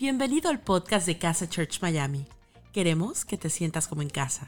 Bienvenido 0.00 0.48
al 0.48 0.60
podcast 0.60 1.08
de 1.08 1.18
Casa 1.18 1.48
Church 1.48 1.82
Miami. 1.82 2.24
Queremos 2.72 3.24
que 3.24 3.36
te 3.36 3.50
sientas 3.50 3.88
como 3.88 4.02
en 4.02 4.10
casa. 4.10 4.46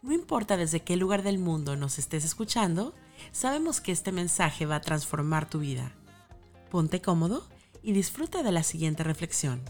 No 0.00 0.12
importa 0.12 0.56
desde 0.56 0.78
qué 0.78 0.96
lugar 0.96 1.24
del 1.24 1.38
mundo 1.38 1.74
nos 1.74 1.98
estés 1.98 2.24
escuchando, 2.24 2.94
sabemos 3.32 3.80
que 3.80 3.90
este 3.90 4.12
mensaje 4.12 4.64
va 4.64 4.76
a 4.76 4.80
transformar 4.80 5.50
tu 5.50 5.58
vida. 5.58 5.90
Ponte 6.70 7.02
cómodo 7.02 7.44
y 7.82 7.94
disfruta 7.94 8.44
de 8.44 8.52
la 8.52 8.62
siguiente 8.62 9.02
reflexión. 9.02 9.60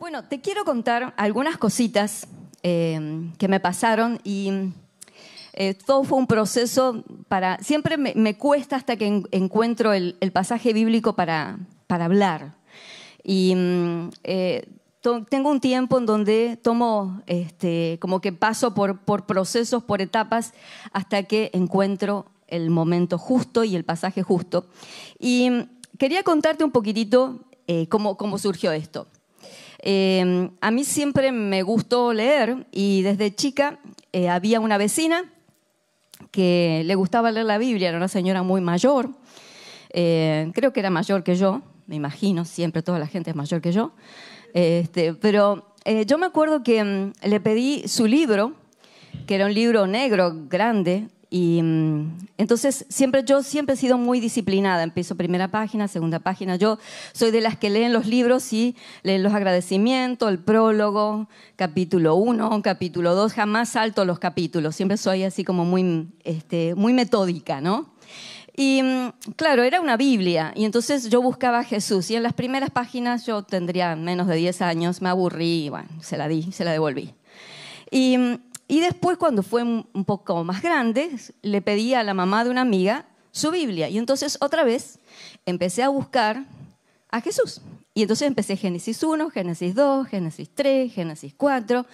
Bueno, 0.00 0.24
te 0.24 0.40
quiero 0.40 0.64
contar 0.64 1.14
algunas 1.16 1.56
cositas 1.56 2.26
eh, 2.64 3.30
que 3.38 3.46
me 3.46 3.60
pasaron 3.60 4.18
y 4.24 4.72
eh, 5.52 5.74
todo 5.74 6.04
fue 6.04 6.18
un 6.18 6.26
proceso 6.26 7.02
para... 7.28 7.58
Siempre 7.62 7.96
me, 7.96 8.36
cuesta 8.36 8.76
hasta 8.76 8.96
que 8.96 9.22
encuentro 9.30 9.92
el, 9.94 10.16
pasaje 10.32 10.74
bíblico 10.74 11.14
para, 11.14 11.58
para 11.86 12.06
hablar. 12.06 12.54
Y 13.28 13.54
mm, 13.56 14.10
eh, 14.22 14.68
tengo 15.28 15.50
un 15.50 15.60
tiempo 15.60 15.98
en 15.98 16.06
donde 16.06 16.58
tomo, 16.62 17.22
este, 17.26 17.98
como 18.00 18.20
que 18.20 18.32
paso 18.32 18.72
por, 18.72 19.00
procesos, 19.26 19.82
por 19.82 20.00
etapas, 20.00 20.54
hasta 20.92 21.24
que 21.24 21.50
encuentro 21.52 22.26
el 22.46 22.70
momento 22.70 23.18
justo 23.18 23.64
y 23.64 23.74
el 23.74 23.84
pasaje 23.84 24.22
justo. 24.22 24.66
Y 25.18 25.50
mm, 25.50 25.68
quería 25.98 26.22
contarte 26.22 26.62
un 26.62 26.70
poquitito 26.70 27.40
eh, 27.66 27.88
cómo, 27.88 28.16
cómo, 28.16 28.38
surgió 28.38 28.70
esto. 28.70 29.08
Eh, 29.82 30.48
a 30.60 30.70
mí 30.70 30.84
siempre 30.84 31.32
me 31.32 31.62
gustó 31.62 32.12
leer 32.12 32.66
y 32.70 33.02
desde 33.02 33.34
chica 33.34 33.78
había 34.30 34.60
una 34.60 34.78
vecina 34.78 35.30
que 36.30 36.82
le 36.86 36.94
gustaba 36.94 37.30
leer 37.30 37.44
la 37.44 37.58
Biblia, 37.58 37.90
era 37.90 37.98
una 37.98 38.08
señora 38.08 38.42
muy 38.42 38.62
mayor, 38.62 39.10
creo 39.92 40.72
que 40.72 40.80
era 40.80 40.88
mayor 40.88 41.22
que 41.22 41.36
yo, 41.36 41.60
me 41.86 41.96
imagino, 41.96 42.44
siempre 42.44 42.82
toda 42.82 42.98
la 42.98 43.06
gente 43.06 43.30
es 43.30 43.36
mayor 43.36 43.60
que 43.60 43.72
yo. 43.72 43.92
Este, 44.54 45.14
pero 45.14 45.74
eh, 45.84 46.04
yo 46.06 46.18
me 46.18 46.26
acuerdo 46.26 46.62
que 46.62 46.82
mm, 46.82 47.12
le 47.28 47.40
pedí 47.40 47.86
su 47.88 48.06
libro, 48.06 48.54
que 49.26 49.34
era 49.34 49.46
un 49.46 49.54
libro 49.54 49.86
negro, 49.86 50.34
grande, 50.48 51.08
y 51.28 51.60
mm, 51.62 52.28
entonces 52.38 52.86
siempre 52.88 53.24
yo 53.24 53.42
siempre 53.42 53.74
he 53.74 53.76
sido 53.78 53.98
muy 53.98 54.20
disciplinada. 54.20 54.82
Empiezo 54.82 55.16
primera 55.16 55.48
página, 55.48 55.88
segunda 55.88 56.18
página. 56.18 56.56
Yo 56.56 56.78
soy 57.12 57.30
de 57.30 57.40
las 57.40 57.56
que 57.56 57.70
leen 57.70 57.92
los 57.92 58.06
libros 58.06 58.52
y 58.52 58.76
leen 59.02 59.22
los 59.22 59.34
agradecimientos, 59.34 60.28
el 60.28 60.38
prólogo, 60.38 61.28
capítulo 61.56 62.14
1, 62.14 62.62
capítulo 62.62 63.14
2. 63.14 63.32
Jamás 63.32 63.70
salto 63.70 64.04
los 64.04 64.18
capítulos. 64.18 64.76
Siempre 64.76 64.96
soy 64.96 65.24
así 65.24 65.44
como 65.44 65.64
muy, 65.64 66.08
este, 66.24 66.74
muy 66.74 66.92
metódica, 66.92 67.60
¿no? 67.60 67.95
Y 68.56 68.82
mm, 68.82 69.12
claro, 69.36 69.62
era 69.62 69.80
una 69.80 69.98
Biblia. 69.98 70.52
Y 70.56 70.64
entonces 70.64 71.10
yo 71.10 71.20
buscaba 71.20 71.60
a 71.60 71.64
Jesús. 71.64 72.10
Y 72.10 72.16
en 72.16 72.22
las 72.22 72.32
primeras 72.32 72.70
páginas 72.70 73.26
yo 73.26 73.42
tendría 73.42 73.94
menos 73.94 74.26
de 74.26 74.36
10 74.36 74.62
años, 74.62 75.02
me 75.02 75.10
aburrí 75.10 75.66
y 75.66 75.68
bueno, 75.68 75.88
se 76.00 76.16
la 76.16 76.26
di, 76.26 76.50
se 76.52 76.64
la 76.64 76.72
devolví. 76.72 77.14
Y, 77.90 78.16
mm, 78.16 78.38
y 78.68 78.80
después, 78.80 79.18
cuando 79.18 79.44
fue 79.44 79.62
un 79.62 80.04
poco 80.04 80.42
más 80.42 80.60
grande, 80.62 81.10
le 81.42 81.62
pedí 81.62 81.94
a 81.94 82.02
la 82.02 82.14
mamá 82.14 82.42
de 82.42 82.50
una 82.50 82.62
amiga 82.62 83.06
su 83.30 83.50
Biblia. 83.50 83.88
Y 83.88 83.98
entonces 83.98 84.38
otra 84.40 84.64
vez 84.64 84.98
empecé 85.44 85.82
a 85.82 85.88
buscar 85.88 86.46
a 87.10 87.20
Jesús. 87.20 87.60
Y 87.94 88.02
entonces 88.02 88.26
empecé 88.26 88.56
Génesis 88.56 89.02
1, 89.02 89.30
Génesis 89.30 89.74
2, 89.74 90.08
Génesis 90.08 90.50
3, 90.52 90.92
Génesis 90.92 91.34
4. 91.36 91.86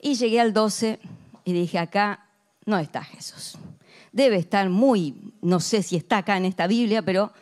Y 0.00 0.14
llegué 0.14 0.40
al 0.40 0.52
12 0.52 1.00
y 1.44 1.52
dije, 1.52 1.78
acá 1.78 2.28
no 2.64 2.78
está 2.78 3.02
Jesús 3.02 3.58
debe 4.14 4.36
estar 4.36 4.70
muy, 4.70 5.32
no 5.42 5.60
sé 5.60 5.82
si 5.82 5.96
está 5.96 6.18
acá 6.18 6.36
en 6.36 6.44
esta 6.46 6.66
Biblia, 6.66 7.02
pero 7.02 7.32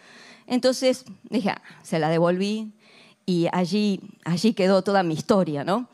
entonces 0.47 1.05
dije, 1.29 1.51
ah, 1.51 1.63
se 1.83 1.99
la 1.99 2.09
devolví 2.09 2.73
y 3.27 3.47
allí, 3.53 4.01
allí 4.25 4.55
quedó 4.55 4.83
toda 4.83 5.03
mi 5.03 5.15
historia, 5.15 5.65
¿no? 5.65 5.89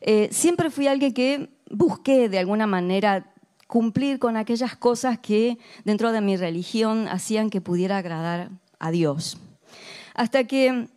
Eh, 0.00 0.28
siempre 0.32 0.70
fui 0.70 0.88
alguien 0.88 1.14
que 1.14 1.48
busqué 1.70 2.28
de 2.28 2.38
alguna 2.40 2.66
manera 2.66 3.32
cumplir 3.68 4.18
con 4.18 4.36
aquellas 4.36 4.76
cosas 4.76 5.18
que 5.18 5.56
dentro 5.84 6.12
de 6.12 6.20
mi 6.20 6.36
religión 6.36 7.08
hacían 7.08 7.48
que 7.48 7.60
pudiera 7.60 7.98
agradar 7.98 8.50
a 8.80 8.90
Dios. 8.90 9.38
Hasta 10.14 10.44
que 10.44 10.88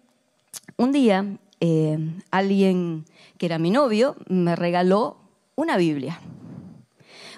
un 0.78 0.92
día 0.92 1.38
eh, 1.59 1.98
alguien 2.31 3.06
que 3.38 3.46
era 3.46 3.59
mi 3.59 3.69
novio 3.69 4.16
me 4.28 4.56
regaló 4.56 5.18
una 5.56 5.78
Biblia. 5.78 6.19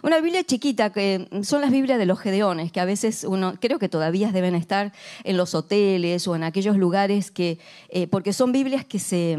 Una 0.02 0.22
Biblia 0.22 0.44
chiquita, 0.44 0.92
que 0.92 1.28
son 1.44 1.62
las 1.62 1.72
Biblias 1.72 2.00
de 2.00 2.06
los 2.06 2.20
Gedeones, 2.20 2.72
que 2.72 2.80
a 2.80 2.86
veces 2.86 3.24
uno, 3.24 3.56
creo 3.60 3.80
que 3.80 3.90
todavía 3.90 4.32
deben 4.32 4.56
estar 4.56 4.94
en 5.24 5.38
los 5.38 5.54
hoteles 5.56 6.28
o 6.28 6.36
en 6.36 6.44
aquellos 6.44 6.78
lugares 6.78 7.32
que, 7.32 7.60
eh, 7.90 8.08
porque 8.08 8.32
son 8.32 8.52
Biblias 8.52 8.86
que 8.86 9.00
se, 9.00 9.38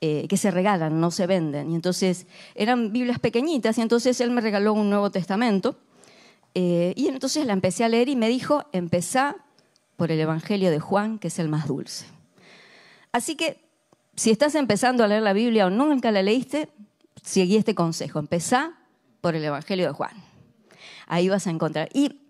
eh, 0.00 0.26
que 0.28 0.36
se 0.36 0.50
regalan, 0.50 1.00
no 1.00 1.10
se 1.10 1.26
venden. 1.26 1.70
Y 1.70 1.74
entonces 1.74 2.26
eran 2.54 2.92
Biblias 2.92 3.18
pequeñitas 3.18 3.78
y 3.78 3.80
entonces 3.80 4.20
él 4.20 4.30
me 4.30 4.40
regaló 4.40 4.74
un 4.74 4.90
Nuevo 4.90 5.10
Testamento. 5.10 5.76
Eh, 6.54 6.92
y 6.96 7.08
entonces 7.08 7.46
la 7.46 7.54
empecé 7.54 7.84
a 7.84 7.88
leer 7.88 8.10
y 8.10 8.16
me 8.16 8.28
dijo, 8.28 8.64
empezá 8.72 9.36
por 9.96 10.10
el 10.12 10.20
Evangelio 10.20 10.70
de 10.70 10.80
Juan, 10.80 11.18
que 11.18 11.28
es 11.28 11.38
el 11.38 11.48
más 11.48 11.66
dulce. 11.66 12.04
Así 13.12 13.36
que 13.36 13.58
si 14.16 14.30
estás 14.30 14.54
empezando 14.54 15.02
a 15.02 15.08
leer 15.08 15.22
la 15.22 15.32
Biblia 15.32 15.66
o 15.66 15.70
nunca 15.70 16.10
la 16.10 16.22
leíste, 16.22 16.68
seguí 17.22 17.56
este 17.56 17.74
consejo, 17.74 18.18
empezá 18.18 18.74
por 19.22 19.36
el 19.36 19.44
Evangelio 19.44 19.86
de 19.86 19.92
Juan. 19.92 20.12
Ahí 21.06 21.30
vas 21.30 21.46
a 21.46 21.50
encontrar. 21.50 21.88
Y 21.94 22.20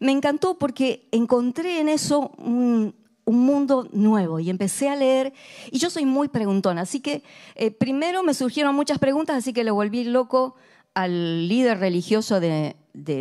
me 0.00 0.10
encantó 0.10 0.58
porque 0.58 1.06
encontré 1.12 1.80
en 1.80 1.88
eso 1.88 2.32
un, 2.38 2.96
mundo 3.26 3.86
nuevo 3.92 4.40
y 4.40 4.48
empecé 4.48 4.88
a 4.88 4.96
leer 4.96 5.34
y 5.70 5.78
yo 5.78 5.90
soy 5.90 6.06
muy 6.06 6.28
preguntona, 6.28 6.80
así 6.80 7.00
que 7.00 7.22
eh, 7.56 7.70
primero 7.70 8.22
me 8.22 8.32
surgieron 8.32 8.74
muchas 8.74 8.98
preguntas, 8.98 9.36
así 9.36 9.52
que 9.52 9.64
le 9.64 9.70
volví 9.70 10.04
loco 10.04 10.54
al 10.94 11.46
líder 11.46 11.78
religioso 11.78 12.40
de, 12.40 12.74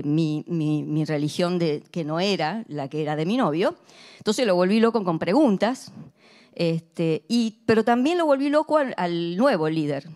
mi, 0.06 1.04
religión 1.06 1.60
de, 1.60 1.84
que 1.92 2.06
no 2.06 2.22
era 2.22 2.64
la 2.70 2.88
que 2.88 3.02
era 3.02 3.18
de 3.18 3.26
mi 3.26 3.36
novio, 3.36 3.76
entonces 4.20 4.48
lo 4.48 4.56
volví 4.56 4.80
loco 4.80 5.04
con 5.04 5.20
preguntas, 5.20 5.92
este, 6.56 7.26
y, 7.28 7.58
pero 7.66 7.84
también 7.84 8.18
lo 8.18 8.26
volví 8.26 8.48
loco 8.48 8.78
al 8.78 9.36
nuevo 9.36 9.68
líder, 9.68 10.08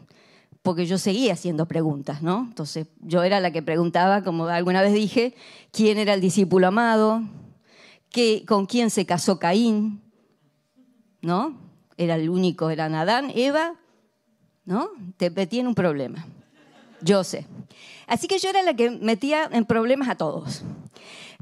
porque 0.61 0.85
yo 0.85 0.97
seguía 0.97 1.33
haciendo 1.33 1.67
preguntas, 1.67 2.21
¿no? 2.21 2.45
Entonces 2.49 2.87
yo 2.99 3.23
era 3.23 3.39
la 3.39 3.51
que 3.51 3.63
preguntaba, 3.63 4.23
como 4.23 4.45
alguna 4.45 4.81
vez 4.81 4.93
dije, 4.93 5.35
quién 5.71 5.97
era 5.97 6.13
el 6.13 6.21
discípulo 6.21 6.67
amado, 6.67 7.23
¿Qué, 8.09 8.43
con 8.45 8.65
quién 8.65 8.89
se 8.89 9.05
casó 9.05 9.39
Caín, 9.39 10.01
¿no? 11.21 11.57
Era 11.95 12.15
el 12.15 12.29
único, 12.29 12.69
eran 12.69 12.93
Adán, 12.93 13.31
Eva, 13.33 13.75
¿no? 14.65 14.89
Te 15.15 15.29
metí 15.29 15.59
en 15.59 15.67
un 15.67 15.75
problema, 15.75 16.25
yo 17.01 17.23
sé. 17.23 17.47
Así 18.07 18.27
que 18.27 18.37
yo 18.37 18.49
era 18.49 18.63
la 18.63 18.73
que 18.73 18.89
metía 18.89 19.49
en 19.49 19.63
problemas 19.63 20.09
a 20.09 20.15
todos. 20.15 20.63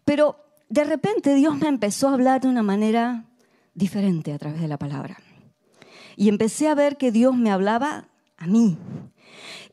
Pero 0.05 0.37
de 0.69 0.83
repente 0.83 1.33
Dios 1.33 1.57
me 1.57 1.67
empezó 1.67 2.09
a 2.09 2.13
hablar 2.13 2.41
de 2.41 2.47
una 2.47 2.61
manera 2.61 3.25
diferente 3.73 4.31
a 4.31 4.37
través 4.37 4.61
de 4.61 4.67
la 4.67 4.77
palabra. 4.77 5.17
Y 6.15 6.29
empecé 6.29 6.67
a 6.67 6.75
ver 6.75 6.97
que 6.97 7.11
Dios 7.11 7.35
me 7.35 7.49
hablaba 7.49 8.09
a 8.37 8.45
mí. 8.45 8.77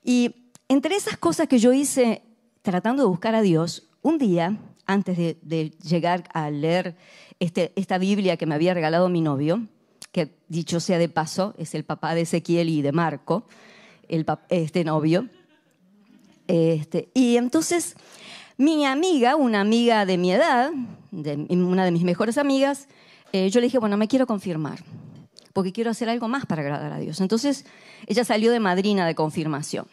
Y 0.06 0.52
entre 0.68 0.94
esas 0.94 1.16
cosas 1.16 1.48
que 1.48 1.58
yo 1.58 1.72
hice 1.72 2.22
tratando 2.62 3.02
de 3.02 3.08
buscar 3.08 3.34
a 3.34 3.42
Dios, 3.42 3.88
un 4.02 4.18
día, 4.18 4.56
antes 4.86 5.18
de, 5.18 5.74
llegar 5.82 6.28
a 6.32 6.48
leer 6.48 6.96
este, 7.40 7.72
esta 7.74 7.98
Biblia 7.98 8.36
que 8.36 8.46
me 8.46 8.54
había 8.54 8.72
regalado 8.72 9.08
mi 9.08 9.20
novio, 9.20 9.66
que 10.12 10.32
dicho 10.46 10.78
sea 10.78 10.98
de 10.98 11.08
paso, 11.08 11.54
es 11.58 11.74
el 11.74 11.84
papá 11.84 12.14
de 12.14 12.20
Ezequiel 12.20 12.68
y 12.68 12.82
de 12.82 12.92
Marco, 12.92 13.46
el, 14.08 14.24
este 14.48 14.84
novio. 14.84 15.28
Este, 16.46 17.08
y 17.12 17.36
entonces 17.36 17.96
mi 18.56 18.86
amiga, 18.86 19.34
una 19.34 19.60
amiga 19.60 20.06
de 20.06 20.18
mi 20.18 20.32
edad, 20.32 20.70
una 21.10 21.84
de 21.84 21.90
mis 21.90 22.04
mejores 22.04 22.38
amigas, 22.38 22.86
eh, 23.32 23.50
yo 23.50 23.58
le 23.58 23.66
dije, 23.66 23.78
bueno, 23.78 23.96
me 23.96 24.06
quiero 24.06 24.28
confirmar 24.28 24.84
porque 25.56 25.72
quiero 25.72 25.90
hacer 25.90 26.10
algo 26.10 26.28
más 26.28 26.44
para 26.44 26.60
agradar 26.60 26.92
a 26.92 26.98
Dios. 26.98 27.18
Entonces, 27.22 27.64
ella 28.06 28.26
salió 28.26 28.52
de 28.52 28.60
madrina 28.60 29.06
de 29.06 29.14
confirmación. 29.14 29.86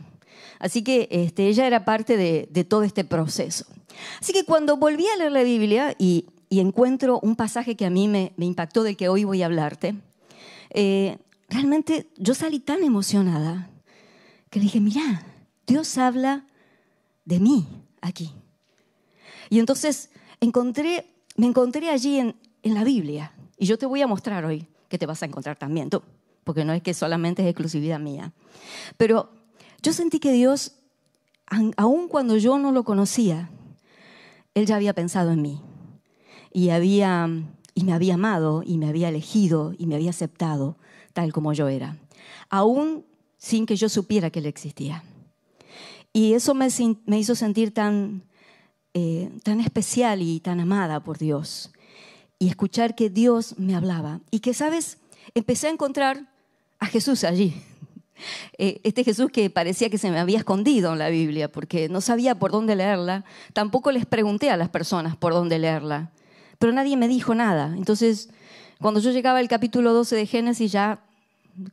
Así 0.60 0.84
que 0.84 1.08
este, 1.10 1.48
ella 1.48 1.66
era 1.66 1.86
parte 1.86 2.18
de, 2.18 2.64
todo 2.66 2.84
este 2.84 3.06
proceso. 3.06 3.66
Así 4.20 4.34
que 4.34 4.44
cuando 4.44 4.76
volví 4.76 5.08
a 5.08 5.16
leer 5.16 5.32
la 5.32 5.44
Biblia 5.44 5.96
y, 5.98 6.26
encuentro 6.50 7.22
un 7.22 7.38
pasaje 7.38 7.78
que 7.78 7.86
a 7.86 7.90
mí 7.90 8.10
me, 8.10 8.34
impactó, 8.40 8.84
del 8.84 8.98
que 8.98 9.08
hoy 9.08 9.24
voy 9.24 9.42
a 9.42 9.46
hablarte, 9.46 9.96
eh, 10.72 11.18
realmente 11.48 12.10
yo 12.18 12.34
salí 12.34 12.60
tan 12.60 12.84
emocionada 12.84 13.70
que 14.50 14.60
dije, 14.60 14.82
mira, 14.82 15.26
Dios 15.66 15.98
habla 15.98 16.46
de 17.24 17.40
mí 17.40 17.66
aquí. 18.02 18.34
Y 19.50 19.60
entonces 19.60 20.10
encontré, 20.42 21.06
me 21.38 21.48
encontré 21.48 21.90
allí 21.90 22.20
en, 22.20 22.36
en 22.64 22.74
la 22.74 22.84
Biblia. 22.84 23.32
Y 23.58 23.66
yo 23.66 23.78
te 23.78 23.86
voy 23.86 24.02
a 24.02 24.08
mostrar 24.08 24.44
hoy 24.44 24.68
que 24.94 25.00
te 25.00 25.08
vas 25.08 25.24
a 25.24 25.26
encontrar 25.26 25.58
también 25.58 25.90
tú, 25.90 26.04
porque 26.44 26.64
no 26.66 26.72
es 26.72 26.84
que 26.84 26.94
solamente 26.94 27.42
es 27.42 27.48
exclusividad 27.48 28.00
mía. 28.00 28.32
Pero 28.96 29.32
yo 29.82 29.92
sentí 29.92 30.20
que 30.20 30.32
Dios, 30.32 30.74
aun 31.78 32.08
cuando 32.08 32.38
yo 32.38 32.60
no 32.60 32.72
lo 32.72 32.84
conocía, 32.84 33.50
Él 34.54 34.68
ya 34.68 34.76
había 34.76 34.94
pensado 34.94 35.32
en 35.32 35.42
mí 35.42 35.62
y 36.52 36.70
había 36.70 37.28
y 37.74 37.86
me 37.86 37.94
había 37.94 38.14
amado 38.14 38.62
y 38.64 38.78
me 38.78 38.88
había 38.88 39.10
elegido 39.10 39.74
y 39.80 39.88
me 39.88 39.96
había 39.96 40.12
aceptado 40.12 40.78
tal 41.14 41.34
como 41.34 41.54
yo 41.54 41.70
era, 41.70 41.98
aún 42.52 43.04
sin 43.40 43.66
que 43.66 43.76
yo 43.76 43.90
supiera 43.90 44.30
que 44.30 44.42
Él 44.42 44.46
existía. 44.46 45.04
Y 46.14 46.34
eso 46.34 46.54
me, 46.54 46.68
hizo 47.18 47.34
sentir 47.34 47.74
tan, 47.74 48.22
eh, 48.94 49.32
tan 49.42 49.60
especial 49.60 50.22
y 50.22 50.40
tan 50.40 50.60
amada 50.60 51.04
por 51.04 51.18
Dios. 51.18 51.72
Y 52.44 52.50
escuchar 52.50 52.94
que 52.94 53.10
Dios 53.10 53.58
me 53.58 53.74
hablaba. 53.74 54.20
Y 54.30 54.42
que, 54.42 54.54
¿sabes? 54.54 54.98
Empecé 55.34 55.68
a 55.68 55.70
encontrar 55.70 56.28
a 56.78 56.88
Jesús 56.88 57.24
allí. 57.24 57.56
Eh, 58.58 58.80
este 58.84 59.04
Jesús 59.04 59.32
que 59.32 59.50
parecía 59.50 59.90
que 59.90 59.98
se 59.98 60.10
me 60.10 60.18
había 60.20 60.38
escondido 60.38 60.94
en 60.94 61.00
la 61.00 61.10
Biblia 61.10 61.52
porque 61.52 61.90
no 61.90 62.00
sabía 62.00 62.36
por 62.36 62.52
dónde 62.52 62.76
leerla. 62.76 63.26
Tampoco 63.52 63.92
les 63.92 64.06
pregunté 64.06 64.50
a 64.50 64.56
las 64.56 64.70
personas 64.70 65.18
por 65.18 65.34
dónde 65.34 65.60
leerla. 65.60 66.12
Pero 66.60 66.72
nadie 66.72 66.96
me 66.96 67.10
dijo 67.10 67.36
nada. 67.36 67.74
Entonces, 67.76 68.30
cuando 68.80 69.02
yo 69.02 69.12
llegaba 69.12 69.40
al 69.40 69.50
capítulo 69.50 69.92
12 69.92 70.16
de 70.16 70.26
Génesis, 70.28 70.72
ya, 70.72 71.02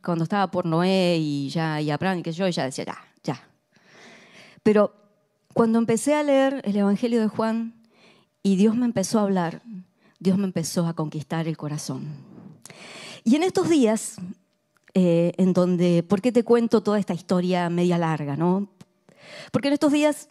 cuando 0.02 0.24
estaba 0.24 0.50
por 0.50 0.66
Noé 0.66 1.18
y 1.20 1.50
ya 1.50 1.80
y 1.80 1.90
Abraham 1.90 2.20
y 2.20 2.22
que 2.22 2.32
yo, 2.32 2.48
ya 2.48 2.64
decía, 2.64 2.86
ya, 2.86 2.98
ya, 3.22 3.48
pero 4.64 4.92
cuando 5.52 5.78
empecé 5.78 6.14
a 6.14 6.24
leer 6.24 6.62
el 6.64 6.74
Evangelio 6.74 7.20
de 7.20 7.28
Juan 7.28 7.74
y 8.42 8.56
Dios 8.56 8.74
me 8.74 8.86
empezó 8.86 9.20
a 9.20 9.22
hablar, 9.22 9.62
Dios 10.20 10.38
me 10.38 10.44
empezó 10.44 10.86
a 10.86 10.94
conquistar 10.94 11.48
el 11.48 11.56
corazón. 11.56 12.06
Y 13.24 13.34
en 13.34 13.42
estos 13.42 13.68
días, 13.68 14.16
eh, 14.94 15.32
en 15.36 15.52
donde, 15.52 16.04
¿por 16.04 16.20
qué 16.20 16.30
te 16.30 16.44
cuento 16.44 16.82
toda 16.82 16.98
esta 16.98 17.14
historia 17.14 17.68
media 17.68 17.98
larga? 17.98 18.36
¿no? 18.36 18.68
Porque 19.50 19.68
en 19.68 19.74
estos 19.74 19.92
días 19.92 20.28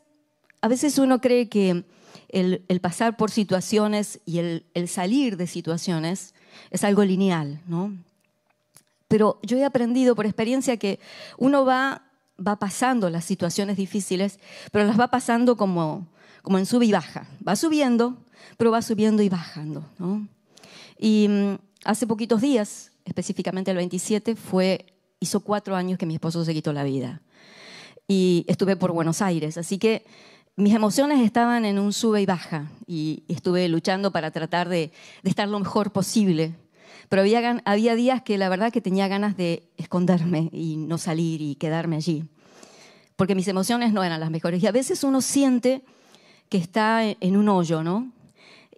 a 0.61 0.69
veces 0.69 0.97
uno 0.97 1.19
cree 1.19 1.49
que 1.49 1.83
el, 2.29 2.63
pasar 2.81 3.17
por 3.17 3.31
situaciones 3.31 4.21
y 4.25 4.39
el, 4.39 4.65
el, 4.73 4.87
salir 4.87 5.35
de 5.35 5.47
situaciones 5.47 6.33
es 6.71 6.83
algo 6.83 7.03
lineal, 7.03 7.61
¿no? 7.67 7.97
Pero 9.07 9.39
yo 9.41 9.57
he 9.57 9.65
aprendido 9.65 10.15
por 10.15 10.27
experiencia 10.27 10.77
que 10.77 10.99
uno 11.37 11.65
va 11.65 12.03
va 12.45 12.57
pasando 12.57 13.09
las 13.09 13.25
situaciones 13.25 13.77
difíciles, 13.77 14.39
pero 14.71 14.85
las 14.85 14.99
va 14.99 15.09
pasando 15.09 15.57
como, 15.57 16.07
como 16.41 16.57
en 16.57 16.65
sub 16.65 16.81
y 16.81 16.91
baja. 16.91 17.27
Va 17.45 17.55
subiendo, 17.55 18.17
pero 18.57 18.71
va 18.71 18.81
subiendo 18.81 19.23
y 19.23 19.29
bajando. 19.29 19.83
Y 20.97 21.27
mm, 21.29 21.55
hace 21.85 22.07
poquitos 22.07 22.41
días, 22.41 22.91
específicamente 23.05 23.71
el 23.71 23.77
27, 23.77 24.35
fue, 24.35 24.85
hizo 25.19 25.39
cuatro 25.41 25.75
años 25.75 25.97
que 25.97 26.05
mi 26.05 26.15
esposo 26.15 26.43
se 26.45 26.53
quitó 26.53 26.73
la 26.73 26.83
vida. 26.83 27.21
Y 28.07 28.45
estuve 28.47 28.75
por 28.75 28.91
Buenos 28.91 29.21
Aires, 29.21 29.57
así 29.57 29.77
que 29.77 30.05
mis 30.55 30.73
emociones 30.73 31.21
estaban 31.21 31.63
en 31.63 31.79
un 31.79 31.93
sube 31.93 32.21
y 32.21 32.25
baja 32.25 32.71
y 32.85 33.23
estuve 33.27 33.69
luchando 33.69 34.11
para 34.11 34.31
tratar 34.31 34.67
de, 34.67 34.91
de 35.23 35.29
estar 35.29 35.47
lo 35.47 35.59
mejor 35.59 35.91
posible 35.91 36.55
pero 37.09 37.23
había, 37.23 37.61
había 37.65 37.95
días 37.95 38.21
que 38.21 38.37
la 38.37 38.49
verdad 38.49 38.71
que 38.71 38.81
tenía 38.81 39.07
ganas 39.07 39.35
de 39.35 39.63
esconderme 39.77 40.49
y 40.53 40.77
no 40.77 40.99
salir 40.99 41.41
y 41.41 41.55
quedarme 41.55 41.95
allí, 41.95 42.23
porque 43.15 43.35
mis 43.35 43.47
emociones 43.47 43.91
no 43.91 44.03
eran 44.03 44.19
las 44.19 44.29
mejores. 44.29 44.61
Y 44.61 44.67
a 44.67 44.71
veces 44.71 45.03
uno 45.03 45.19
siente 45.19 45.83
que 46.49 46.59
está 46.59 47.03
en 47.03 47.35
un 47.35 47.49
hoyo, 47.49 47.83
¿no? 47.83 48.11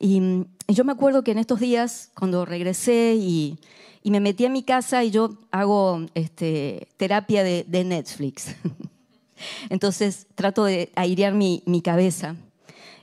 Y, 0.02 0.48
yo 0.68 0.86
me 0.86 0.94
acuerdo 0.94 1.24
que 1.24 1.32
en 1.32 1.38
estos 1.38 1.60
días, 1.60 2.12
cuando 2.16 2.46
regresé 2.46 3.16
y, 3.16 3.60
y 4.04 4.12
me 4.12 4.20
metí 4.20 4.46
a 4.46 4.50
mi 4.50 4.64
casa 4.64 5.04
y 5.04 5.12
yo 5.12 5.38
hago 5.52 6.06
este, 6.16 6.88
terapia 6.98 7.44
de, 7.44 7.66
de 7.68 7.84
Netflix. 7.84 8.56
Entonces 9.70 10.28
trato 10.36 10.64
de 10.64 10.92
airear 10.96 11.34
mi, 11.34 11.62
mi 11.66 11.82
cabeza. 11.82 12.36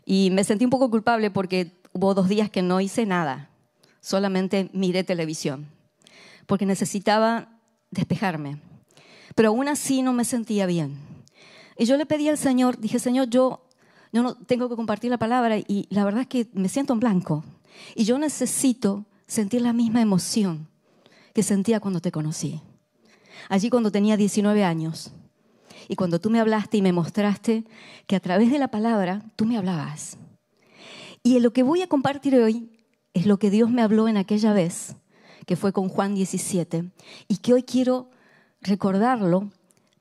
Y 0.04 0.30
me 0.30 0.44
sentí 0.44 0.64
un 0.64 0.70
poco 0.70 0.90
culpable 0.90 1.30
porque 1.30 1.72
hubo 1.92 2.14
dos 2.14 2.28
días 2.28 2.50
que 2.50 2.62
no 2.62 2.80
hice 2.80 3.06
nada 3.06 3.50
solamente 4.00 4.70
miré 4.72 5.04
televisión, 5.04 5.66
porque 6.46 6.64
necesitaba 6.64 7.48
despejarme. 7.90 8.58
Pero 9.34 9.50
aún 9.50 9.68
así 9.68 10.02
no 10.02 10.12
me 10.12 10.24
sentía 10.24 10.64
bien. 10.64 10.96
Y 11.76 11.84
yo 11.84 11.96
le 11.96 12.06
pedí 12.06 12.28
al 12.28 12.38
Señor, 12.38 12.78
dije, 12.78 12.98
Señor, 12.98 13.28
yo, 13.28 13.67
yo 14.12 14.22
no 14.22 14.34
tengo 14.34 14.68
que 14.68 14.76
compartir 14.76 15.10
la 15.10 15.18
palabra 15.18 15.58
y 15.58 15.86
la 15.90 16.04
verdad 16.04 16.22
es 16.22 16.26
que 16.28 16.48
me 16.52 16.68
siento 16.68 16.92
en 16.92 17.00
blanco. 17.00 17.44
Y 17.94 18.04
yo 18.04 18.18
necesito 18.18 19.04
sentir 19.26 19.62
la 19.62 19.72
misma 19.72 20.00
emoción 20.00 20.68
que 21.34 21.42
sentía 21.42 21.80
cuando 21.80 22.00
te 22.00 22.10
conocí. 22.10 22.60
Allí 23.48 23.70
cuando 23.70 23.92
tenía 23.92 24.16
19 24.16 24.64
años. 24.64 25.12
Y 25.88 25.96
cuando 25.96 26.20
tú 26.20 26.30
me 26.30 26.40
hablaste 26.40 26.76
y 26.76 26.82
me 26.82 26.92
mostraste 26.92 27.64
que 28.06 28.16
a 28.16 28.20
través 28.20 28.50
de 28.50 28.58
la 28.58 28.68
palabra 28.68 29.22
tú 29.36 29.46
me 29.46 29.56
hablabas. 29.56 30.18
Y 31.22 31.38
lo 31.40 31.52
que 31.52 31.62
voy 31.62 31.82
a 31.82 31.88
compartir 31.88 32.34
hoy 32.36 32.70
es 33.14 33.26
lo 33.26 33.38
que 33.38 33.50
Dios 33.50 33.70
me 33.70 33.82
habló 33.82 34.08
en 34.08 34.16
aquella 34.16 34.52
vez, 34.52 34.96
que 35.46 35.56
fue 35.56 35.72
con 35.72 35.88
Juan 35.88 36.14
17, 36.14 36.90
y 37.26 37.36
que 37.38 37.54
hoy 37.54 37.62
quiero 37.62 38.10
recordarlo, 38.60 39.50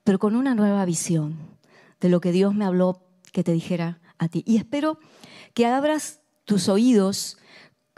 pero 0.04 0.18
con 0.18 0.36
una 0.36 0.54
nueva 0.54 0.84
visión 0.84 1.36
de 2.00 2.08
lo 2.08 2.20
que 2.20 2.32
Dios 2.32 2.54
me 2.54 2.64
habló 2.64 3.07
que 3.32 3.44
te 3.44 3.52
dijera 3.52 4.00
a 4.18 4.28
ti. 4.28 4.42
Y 4.46 4.56
espero 4.56 4.98
que 5.54 5.66
abras 5.66 6.20
tus 6.44 6.68
oídos 6.68 7.38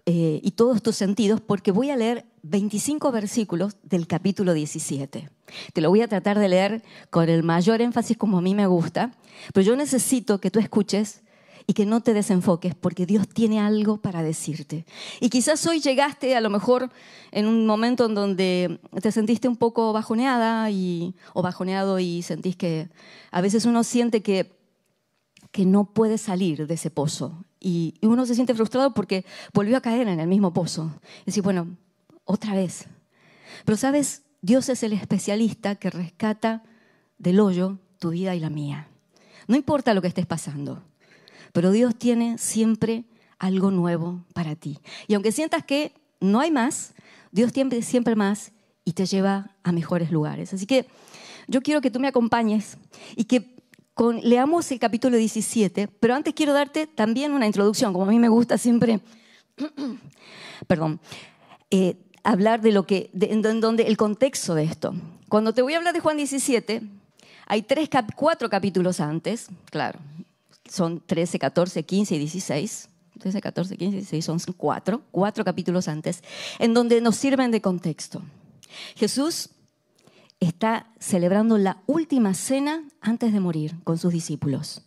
eh, 0.07 0.41
y 0.43 0.53
todos 0.53 0.83
tus 0.83 0.97
sentidos, 0.97 1.41
porque 1.41 1.73
voy 1.73 1.91
a 1.91 1.97
leer 1.97 2.27
25 2.43 3.13
versículos 3.13 3.77
del 3.83 4.07
capítulo 4.07 4.55
17. 4.55 5.29
Te 5.73 5.81
lo 5.81 5.91
voy 5.91 6.01
a 6.01 6.09
tratar 6.09 6.39
de 6.39 6.49
leer 6.49 6.83
con 7.11 7.29
el 7.29 7.43
mayor 7.43 7.81
énfasis 7.81 8.17
como 8.17 8.39
a 8.39 8.43
mí 8.43 8.55
me 8.55 8.67
gusta, 8.67 9.13
pero 9.53 9.67
yo 9.67 9.77
necesito 9.77 10.41
que 10.41 10.51
tú 10.51 10.59
escuches 10.59 11.23
y 11.67 11.75
que 11.75 11.87
no 11.87 12.01
te 12.01 12.15
desenfoques 12.15 12.75
porque 12.75 13.07
Dios 13.07 13.29
tiene 13.29 13.61
algo 13.61 13.99
para 13.99 14.23
decirte. 14.23 14.87
Y 15.21 15.29
quizás 15.29 15.65
hoy 15.67 15.81
llegaste 15.81 16.35
a 16.35 16.41
lo 16.41 16.51
mejor 16.51 16.91
en 17.31 17.47
un 17.47 17.67
momento 17.67 18.07
en 18.07 18.15
donde 18.15 18.81
te 19.01 19.13
sentiste 19.13 19.47
un 19.47 19.57
poco 19.57 19.93
bajoneada 19.93 20.71
y, 20.71 21.15
o 21.35 21.43
bajoneado 21.43 22.01
y 22.01 22.23
sentís 22.23 22.57
que 22.57 22.89
a 23.31 23.41
veces 23.41 23.67
uno 23.67 23.85
siente 23.85 24.23
que, 24.23 24.60
que 25.53 25.67
no 25.67 25.93
puede 25.93 26.19
salir 26.19 26.67
de 26.67 26.75
ese 26.75 26.91
pozo. 26.91 27.45
Y, 27.61 27.95
uno 28.03 28.27
se 28.27 28.35
siente 28.35 28.55
frustrado 28.55 28.95
porque 28.95 29.25
volvió 29.53 29.77
a 29.77 29.81
caer 29.81 30.09
en 30.09 30.21
el 30.21 30.29
mismo 30.29 30.53
pozo. 30.53 30.93
Y 31.23 31.27
decir, 31.27 31.43
bueno, 31.43 31.77
otra 32.25 32.55
vez. 32.55 32.87
Pero 33.65 33.77
sabes, 33.77 34.23
Dios 34.43 34.69
es 34.69 34.83
el 34.83 34.93
especialista 34.93 35.75
que 35.75 35.91
rescata 35.91 36.63
del 37.19 37.41
hoyo 37.41 37.79
tu 37.99 38.11
vida 38.11 38.35
y 38.35 38.41
la 38.41 38.51
mía. 38.51 38.89
No 39.47 39.57
importa 39.57 39.95
lo 39.95 40.01
que 40.01 40.09
estés 40.09 40.27
pasando. 40.27 40.83
Pero 41.53 41.71
Dios 41.71 41.97
tiene 41.97 42.39
siempre 42.39 43.05
algo 43.39 43.71
nuevo 43.71 44.25
para 44.33 44.55
ti. 44.55 44.79
Y 45.09 45.15
aunque 45.15 45.33
sientas 45.33 45.65
que 45.65 45.93
no 46.21 46.41
hay 46.41 46.51
más, 46.51 46.95
Dios 47.33 47.53
tiene 47.53 47.83
siempre 47.83 48.15
más 48.15 48.53
y 48.85 48.93
te 48.93 49.07
lleva 49.07 49.57
a 49.63 49.73
mejores 49.73 50.11
lugares. 50.11 50.55
Así 50.55 50.67
que 50.67 50.87
yo 51.49 51.63
quiero 51.63 51.81
que 51.81 51.91
tú 51.91 52.01
me 52.01 52.09
acompañes 52.09 52.79
y 53.17 53.25
que 53.25 53.60
leamos 54.23 54.71
el 54.73 54.79
capítulo 54.79 55.17
17, 55.17 55.89
pero 55.89 56.15
antes 56.15 56.35
quiero 56.35 56.53
darte 56.53 56.87
también 56.87 57.33
una 57.33 57.47
introducción, 57.47 57.93
como 57.93 58.07
a 58.07 58.09
mí 58.09 58.19
me 58.19 58.29
gusta 58.29 58.57
siempre, 58.57 59.01
perdón, 60.67 61.01
eh, 61.71 61.97
hablar 62.25 62.63
de 62.63 62.73
lo 62.73 62.87
que, 62.87 63.11
en 63.21 63.43
donde 63.61 63.85
el 63.85 63.97
contexto 63.97 64.55
de 64.55 64.65
esto. 64.65 64.95
Cuando 65.29 65.53
te 65.53 65.63
voy 65.63 65.75
a 65.75 65.77
hablar 65.77 65.93
de 65.93 66.01
Juan 66.01 66.17
17, 66.17 66.83
hay 67.47 67.63
tres, 67.63 67.91
cuatro 68.17 68.49
capítulos 68.49 69.01
antes, 69.01 69.49
claro, 69.71 69.99
son 70.69 71.03
13, 71.05 71.39
14, 71.39 71.83
15 71.83 72.15
y 72.15 72.19
16. 72.19 72.89
13, 73.19 73.41
14, 73.43 73.77
15 73.77 73.97
y 73.97 73.99
16 73.99 74.25
son 74.25 74.39
cuatro, 74.57 75.03
cuatro 75.11 75.45
capítulos 75.45 75.89
antes, 75.89 76.23
en 76.59 76.73
donde 76.73 77.03
nos 77.03 77.17
sirven 77.17 77.51
de 77.51 77.61
contexto. 77.61 78.23
Jesús 78.97 79.51
está 80.41 80.87
celebrando 80.99 81.59
la 81.59 81.83
última 81.87 82.35
cena 82.35 82.85
antes 83.01 83.33
de 83.33 83.41
morir 83.41 83.77
con 83.85 83.99
sus 83.99 84.13
discípulos 84.13 84.83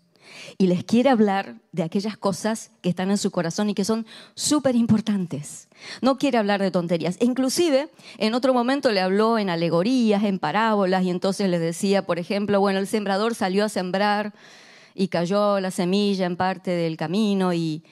y 0.58 0.68
les 0.68 0.84
quiere 0.84 1.10
hablar 1.10 1.56
de 1.72 1.84
aquellas 1.84 2.18
cosas 2.18 2.72
que 2.82 2.90
están 2.90 3.12
en 3.12 3.18
su 3.18 3.32
corazón 3.32 3.70
y 3.70 3.74
que 3.74 3.86
son 3.86 4.06
súper 4.36 4.76
importantes. 4.76 5.68
No 6.02 6.18
quiere 6.18 6.38
hablar 6.38 6.62
de 6.62 6.72
tonterías. 6.72 7.18
Inclusive, 7.22 7.90
en 8.18 8.34
otro 8.34 8.54
momento 8.54 8.92
le 8.92 9.02
habló 9.02 9.38
en 9.38 9.50
alegorías, 9.50 10.24
en 10.24 10.40
parábolas, 10.40 11.04
y 11.04 11.10
entonces 11.10 11.50
les 11.50 11.60
decía, 11.60 12.06
por 12.06 12.20
ejemplo, 12.20 12.60
bueno, 12.60 12.80
el 12.80 12.88
sembrador 12.88 13.36
salió 13.36 13.66
a 13.66 13.70
sembrar 13.70 14.34
y 14.96 15.08
cayó 15.08 15.60
la 15.60 15.72
semilla 15.72 16.26
en 16.26 16.38
parte 16.38 16.72
del 16.72 16.98
camino 16.98 17.54
y, 17.54 17.84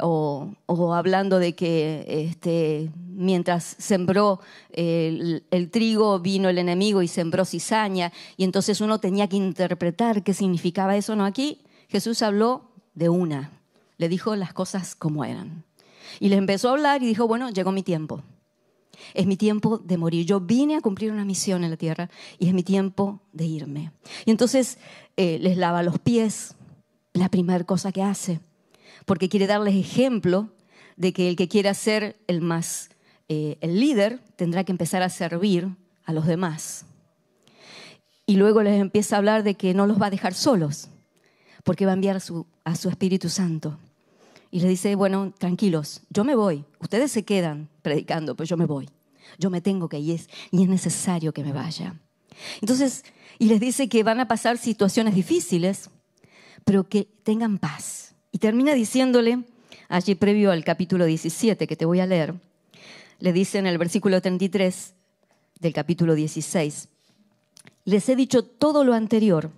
o, 0.00 0.52
hablando 0.94 1.38
de 1.38 1.54
que 1.54 2.04
este, 2.08 2.90
mientras 3.16 3.76
sembró 3.78 4.40
el, 4.70 5.44
el, 5.50 5.70
trigo 5.70 6.20
vino 6.20 6.48
el 6.48 6.58
enemigo 6.58 7.02
y 7.02 7.08
sembró 7.08 7.44
cizaña 7.44 8.12
y 8.36 8.44
entonces 8.44 8.80
uno 8.80 9.00
tenía 9.00 9.28
que 9.28 9.36
interpretar 9.36 10.22
qué 10.22 10.34
significaba 10.34 10.96
eso. 10.96 11.16
No, 11.16 11.24
aquí 11.24 11.62
Jesús 11.88 12.22
habló 12.22 12.70
de 12.94 13.08
una, 13.08 13.52
le 13.98 14.08
dijo 14.08 14.36
las 14.36 14.52
cosas 14.52 14.94
como 14.94 15.24
eran. 15.24 15.64
Y 16.20 16.28
le 16.28 16.36
empezó 16.36 16.68
a 16.68 16.72
hablar 16.72 17.02
y 17.02 17.06
dijo, 17.06 17.26
bueno, 17.26 17.50
llegó 17.50 17.72
mi 17.72 17.82
tiempo. 17.82 18.22
Es 19.14 19.26
mi 19.26 19.36
tiempo 19.36 19.78
de 19.78 19.98
morir. 19.98 20.24
Yo 20.24 20.40
vine 20.40 20.76
a 20.76 20.80
cumplir 20.80 21.12
una 21.12 21.24
misión 21.24 21.64
en 21.64 21.70
la 21.70 21.76
tierra 21.76 22.10
y 22.38 22.48
es 22.48 22.54
mi 22.54 22.62
tiempo 22.62 23.20
de 23.32 23.44
irme. 23.44 23.92
Y 24.24 24.30
entonces 24.30 24.78
eh, 25.16 25.38
les 25.40 25.56
lava 25.56 25.82
los 25.82 25.98
pies, 25.98 26.54
la 27.12 27.28
primera 27.28 27.64
cosa 27.64 27.92
que 27.92 28.02
hace, 28.02 28.40
porque 29.04 29.28
quiere 29.28 29.46
darles 29.46 29.74
ejemplo 29.74 30.48
de 30.96 31.12
que 31.12 31.28
el 31.28 31.36
que 31.36 31.48
quiera 31.48 31.74
ser 31.74 32.16
el 32.26 32.40
más, 32.40 32.90
eh, 33.28 33.58
el 33.60 33.80
líder, 33.80 34.20
tendrá 34.36 34.64
que 34.64 34.72
empezar 34.72 35.02
a 35.02 35.08
servir 35.08 35.68
a 36.04 36.12
los 36.12 36.26
demás. 36.26 36.86
Y 38.26 38.36
luego 38.36 38.62
les 38.62 38.80
empieza 38.80 39.16
a 39.16 39.18
hablar 39.18 39.42
de 39.42 39.54
que 39.54 39.74
no 39.74 39.86
los 39.86 40.00
va 40.00 40.06
a 40.06 40.10
dejar 40.10 40.34
solos, 40.34 40.88
porque 41.64 41.86
va 41.86 41.92
a 41.92 41.94
enviar 41.94 42.16
a 42.16 42.20
su, 42.20 42.46
a 42.64 42.76
su 42.76 42.88
Espíritu 42.88 43.28
Santo. 43.28 43.78
Y 44.50 44.60
les 44.60 44.68
dice, 44.68 44.94
bueno, 44.94 45.32
tranquilos, 45.36 46.02
yo 46.10 46.24
me 46.24 46.34
voy, 46.34 46.64
ustedes 46.80 47.10
se 47.10 47.24
quedan 47.24 47.68
predicando, 47.82 48.36
pero 48.36 48.46
yo 48.46 48.56
me 48.56 48.66
voy. 48.66 48.88
Yo 49.38 49.50
me 49.50 49.60
tengo 49.60 49.88
que 49.88 49.98
ir 49.98 50.20
y 50.50 50.62
es 50.62 50.68
necesario 50.68 51.32
que 51.32 51.44
me 51.44 51.52
vaya. 51.52 51.96
Entonces, 52.60 53.04
y 53.38 53.46
les 53.46 53.60
dice 53.60 53.88
que 53.88 54.02
van 54.02 54.20
a 54.20 54.28
pasar 54.28 54.58
situaciones 54.58 55.14
difíciles, 55.14 55.90
pero 56.64 56.88
que 56.88 57.08
tengan 57.22 57.58
paz. 57.58 58.14
Y 58.32 58.38
termina 58.38 58.74
diciéndole, 58.74 59.44
allí 59.88 60.14
previo 60.14 60.52
al 60.52 60.64
capítulo 60.64 61.04
17 61.04 61.66
que 61.66 61.76
te 61.76 61.84
voy 61.84 62.00
a 62.00 62.06
leer, 62.06 62.34
le 63.18 63.32
dice 63.32 63.58
en 63.58 63.66
el 63.66 63.78
versículo 63.78 64.20
33 64.20 64.94
del 65.60 65.72
capítulo 65.72 66.14
16, 66.14 66.88
les 67.84 68.08
he 68.08 68.16
dicho 68.16 68.44
todo 68.44 68.84
lo 68.84 68.94
anterior 68.94 69.50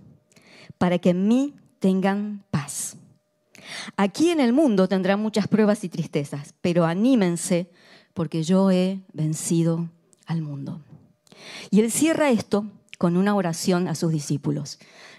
para 0.77 0.99
que 0.99 1.11
en 1.11 1.29
mí 1.29 1.55
tengan 1.79 2.45
paz. 2.51 2.97
Aquí 3.97 4.31
en 4.31 4.41
el 4.41 4.53
mundo 4.53 4.89
tendrán 4.89 5.21
muchas 5.21 5.49
pruebas 5.49 5.85
y 5.85 5.89
tristezas, 5.89 6.55
pero 6.61 6.85
anímense 6.85 7.71
porque 8.15 8.43
yo 8.43 8.71
he 8.71 9.01
vencido 9.13 9.91
al 10.27 10.43
mundo. 10.43 10.81
Y 11.71 11.81
él 11.81 11.91
cierra 11.91 12.31
esto 12.31 12.67
con 12.99 13.17
una 13.17 13.35
oración 13.35 13.89
a 13.89 13.95
sus 13.95 14.13
discípulos. 14.13 14.79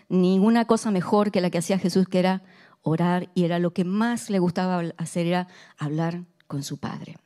Ninguna 0.10 0.66
cosa 0.66 0.92
mejor 0.92 1.32
que 1.32 1.42
la 1.42 1.50
que 1.50 1.60
hacía 1.60 1.80
Jesús, 1.80 2.08
que 2.08 2.20
era 2.20 2.44
orar, 2.82 3.30
y 3.36 3.44
era 3.44 3.60
lo 3.60 3.74
que 3.74 3.86
más 3.86 4.30
le 4.30 4.40
gustaba 4.40 4.84
hacer, 4.98 5.28
era 5.28 5.48
hablar 5.78 6.24
con 6.48 6.64
su 6.64 6.78
Padre. 6.78 7.18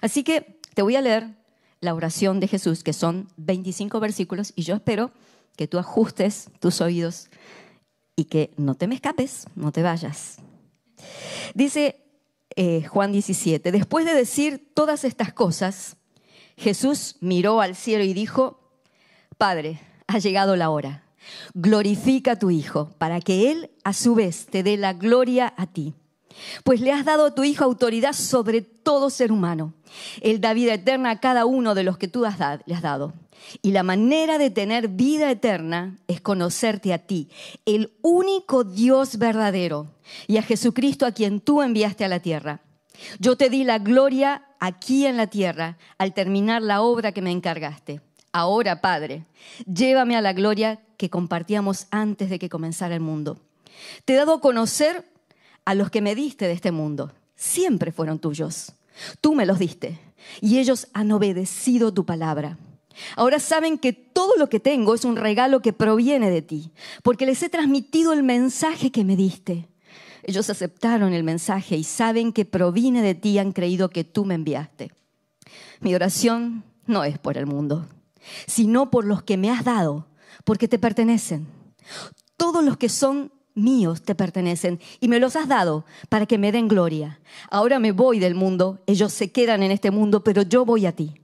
Así 0.00 0.24
que 0.24 0.60
te 0.74 0.82
voy 0.82 0.96
a 0.96 1.00
leer 1.00 1.28
la 1.80 1.94
oración 1.94 2.40
de 2.40 2.48
Jesús, 2.48 2.82
que 2.82 2.92
son 2.92 3.28
25 3.36 3.98
versículos, 4.00 4.52
y 4.54 4.62
yo 4.62 4.74
espero 4.74 5.10
que 5.56 5.66
tú 5.66 5.78
ajustes 5.78 6.48
tus 6.60 6.80
oídos 6.80 7.28
y 8.16 8.24
que 8.24 8.52
no 8.56 8.74
te 8.74 8.86
me 8.86 8.94
escapes, 8.94 9.46
no 9.54 9.72
te 9.72 9.82
vayas. 9.82 10.38
Dice 11.54 12.00
eh, 12.56 12.84
Juan 12.84 13.12
17, 13.12 13.72
después 13.72 14.04
de 14.04 14.14
decir 14.14 14.70
todas 14.74 15.04
estas 15.04 15.32
cosas, 15.32 15.96
Jesús 16.56 17.16
miró 17.20 17.60
al 17.60 17.74
cielo 17.74 18.04
y 18.04 18.14
dijo, 18.14 18.60
Padre, 19.38 19.80
ha 20.06 20.18
llegado 20.18 20.56
la 20.56 20.70
hora. 20.70 21.04
Glorifica 21.54 22.32
a 22.32 22.38
tu 22.38 22.50
Hijo, 22.50 22.90
para 22.98 23.20
que 23.20 23.50
Él 23.50 23.70
a 23.84 23.92
su 23.92 24.14
vez 24.14 24.46
te 24.46 24.62
dé 24.62 24.76
la 24.76 24.92
gloria 24.92 25.52
a 25.56 25.66
ti. 25.66 25.94
Pues 26.64 26.80
le 26.80 26.92
has 26.92 27.04
dado 27.04 27.26
a 27.26 27.34
tu 27.34 27.44
Hijo 27.44 27.64
autoridad 27.64 28.12
sobre 28.12 28.62
todo 28.62 29.10
ser 29.10 29.32
humano. 29.32 29.74
Él 30.20 30.40
da 30.40 30.54
vida 30.54 30.74
eterna 30.74 31.10
a 31.10 31.20
cada 31.20 31.44
uno 31.44 31.74
de 31.74 31.82
los 31.82 31.98
que 31.98 32.08
tú 32.08 32.22
le 32.22 32.74
has 32.74 32.82
dado. 32.82 33.12
Y 33.60 33.72
la 33.72 33.82
manera 33.82 34.38
de 34.38 34.50
tener 34.50 34.88
vida 34.88 35.30
eterna 35.30 35.98
es 36.06 36.20
conocerte 36.20 36.92
a 36.92 36.98
ti, 36.98 37.28
el 37.66 37.92
único 38.02 38.64
Dios 38.64 39.18
verdadero, 39.18 39.88
y 40.26 40.36
a 40.36 40.42
Jesucristo 40.42 41.06
a 41.06 41.12
quien 41.12 41.40
tú 41.40 41.60
enviaste 41.62 42.04
a 42.04 42.08
la 42.08 42.20
tierra. 42.20 42.62
Yo 43.18 43.36
te 43.36 43.50
di 43.50 43.64
la 43.64 43.78
gloria 43.78 44.46
aquí 44.60 45.06
en 45.06 45.16
la 45.16 45.26
tierra 45.26 45.76
al 45.98 46.14
terminar 46.14 46.62
la 46.62 46.82
obra 46.82 47.12
que 47.12 47.22
me 47.22 47.32
encargaste. 47.32 48.00
Ahora, 48.32 48.80
Padre, 48.80 49.26
llévame 49.66 50.16
a 50.16 50.22
la 50.22 50.32
gloria 50.32 50.80
que 50.96 51.10
compartíamos 51.10 51.86
antes 51.90 52.30
de 52.30 52.38
que 52.38 52.48
comenzara 52.48 52.94
el 52.94 53.00
mundo. 53.00 53.38
Te 54.04 54.14
he 54.14 54.16
dado 54.16 54.34
a 54.34 54.40
conocer 54.40 55.11
a 55.64 55.74
los 55.74 55.90
que 55.90 56.00
me 56.00 56.14
diste 56.14 56.46
de 56.46 56.52
este 56.52 56.72
mundo. 56.72 57.12
Siempre 57.36 57.92
fueron 57.92 58.18
tuyos. 58.18 58.72
Tú 59.20 59.34
me 59.34 59.46
los 59.46 59.58
diste 59.58 59.98
y 60.40 60.58
ellos 60.58 60.88
han 60.92 61.10
obedecido 61.12 61.92
tu 61.92 62.04
palabra. 62.04 62.58
Ahora 63.16 63.38
saben 63.38 63.78
que 63.78 63.92
todo 63.92 64.36
lo 64.36 64.48
que 64.48 64.60
tengo 64.60 64.94
es 64.94 65.04
un 65.04 65.16
regalo 65.16 65.60
que 65.60 65.72
proviene 65.72 66.30
de 66.30 66.42
ti, 66.42 66.72
porque 67.02 67.26
les 67.26 67.42
he 67.42 67.48
transmitido 67.48 68.12
el 68.12 68.22
mensaje 68.22 68.90
que 68.90 69.04
me 69.04 69.16
diste. 69.16 69.68
Ellos 70.24 70.50
aceptaron 70.50 71.12
el 71.14 71.24
mensaje 71.24 71.76
y 71.76 71.84
saben 71.84 72.32
que 72.32 72.44
proviene 72.44 73.02
de 73.02 73.14
ti 73.14 73.38
han 73.38 73.52
creído 73.52 73.90
que 73.90 74.04
tú 74.04 74.24
me 74.24 74.34
enviaste. 74.34 74.92
Mi 75.80 75.94
oración 75.94 76.64
no 76.86 77.02
es 77.04 77.18
por 77.18 77.38
el 77.38 77.46
mundo, 77.46 77.86
sino 78.46 78.90
por 78.90 79.04
los 79.04 79.22
que 79.22 79.36
me 79.36 79.50
has 79.50 79.64
dado, 79.64 80.06
porque 80.44 80.68
te 80.68 80.78
pertenecen. 80.78 81.48
Todos 82.36 82.62
los 82.62 82.76
que 82.76 82.88
son 82.88 83.32
míos 83.54 84.02
te 84.02 84.14
pertenecen 84.14 84.80
y 85.00 85.08
me 85.08 85.20
los 85.20 85.36
has 85.36 85.48
dado 85.48 85.84
para 86.08 86.26
que 86.26 86.38
me 86.38 86.52
den 86.52 86.68
gloria. 86.68 87.20
Ahora 87.50 87.78
me 87.78 87.92
voy 87.92 88.18
del 88.18 88.34
mundo, 88.34 88.80
ellos 88.86 89.12
se 89.12 89.30
quedan 89.30 89.62
en 89.62 89.70
este 89.70 89.90
mundo, 89.90 90.24
pero 90.24 90.42
yo 90.42 90.64
voy 90.64 90.86
a 90.86 90.92
ti. 90.92 91.14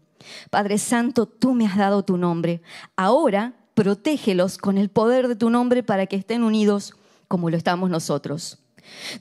Padre 0.50 0.78
Santo, 0.78 1.26
tú 1.26 1.54
me 1.54 1.66
has 1.66 1.76
dado 1.76 2.04
tu 2.04 2.16
nombre. 2.16 2.60
Ahora 2.96 3.54
protégelos 3.74 4.58
con 4.58 4.76
el 4.76 4.88
poder 4.88 5.28
de 5.28 5.36
tu 5.36 5.50
nombre 5.50 5.82
para 5.82 6.06
que 6.06 6.16
estén 6.16 6.42
unidos 6.42 6.94
como 7.28 7.50
lo 7.50 7.56
estamos 7.56 7.90
nosotros. 7.90 8.58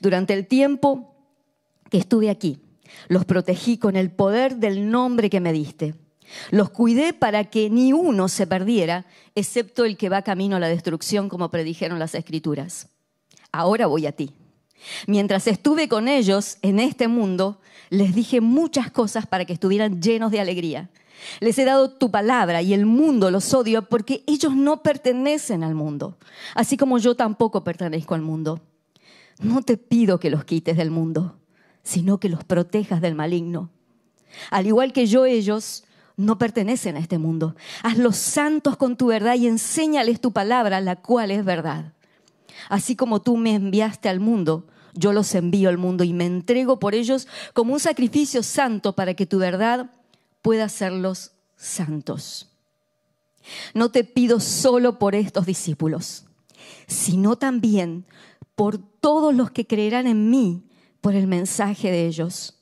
Durante 0.00 0.34
el 0.34 0.46
tiempo 0.46 1.14
que 1.90 1.98
estuve 1.98 2.30
aquí, 2.30 2.58
los 3.08 3.24
protegí 3.24 3.78
con 3.78 3.96
el 3.96 4.10
poder 4.10 4.56
del 4.56 4.90
nombre 4.90 5.30
que 5.30 5.40
me 5.40 5.52
diste. 5.52 5.94
Los 6.50 6.70
cuidé 6.70 7.12
para 7.12 7.44
que 7.44 7.70
ni 7.70 7.92
uno 7.92 8.28
se 8.28 8.46
perdiera, 8.46 9.06
excepto 9.34 9.84
el 9.84 9.96
que 9.96 10.08
va 10.08 10.22
camino 10.22 10.56
a 10.56 10.60
la 10.60 10.68
destrucción, 10.68 11.28
como 11.28 11.50
predijeron 11.50 11.98
las 11.98 12.14
escrituras. 12.14 12.88
Ahora 13.52 13.86
voy 13.86 14.06
a 14.06 14.12
ti. 14.12 14.32
Mientras 15.06 15.46
estuve 15.46 15.88
con 15.88 16.08
ellos 16.08 16.58
en 16.62 16.78
este 16.78 17.08
mundo, 17.08 17.60
les 17.90 18.14
dije 18.14 18.40
muchas 18.40 18.90
cosas 18.90 19.26
para 19.26 19.44
que 19.44 19.52
estuvieran 19.52 20.00
llenos 20.00 20.30
de 20.30 20.40
alegría. 20.40 20.90
Les 21.40 21.58
he 21.58 21.64
dado 21.64 21.90
tu 21.90 22.10
palabra 22.10 22.62
y 22.62 22.74
el 22.74 22.86
mundo 22.86 23.30
los 23.30 23.52
odio 23.52 23.82
porque 23.82 24.22
ellos 24.26 24.54
no 24.54 24.82
pertenecen 24.82 25.64
al 25.64 25.74
mundo, 25.74 26.16
así 26.54 26.76
como 26.76 26.98
yo 26.98 27.16
tampoco 27.16 27.64
pertenezco 27.64 28.14
al 28.14 28.22
mundo. 28.22 28.60
No 29.40 29.62
te 29.62 29.76
pido 29.76 30.20
que 30.20 30.30
los 30.30 30.44
quites 30.44 30.76
del 30.76 30.90
mundo, 30.90 31.38
sino 31.82 32.18
que 32.18 32.28
los 32.28 32.44
protejas 32.44 33.00
del 33.00 33.14
maligno. 33.14 33.70
Al 34.50 34.66
igual 34.66 34.92
que 34.92 35.06
yo, 35.06 35.26
ellos 35.26 35.84
no 36.16 36.38
pertenecen 36.38 36.96
a 36.96 37.00
este 37.00 37.18
mundo. 37.18 37.56
Hazlos 37.82 38.16
santos 38.16 38.76
con 38.76 38.96
tu 38.96 39.06
verdad 39.06 39.34
y 39.36 39.46
enséñales 39.46 40.20
tu 40.20 40.32
palabra, 40.32 40.80
la 40.80 40.96
cual 40.96 41.30
es 41.30 41.44
verdad. 41.44 41.92
Así 42.68 42.96
como 42.96 43.22
tú 43.22 43.36
me 43.36 43.54
enviaste 43.54 44.08
al 44.08 44.20
mundo, 44.20 44.66
yo 44.94 45.12
los 45.12 45.34
envío 45.34 45.68
al 45.68 45.78
mundo 45.78 46.04
y 46.04 46.12
me 46.12 46.26
entrego 46.26 46.78
por 46.78 46.94
ellos 46.94 47.28
como 47.54 47.72
un 47.72 47.80
sacrificio 47.80 48.42
santo 48.42 48.94
para 48.94 49.14
que 49.14 49.26
tu 49.26 49.38
verdad 49.38 49.90
pueda 50.42 50.64
hacerlos 50.64 51.32
santos. 51.56 52.50
No 53.74 53.90
te 53.90 54.04
pido 54.04 54.40
solo 54.40 54.98
por 54.98 55.14
estos 55.14 55.46
discípulos, 55.46 56.24
sino 56.86 57.36
también 57.36 58.04
por 58.54 58.78
todos 58.78 59.34
los 59.34 59.50
que 59.50 59.66
creerán 59.66 60.06
en 60.06 60.30
mí 60.30 60.64
por 61.00 61.14
el 61.14 61.26
mensaje 61.26 61.90
de 61.90 62.06
ellos. 62.06 62.54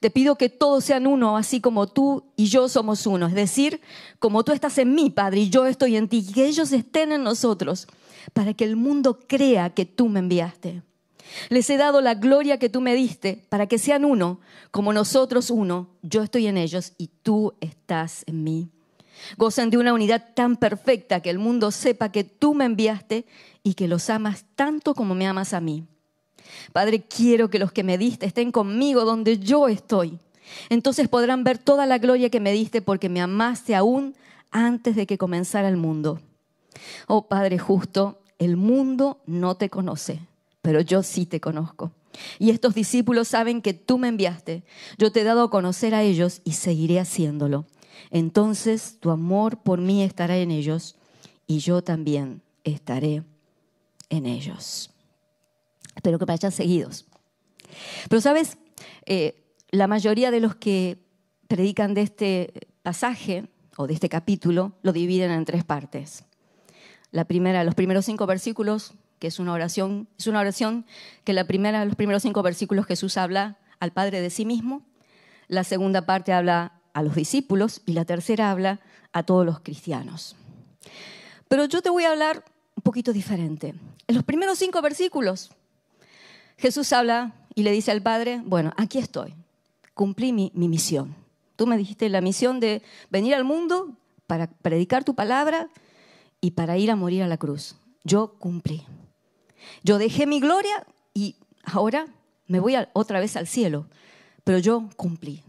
Te 0.00 0.10
pido 0.10 0.36
que 0.36 0.48
todos 0.48 0.84
sean 0.84 1.06
uno, 1.06 1.36
así 1.36 1.60
como 1.60 1.86
tú 1.86 2.24
y 2.36 2.46
yo 2.46 2.68
somos 2.68 3.06
uno. 3.06 3.26
Es 3.26 3.34
decir, 3.34 3.80
como 4.18 4.44
tú 4.44 4.52
estás 4.52 4.78
en 4.78 4.94
mí, 4.94 5.10
Padre, 5.10 5.40
y 5.40 5.50
yo 5.50 5.66
estoy 5.66 5.96
en 5.96 6.08
ti, 6.08 6.24
que 6.32 6.46
ellos 6.46 6.72
estén 6.72 7.12
en 7.12 7.22
nosotros, 7.22 7.86
para 8.32 8.54
que 8.54 8.64
el 8.64 8.76
mundo 8.76 9.18
crea 9.26 9.70
que 9.70 9.84
tú 9.84 10.08
me 10.08 10.20
enviaste. 10.20 10.82
Les 11.48 11.68
he 11.70 11.76
dado 11.76 12.00
la 12.00 12.14
gloria 12.14 12.58
que 12.58 12.68
tú 12.68 12.80
me 12.80 12.94
diste 12.94 13.44
para 13.48 13.66
que 13.66 13.78
sean 13.78 14.04
uno, 14.04 14.40
como 14.70 14.92
nosotros 14.92 15.50
uno, 15.50 15.88
yo 16.02 16.22
estoy 16.22 16.46
en 16.46 16.56
ellos 16.56 16.92
y 16.98 17.08
tú 17.22 17.54
estás 17.60 18.22
en 18.26 18.44
mí. 18.44 18.68
Gozan 19.36 19.70
de 19.70 19.78
una 19.78 19.92
unidad 19.92 20.34
tan 20.34 20.56
perfecta 20.56 21.20
que 21.20 21.30
el 21.30 21.38
mundo 21.38 21.70
sepa 21.70 22.12
que 22.12 22.24
tú 22.24 22.54
me 22.54 22.64
enviaste 22.64 23.26
y 23.62 23.74
que 23.74 23.88
los 23.88 24.10
amas 24.10 24.44
tanto 24.54 24.94
como 24.94 25.14
me 25.14 25.26
amas 25.26 25.54
a 25.54 25.60
mí. 25.60 25.84
Padre, 26.72 27.02
quiero 27.02 27.50
que 27.50 27.58
los 27.58 27.72
que 27.72 27.82
me 27.82 27.98
diste 27.98 28.26
estén 28.26 28.52
conmigo 28.52 29.04
donde 29.04 29.38
yo 29.38 29.68
estoy. 29.68 30.18
Entonces 30.68 31.08
podrán 31.08 31.44
ver 31.44 31.58
toda 31.58 31.86
la 31.86 31.98
gloria 31.98 32.30
que 32.30 32.40
me 32.40 32.52
diste 32.52 32.82
porque 32.82 33.08
me 33.08 33.20
amaste 33.20 33.74
aún 33.74 34.14
antes 34.50 34.94
de 34.94 35.06
que 35.06 35.18
comenzara 35.18 35.68
el 35.68 35.76
mundo. 35.76 36.20
Oh 37.06 37.28
Padre 37.28 37.58
justo, 37.58 38.20
el 38.38 38.56
mundo 38.56 39.20
no 39.26 39.56
te 39.56 39.70
conoce 39.70 40.20
pero 40.66 40.80
yo 40.80 41.04
sí 41.04 41.26
te 41.26 41.40
conozco. 41.40 41.92
Y 42.40 42.50
estos 42.50 42.74
discípulos 42.74 43.28
saben 43.28 43.62
que 43.62 43.72
tú 43.72 43.98
me 43.98 44.08
enviaste. 44.08 44.64
Yo 44.98 45.12
te 45.12 45.20
he 45.20 45.24
dado 45.24 45.44
a 45.44 45.50
conocer 45.50 45.94
a 45.94 46.02
ellos 46.02 46.40
y 46.42 46.54
seguiré 46.54 46.98
haciéndolo. 46.98 47.66
Entonces 48.10 48.96
tu 48.98 49.12
amor 49.12 49.58
por 49.62 49.80
mí 49.80 50.02
estará 50.02 50.36
en 50.38 50.50
ellos 50.50 50.96
y 51.46 51.60
yo 51.60 51.82
también 51.82 52.42
estaré 52.64 53.22
en 54.10 54.26
ellos. 54.26 54.90
Espero 55.94 56.18
que 56.18 56.24
vayan 56.24 56.50
seguidos. 56.50 57.06
Pero 58.08 58.20
sabes, 58.20 58.58
eh, 59.04 59.54
la 59.70 59.86
mayoría 59.86 60.32
de 60.32 60.40
los 60.40 60.56
que 60.56 60.98
predican 61.46 61.94
de 61.94 62.02
este 62.02 62.52
pasaje 62.82 63.46
o 63.76 63.86
de 63.86 63.94
este 63.94 64.08
capítulo 64.08 64.72
lo 64.82 64.92
dividen 64.92 65.30
en 65.30 65.44
tres 65.44 65.62
partes. 65.62 66.24
La 67.16 67.24
primera, 67.24 67.64
los 67.64 67.74
primeros 67.74 68.04
cinco 68.04 68.26
versículos 68.26 68.92
que 69.18 69.28
es 69.28 69.38
una 69.38 69.54
oración, 69.54 70.06
es 70.18 70.26
una 70.26 70.38
oración 70.38 70.84
que 71.24 71.32
la 71.32 71.46
primera, 71.46 71.82
los 71.86 71.96
primeros 71.96 72.20
cinco 72.20 72.42
versículos 72.42 72.84
Jesús 72.84 73.16
habla 73.16 73.56
al 73.80 73.90
Padre 73.90 74.20
de 74.20 74.28
sí 74.28 74.44
mismo, 74.44 74.82
la 75.48 75.64
segunda 75.64 76.04
parte 76.04 76.34
habla 76.34 76.72
a 76.92 77.02
los 77.02 77.14
discípulos 77.14 77.80
y 77.86 77.94
la 77.94 78.04
tercera 78.04 78.50
habla 78.50 78.80
a 79.14 79.22
todos 79.22 79.46
los 79.46 79.60
cristianos. 79.60 80.36
Pero 81.48 81.64
yo 81.64 81.80
te 81.80 81.88
voy 81.88 82.04
a 82.04 82.10
hablar 82.10 82.44
un 82.74 82.82
poquito 82.82 83.14
diferente. 83.14 83.72
En 84.06 84.14
los 84.14 84.22
primeros 84.22 84.58
cinco 84.58 84.82
versículos, 84.82 85.52
Jesús 86.58 86.92
habla 86.92 87.32
y 87.54 87.62
le 87.62 87.72
dice 87.72 87.92
al 87.92 88.02
Padre, 88.02 88.42
bueno, 88.44 88.74
aquí 88.76 88.98
estoy, 88.98 89.32
cumplí 89.94 90.34
mi, 90.34 90.52
mi 90.54 90.68
misión. 90.68 91.14
Tú 91.56 91.66
me 91.66 91.78
dijiste 91.78 92.10
la 92.10 92.20
misión 92.20 92.60
de 92.60 92.82
venir 93.08 93.34
al 93.34 93.44
mundo 93.44 93.96
para 94.26 94.48
predicar 94.48 95.02
tu 95.02 95.14
palabra 95.14 95.70
y 96.40 96.52
para 96.52 96.78
ir 96.78 96.90
a 96.90 96.96
morir 96.96 97.22
a 97.22 97.28
la 97.28 97.36
cruz. 97.36 97.76
Yo 98.04 98.34
cumplí. 98.38 98.84
Yo 99.82 99.98
dejé 99.98 100.26
mi 100.26 100.40
gloria 100.40 100.86
y 101.14 101.36
ahora 101.64 102.06
me 102.46 102.60
voy 102.60 102.76
otra 102.92 103.20
vez 103.20 103.36
al 103.36 103.46
cielo, 103.46 103.88
pero 104.44 104.58
yo 104.58 104.88
cumplí. 104.96 105.42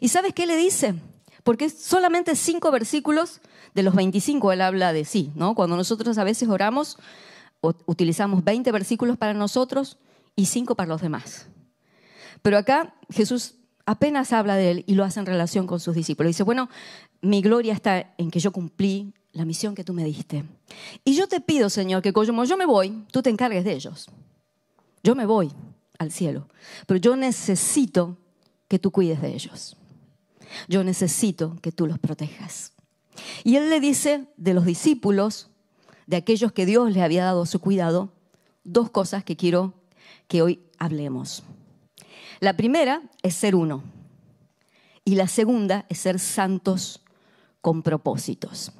¿Y 0.00 0.08
sabes 0.08 0.34
qué 0.34 0.46
le 0.46 0.56
dice? 0.56 0.94
Porque 1.42 1.70
solamente 1.70 2.34
cinco 2.36 2.70
versículos 2.70 3.40
de 3.74 3.82
los 3.82 3.94
25 3.94 4.52
él 4.52 4.60
habla 4.60 4.92
de 4.92 5.04
sí, 5.04 5.30
¿no? 5.34 5.54
Cuando 5.54 5.76
nosotros 5.76 6.18
a 6.18 6.24
veces 6.24 6.48
oramos, 6.48 6.98
utilizamos 7.86 8.44
20 8.44 8.72
versículos 8.72 9.16
para 9.16 9.34
nosotros 9.34 9.98
y 10.34 10.46
cinco 10.46 10.74
para 10.74 10.88
los 10.88 11.00
demás. 11.00 11.46
Pero 12.42 12.58
acá 12.58 12.94
Jesús 13.10 13.54
apenas 13.86 14.32
habla 14.32 14.56
de 14.56 14.70
él 14.70 14.84
y 14.86 14.94
lo 14.94 15.04
hace 15.04 15.20
en 15.20 15.26
relación 15.26 15.66
con 15.66 15.80
sus 15.80 15.94
discípulos. 15.94 16.30
Dice, 16.30 16.42
bueno, 16.42 16.68
mi 17.20 17.40
gloria 17.40 17.72
está 17.72 18.14
en 18.18 18.30
que 18.30 18.40
yo 18.40 18.52
cumplí 18.52 19.14
la 19.36 19.44
misión 19.44 19.74
que 19.74 19.84
tú 19.84 19.92
me 19.92 20.02
diste. 20.02 20.44
Y 21.04 21.14
yo 21.14 21.28
te 21.28 21.42
pido, 21.42 21.68
Señor, 21.68 22.00
que 22.00 22.14
como 22.14 22.44
yo 22.44 22.56
me 22.56 22.64
voy, 22.64 23.04
tú 23.12 23.20
te 23.20 23.28
encargues 23.28 23.64
de 23.64 23.74
ellos. 23.74 24.06
Yo 25.02 25.14
me 25.14 25.26
voy 25.26 25.52
al 25.98 26.10
cielo, 26.10 26.48
pero 26.86 26.98
yo 26.98 27.16
necesito 27.16 28.16
que 28.66 28.78
tú 28.78 28.90
cuides 28.90 29.20
de 29.20 29.34
ellos. 29.34 29.76
Yo 30.68 30.82
necesito 30.82 31.58
que 31.60 31.70
tú 31.70 31.86
los 31.86 31.98
protejas. 31.98 32.72
Y 33.44 33.56
él 33.56 33.68
le 33.68 33.78
dice 33.78 34.26
de 34.38 34.54
los 34.54 34.64
discípulos, 34.64 35.50
de 36.06 36.16
aquellos 36.16 36.52
que 36.52 36.64
Dios 36.64 36.90
le 36.90 37.02
había 37.02 37.24
dado 37.24 37.44
su 37.44 37.60
cuidado, 37.60 38.14
dos 38.64 38.88
cosas 38.88 39.22
que 39.22 39.36
quiero 39.36 39.74
que 40.28 40.40
hoy 40.40 40.60
hablemos. 40.78 41.42
La 42.40 42.56
primera 42.56 43.02
es 43.22 43.34
ser 43.34 43.54
uno 43.54 43.82
y 45.04 45.14
la 45.14 45.28
segunda 45.28 45.84
es 45.90 45.98
ser 45.98 46.18
santos 46.18 47.02
con 47.60 47.82
propósitos. 47.82 48.72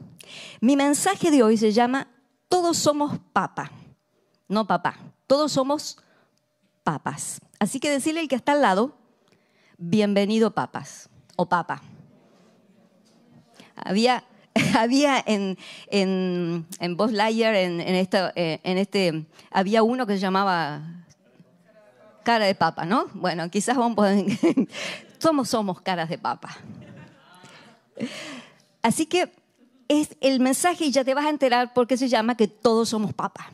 Mi 0.60 0.76
mensaje 0.76 1.30
de 1.30 1.42
hoy 1.42 1.56
se 1.56 1.72
llama 1.72 2.08
Todos 2.48 2.76
somos 2.76 3.18
papa, 3.32 3.70
no 4.48 4.66
papá, 4.66 4.96
todos 5.26 5.52
somos 5.52 5.98
papas. 6.82 7.40
Así 7.58 7.80
que 7.80 7.90
decirle 7.90 8.20
al 8.20 8.28
que 8.28 8.36
está 8.36 8.52
al 8.52 8.62
lado, 8.62 8.96
bienvenido 9.78 10.52
papas 10.52 11.08
o 11.36 11.48
papa. 11.48 11.82
Había, 13.76 14.24
había 14.78 15.22
en, 15.26 15.58
en, 15.90 16.66
en 16.80 16.96
en, 17.54 17.94
esta, 17.94 18.32
eh, 18.36 18.60
en 18.62 18.78
este, 18.78 19.26
había 19.50 19.82
uno 19.82 20.06
que 20.06 20.14
se 20.14 20.20
llamaba 20.20 21.06
cara 22.22 22.46
de 22.46 22.54
papa, 22.54 22.84
¿no? 22.84 23.06
Bueno, 23.14 23.48
quizás 23.50 23.76
vamos 23.76 24.04
a 24.04 24.14
somos, 25.18 25.48
somos 25.48 25.80
caras 25.80 26.08
de 26.08 26.18
papa. 26.18 26.56
Así 28.86 29.06
que 29.06 29.32
es 29.88 30.10
el 30.20 30.38
mensaje 30.38 30.84
y 30.84 30.92
ya 30.92 31.02
te 31.02 31.12
vas 31.12 31.26
a 31.26 31.30
enterar 31.30 31.74
por 31.74 31.88
qué 31.88 31.96
se 31.96 32.08
llama 32.08 32.36
que 32.36 32.46
todos 32.46 32.90
somos 32.90 33.12
papas. 33.12 33.48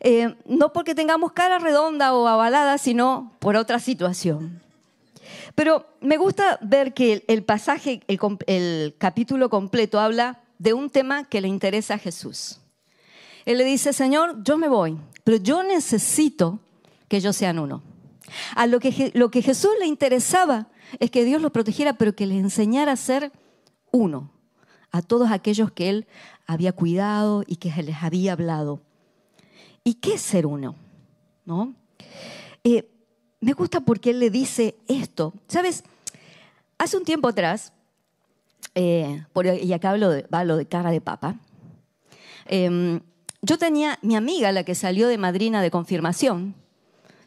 Eh, 0.00 0.34
no 0.46 0.72
porque 0.72 0.94
tengamos 0.94 1.32
cara 1.32 1.58
redonda 1.58 2.14
o 2.14 2.26
avalada, 2.26 2.78
sino 2.78 3.36
por 3.40 3.56
otra 3.56 3.78
situación. 3.78 4.62
Pero 5.54 5.86
me 6.00 6.16
gusta 6.16 6.58
ver 6.62 6.94
que 6.94 7.26
el 7.28 7.44
pasaje, 7.44 8.00
el, 8.06 8.94
capítulo 8.96 9.50
completo 9.50 10.00
habla 10.00 10.40
de 10.58 10.72
un 10.72 10.88
tema 10.88 11.24
que 11.24 11.42
le 11.42 11.48
interesa 11.48 11.94
a 11.94 11.98
Jesús. 11.98 12.60
Él 13.44 13.58
le 13.58 13.64
dice, 13.64 13.92
Señor, 13.92 14.42
yo 14.42 14.56
me 14.56 14.68
voy, 14.70 14.96
pero 15.24 15.36
yo 15.36 15.62
necesito 15.62 16.58
que 17.06 17.18
ellos 17.18 17.36
sean 17.36 17.58
uno. 17.58 17.82
A 18.54 18.66
lo 18.66 18.80
que, 18.80 19.12
lo 19.12 19.30
que 19.30 19.42
Jesús 19.42 19.72
le 19.78 19.86
interesaba 19.86 20.68
es 21.00 21.10
que 21.10 21.22
Dios 21.22 21.42
los 21.42 21.52
protegiera, 21.52 21.98
pero 21.98 22.16
que 22.16 22.24
le 22.24 22.38
enseñara 22.38 22.92
a 22.92 22.96
ser 22.96 23.30
uno, 23.96 24.30
a 24.92 25.02
todos 25.02 25.30
aquellos 25.30 25.72
que 25.72 25.88
Él 25.88 26.06
había 26.46 26.72
cuidado 26.72 27.42
y 27.46 27.56
que 27.56 27.70
les 27.82 28.02
había 28.02 28.32
hablado. 28.32 28.80
¿Y 29.84 29.94
qué 29.94 30.14
es 30.14 30.22
ser 30.22 30.46
uno? 30.46 30.74
¿No? 31.44 31.74
Eh, 32.64 32.88
me 33.40 33.52
gusta 33.52 33.80
porque 33.80 34.10
él 34.10 34.18
le 34.18 34.30
dice 34.30 34.76
esto. 34.88 35.32
¿Sabes? 35.46 35.84
Hace 36.78 36.96
un 36.96 37.04
tiempo 37.04 37.28
atrás, 37.28 37.72
eh, 38.74 39.24
y 39.62 39.72
acá 39.72 39.90
hablo 39.90 40.10
de, 40.10 40.26
lo 40.44 40.56
de 40.56 40.66
cara 40.66 40.90
de 40.90 41.00
papa, 41.00 41.36
em, 42.46 43.00
yo 43.42 43.58
tenía 43.58 43.98
mi 44.02 44.16
amiga, 44.16 44.50
la 44.52 44.64
que 44.64 44.74
salió 44.74 45.08
de 45.08 45.18
madrina 45.18 45.62
de 45.62 45.70
confirmación, 45.70 46.54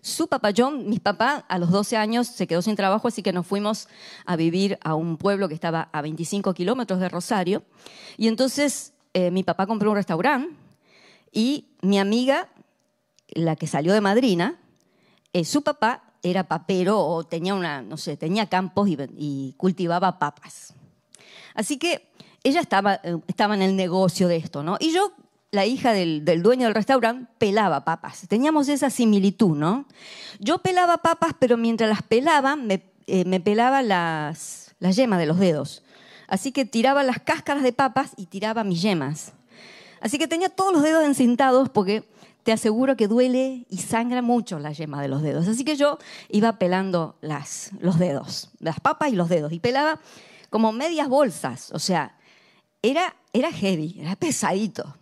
su 0.02 0.28
papá, 0.28 0.52
John, 0.56 0.90
mi 0.90 1.00
papá 1.00 1.46
a 1.48 1.58
los 1.58 1.72
12 1.72 1.98
años 1.98 2.28
se 2.28 2.48
quedó 2.48 2.62
sin 2.62 2.76
trabajo, 2.76 3.08
así 3.08 3.22
que 3.22 3.34
nos 3.34 3.46
fuimos 3.46 3.88
a 4.26 4.36
vivir 4.36 4.80
a 4.82 4.96
un 4.96 5.18
pueblo 5.18 5.48
que 5.48 5.54
estaba 5.54 5.90
a 5.92 6.02
25 6.02 6.54
kilómetros 6.54 7.00
de 7.00 7.10
Rosario. 7.10 7.64
Y 8.18 8.28
entonces 8.28 8.94
eh, 9.14 9.32
mi 9.32 9.44
papá 9.44 9.68
compró 9.68 9.90
un 9.90 9.98
restaurante 9.98 10.56
y 11.32 11.68
mi 11.82 12.00
amiga, 12.00 12.50
la 13.30 13.56
que 13.56 13.68
salió 13.68 13.94
de 13.94 14.02
madrina, 14.02 14.60
eh, 15.34 15.44
su 15.46 15.62
papá 15.62 16.04
era 16.24 16.48
papero 16.48 17.00
o 17.00 17.24
tenía 17.24 17.54
una, 17.54 17.82
no 17.82 17.98
sé, 17.98 18.18
tenía 18.18 18.48
campos 18.48 18.90
y, 18.90 19.54
cultivaba 19.58 20.18
papas. 20.18 20.74
Así 21.54 21.78
que 21.78 22.10
ella 22.44 22.62
estaba, 22.62 22.96
eh, 23.04 23.18
estaba 23.28 23.54
en 23.56 23.62
el 23.62 23.76
negocio 23.76 24.28
de 24.28 24.38
esto, 24.38 24.64
¿no? 24.64 24.78
Y 24.80 24.94
yo, 24.94 25.12
la 25.52 25.66
hija 25.66 25.94
del, 25.94 26.24
dueño 26.44 26.66
del 26.66 26.76
restaurante, 26.76 27.32
pelaba 27.38 27.84
papas. 27.84 28.28
Teníamos 28.28 28.70
esa 28.70 28.90
similitud, 28.90 29.56
¿no? 29.56 29.86
Yo 30.40 30.60
pelaba 30.60 31.00
papas, 31.00 31.34
pero 31.40 31.58
mientras 31.58 31.90
las 31.90 32.04
pelaba, 32.04 32.56
me, 32.56 32.84
eh, 33.08 33.26
me 33.26 33.40
pelaba 33.40 33.82
las, 33.82 34.76
las 34.80 34.96
yemas 34.96 35.20
de 35.20 35.26
los 35.26 35.40
dedos. 35.40 35.84
Así 36.28 36.52
que 36.52 36.66
tiraba 36.66 37.04
las 37.04 37.20
cáscaras 37.20 37.64
de 37.64 37.74
papas 37.74 38.12
y 38.16 38.28
tiraba 38.28 38.64
mis 38.64 38.82
yemas. 38.82 39.34
Así 40.02 40.18
que 40.18 40.28
tenía 40.28 40.50
todos 40.50 40.72
los 40.72 40.84
dedos 40.84 41.04
encintados 41.04 41.70
porque 41.70 42.04
te 42.44 42.52
aseguro 42.52 42.96
que 42.96 43.08
duele 43.08 43.66
y 43.70 43.78
sangra 43.80 44.22
mucho 44.22 44.60
la 44.60 44.72
yema 44.72 45.02
de 45.02 45.08
los 45.08 45.22
dedos. 45.22 45.48
Así 45.48 45.64
que 45.64 45.76
yo 45.76 45.98
iba 46.30 46.58
pelando 46.58 47.18
las, 47.22 47.72
los 47.80 48.00
dedos, 48.00 48.52
las 48.60 48.80
papas 48.80 49.12
y 49.12 49.16
los 49.16 49.30
dedos, 49.30 49.52
y 49.52 49.60
pelaba 49.60 50.00
como 50.50 50.72
medias 50.72 51.08
bolsas, 51.08 51.72
o 51.74 51.80
sea, 51.80 52.18
era, 52.82 53.16
era 53.34 53.52
heavy, 53.52 53.98
era 54.00 54.16
pesadito. 54.16 54.96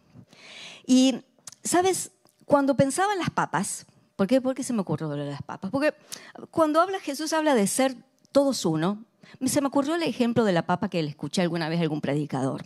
Y, 0.87 1.21
¿sabes? 1.63 2.11
Cuando 2.45 2.75
pensaba 2.75 3.13
en 3.13 3.19
las 3.19 3.29
papas, 3.29 3.85
¿por 4.15 4.25
qué, 4.25 4.41
¿por 4.41 4.61
se 4.63 4.73
me 4.73 4.81
ocurrió 4.81 5.09
de 5.09 5.25
las 5.25 5.43
papas? 5.43 5.69
Porque 5.69 5.93
cuando 6.49 6.81
habla 6.81 6.99
Jesús 6.99 7.33
habla 7.33 7.53
de 7.53 7.67
ser 7.67 7.95
todos 8.31 8.65
uno, 8.65 9.03
se 9.45 9.61
me 9.61 9.67
ocurrió 9.67 9.95
el 9.95 10.03
ejemplo 10.03 10.45
de 10.45 10.53
la 10.53 10.65
papa 10.65 10.89
que 10.89 11.03
le 11.03 11.09
escuché 11.09 11.41
alguna 11.41 11.67
vez 11.69 11.79
a 11.79 11.83
algún 11.83 12.01
predicador. 12.01 12.65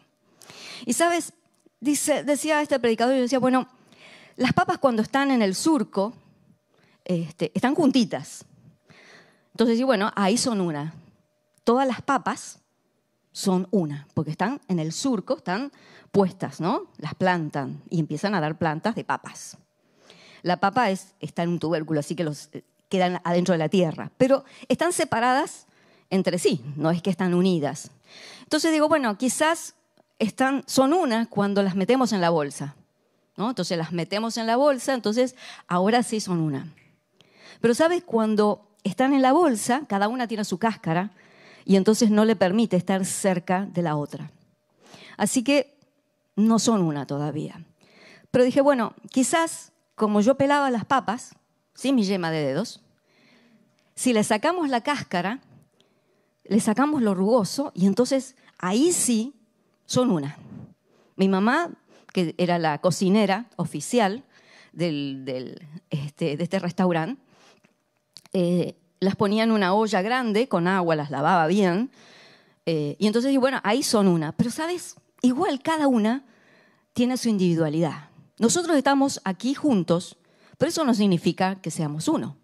Y, 0.85 0.93
¿sabes? 0.93 1.33
Decía 1.79 2.61
este 2.61 2.79
predicador, 2.79 3.15
yo 3.15 3.23
decía, 3.23 3.39
bueno, 3.39 3.67
las 4.37 4.53
papas 4.53 4.77
cuando 4.77 5.01
están 5.01 5.31
en 5.31 5.41
el 5.41 5.55
surco, 5.55 6.13
este, 7.03 7.51
están 7.55 7.73
juntitas. 7.73 8.45
Entonces, 9.53 9.79
y 9.79 9.83
bueno, 9.83 10.11
ahí 10.15 10.37
son 10.37 10.61
una. 10.61 10.93
Todas 11.63 11.87
las 11.87 12.03
papas 12.03 12.60
son 13.31 13.67
una, 13.71 14.07
porque 14.13 14.31
están 14.31 14.61
en 14.67 14.79
el 14.79 14.91
surco, 14.91 15.37
están 15.37 15.71
puestas, 16.11 16.59
¿no? 16.59 16.87
Las 16.97 17.15
plantan 17.15 17.81
y 17.89 17.99
empiezan 17.99 18.35
a 18.35 18.41
dar 18.41 18.57
plantas 18.57 18.95
de 18.95 19.03
papas. 19.03 19.57
La 20.41 20.57
papa 20.57 20.89
es, 20.89 21.13
está 21.19 21.43
en 21.43 21.49
un 21.49 21.59
tubérculo, 21.59 21.99
así 21.99 22.15
que 22.15 22.23
los, 22.23 22.49
eh, 22.53 22.63
quedan 22.89 23.21
adentro 23.23 23.53
de 23.53 23.59
la 23.59 23.69
tierra, 23.69 24.11
pero 24.17 24.43
están 24.67 24.91
separadas 24.91 25.67
entre 26.09 26.39
sí, 26.39 26.61
no 26.75 26.91
es 26.91 27.01
que 27.01 27.09
están 27.09 27.33
unidas. 27.33 27.91
Entonces 28.43 28.71
digo, 28.73 28.89
bueno, 28.89 29.17
quizás 29.17 29.75
están, 30.19 30.63
son 30.67 30.91
una 30.91 31.27
cuando 31.27 31.63
las 31.63 31.75
metemos 31.75 32.11
en 32.11 32.19
la 32.19 32.29
bolsa. 32.29 32.75
Entonces 33.37 33.77
las 33.77 33.91
metemos 33.91 34.37
en 34.37 34.45
la 34.45 34.55
bolsa, 34.55 34.93
entonces 34.93 35.35
ahora 35.67 36.03
sí 36.03 36.19
son 36.19 36.41
una. 36.41 36.67
Pero 37.59 37.73
sabes, 37.73 38.03
cuando 38.03 38.67
están 38.83 39.13
en 39.13 39.21
la 39.21 39.31
bolsa, 39.31 39.83
cada 39.87 40.07
una 40.07 40.27
tiene 40.27 40.43
su 40.43 40.57
cáscara 40.57 41.11
y 41.65 41.75
entonces 41.75 42.09
no 42.09 42.25
le 42.25 42.35
permite 42.35 42.77
estar 42.77 43.05
cerca 43.05 43.65
de 43.65 43.81
la 43.81 43.95
otra. 43.95 44.31
Así 45.17 45.43
que 45.43 45.77
no 46.35 46.59
son 46.59 46.81
una 46.81 47.05
todavía. 47.05 47.65
Pero 48.31 48.45
dije, 48.45 48.61
bueno, 48.61 48.93
quizás 49.09 49.71
como 49.95 50.21
yo 50.21 50.35
pelaba 50.35 50.71
las 50.71 50.85
papas, 50.85 51.35
sin 51.73 51.95
mi 51.95 52.03
yema 52.03 52.31
de 52.31 52.43
dedos, 52.43 52.81
si 53.95 54.13
le 54.13 54.23
sacamos 54.23 54.69
la 54.69 54.81
cáscara, 54.81 55.41
le 56.43 56.59
sacamos 56.59 57.01
lo 57.01 57.13
rugoso 57.13 57.71
y 57.75 57.85
entonces 57.85 58.35
ahí 58.57 58.91
sí 58.91 59.35
son 59.85 60.09
una. 60.09 60.37
Mi 61.15 61.27
mamá 61.27 61.71
que 62.11 62.35
era 62.37 62.59
la 62.59 62.79
cocinera 62.79 63.47
oficial 63.55 64.23
este, 64.73 66.37
de 66.37 66.43
este 66.43 66.59
restaurante, 66.59 67.21
eh, 68.33 68.75
las 69.01 69.15
ponía 69.15 69.43
en 69.43 69.51
una 69.51 69.73
olla 69.73 70.01
grande 70.01 70.47
con 70.47 70.67
agua, 70.67 70.95
las 70.95 71.09
lavaba 71.09 71.47
bien. 71.47 71.91
Eh, 72.67 72.95
y 72.99 73.07
entonces, 73.07 73.35
bueno, 73.37 73.59
ahí 73.63 73.83
son 73.83 74.07
una. 74.07 74.31
Pero, 74.31 74.51
¿sabes? 74.51 74.95
Igual 75.23 75.61
cada 75.61 75.87
una 75.87 76.23
tiene 76.93 77.17
su 77.17 77.27
individualidad. 77.27 78.09
Nosotros 78.37 78.77
estamos 78.77 79.19
aquí 79.23 79.55
juntos, 79.55 80.17
pero 80.57 80.69
eso 80.69 80.85
no 80.85 80.93
significa 80.93 81.61
que 81.61 81.71
seamos 81.71 82.07
uno. 82.07 82.37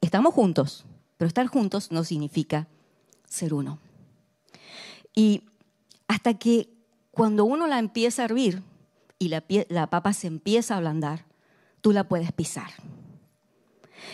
Estamos 0.00 0.32
juntos, 0.32 0.86
pero 1.18 1.28
estar 1.28 1.46
juntos 1.46 1.92
no 1.92 2.04
significa 2.04 2.68
ser 3.28 3.52
uno. 3.52 3.78
Y 5.14 5.44
hasta 6.08 6.34
que 6.34 6.70
cuando 7.10 7.44
uno 7.44 7.66
la 7.66 7.78
empieza 7.78 8.22
a 8.22 8.24
hervir 8.24 8.62
y 9.18 9.28
la, 9.28 9.44
la 9.68 9.90
papa 9.90 10.14
se 10.14 10.26
empieza 10.26 10.74
a 10.74 10.76
ablandar, 10.78 11.26
tú 11.82 11.92
la 11.92 12.08
puedes 12.08 12.32
pisar. 12.32 12.70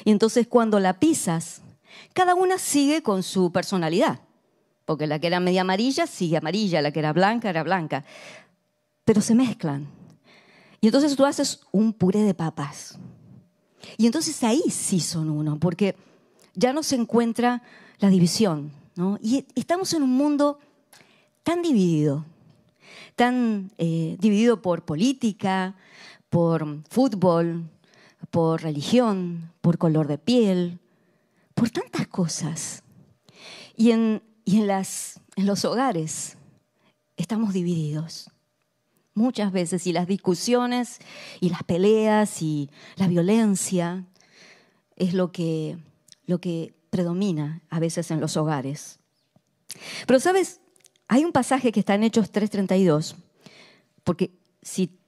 Y 0.05 0.11
entonces 0.11 0.47
cuando 0.47 0.81
la 0.81 0.99
pisas, 0.99 1.63
cada 2.13 2.35
una 2.35 2.59
sigue 2.59 3.03
con 3.03 3.23
su 3.23 3.53
personalidad. 3.53 4.21
Porque 4.85 5.07
la 5.07 5.19
que 5.19 5.29
era 5.29 5.41
media 5.41 5.63
amarilla 5.63 6.07
sigue 6.07 6.37
amarilla, 6.37 6.83
la 6.83 6.91
que 6.91 6.99
era 6.99 7.13
blanca 7.13 7.51
era 7.51 7.63
blanca. 7.63 8.05
Pero 9.05 9.21
se 9.21 9.35
mezclan. 9.35 9.89
Y 10.81 10.87
entonces 10.87 11.15
tú 11.17 11.25
haces 11.25 11.61
un 11.71 11.93
puré 11.93 12.23
de 12.23 12.35
papas. 12.35 12.99
Y 13.97 14.07
entonces 14.07 14.43
ahí 14.43 14.63
sí 14.71 15.01
son 15.01 15.31
uno, 15.31 15.59
porque 15.59 15.97
ya 16.55 16.73
no 16.73 16.83
se 16.83 16.97
encuentra 16.97 17.63
la 17.99 18.09
división. 18.09 18.73
Y 19.23 19.47
estamos 19.55 19.93
en 19.95 20.03
un 20.03 20.11
mundo 20.11 20.59
tan 21.43 21.63
dividido, 21.63 22.25
tan 23.17 23.71
eh, 23.79 24.17
dividido 24.21 24.61
por 24.61 24.85
política, 24.85 25.77
por 26.29 26.83
fútbol, 26.89 27.65
por 28.33 28.63
religión, 28.63 29.53
por 29.61 29.77
color 29.77 30.09
de 30.09 30.19
piel, 30.19 30.81
por 31.55 31.71
tantas 31.71 32.09
cosas. 32.09 32.83
Y 33.77 33.93
en, 33.93 34.23
en, 34.47 34.67
las, 34.67 35.21
en 35.37 35.47
los 35.47 35.65
hogares 35.65 36.39
estamos 37.17 37.53
divididos 37.53 38.31
muchas 39.15 39.53
veces 39.53 39.87
y 39.87 39.93
las 39.93 40.07
discusiones 40.07 40.99
y 41.41 41.51
las 41.51 41.63
peleas 41.63 42.41
y 42.41 42.71
la 42.97 43.07
violencia 43.07 44.07
es 44.97 45.13
lo 45.13 45.31
que, 45.31 45.77
lo 46.25 46.41
que 46.41 46.75
predomina 46.89 47.61
a 47.69 47.81
veces 47.81 48.11
en 48.11 48.21
los 48.21 48.39
hogares. 48.39 48.99
Pero 50.07 50.19
sabes, 50.19 50.63
hay 51.07 51.27
un 51.27 51.33
pasaje 51.33 51.71
que 51.71 51.81
está 51.81 51.95
en 51.95 52.05
Hechos 52.05 52.33
3:32, 52.33 53.15
porque 54.05 54.33
si 54.63 54.99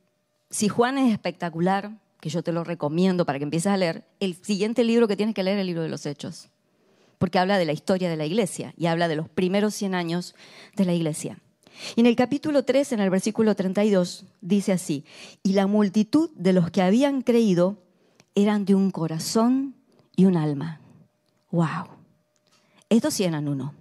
si 0.55 0.69
Juan 0.69 0.99
es 0.99 1.13
espectacular, 1.13 1.91
que 2.25 2.31
yo 2.31 2.43
te 2.43 2.53
lo 2.53 2.65
recomiendo 2.65 3.27
para 3.27 3.39
que 3.39 3.43
empieces 3.43 3.71
a 3.71 3.77
leer, 3.77 4.07
el 4.19 4.35
siguiente 4.43 4.83
libro 4.83 5.07
que 5.07 5.15
tienes 5.15 5.35
que 5.35 5.43
leer 5.43 5.59
es 5.59 5.61
el 5.61 5.67
libro 5.67 5.83
de 5.83 5.91
los 5.91 6.07
Hechos, 6.07 6.49
porque 7.19 7.39
habla 7.39 7.59
de 7.59 7.67
la 7.67 7.75
historia 7.75 8.09
de 8.09 8.17
la 8.17 8.25
iglesia 8.25 8.73
y 8.79 8.87
habla 8.87 9.09
de 9.09 9.17
los 9.17 9.29
primeros 9.29 9.75
100 9.75 9.95
años 9.95 10.35
de 10.75 10.87
la 10.87 10.95
iglesia. 10.95 11.39
Y 11.97 12.01
en 12.01 12.07
el 12.07 12.17
capítulo 12.17 12.65
3, 12.65 12.93
en 12.93 13.01
el 13.01 13.11
versículo 13.11 13.55
32, 13.55 14.25
dice 14.41 14.73
así, 14.73 15.05
y 15.43 15.53
la 15.53 15.67
multitud 15.67 16.31
de 16.35 16.55
los 16.55 16.71
que 16.71 16.81
habían 16.81 17.21
creído 17.21 17.77
eran 18.35 18.65
de 18.65 18.75
un 18.75 18.91
corazón 18.91 19.75
y 20.17 20.25
un 20.25 20.39
alma. 20.39 20.81
¡Wow! 21.51 21.89
Estos 22.89 23.13
sí 23.13 23.25
eran 23.25 23.49
uno. 23.49 23.75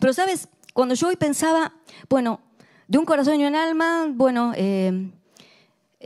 Pero 0.00 0.12
sabes, 0.12 0.48
cuando 0.72 0.96
yo 0.96 1.06
hoy 1.06 1.14
pensaba, 1.14 1.72
bueno, 2.08 2.40
de 2.88 2.98
un 2.98 3.04
corazón 3.04 3.40
y 3.40 3.44
un 3.44 3.54
alma, 3.54 4.08
bueno, 4.12 4.54
eh, 4.56 5.12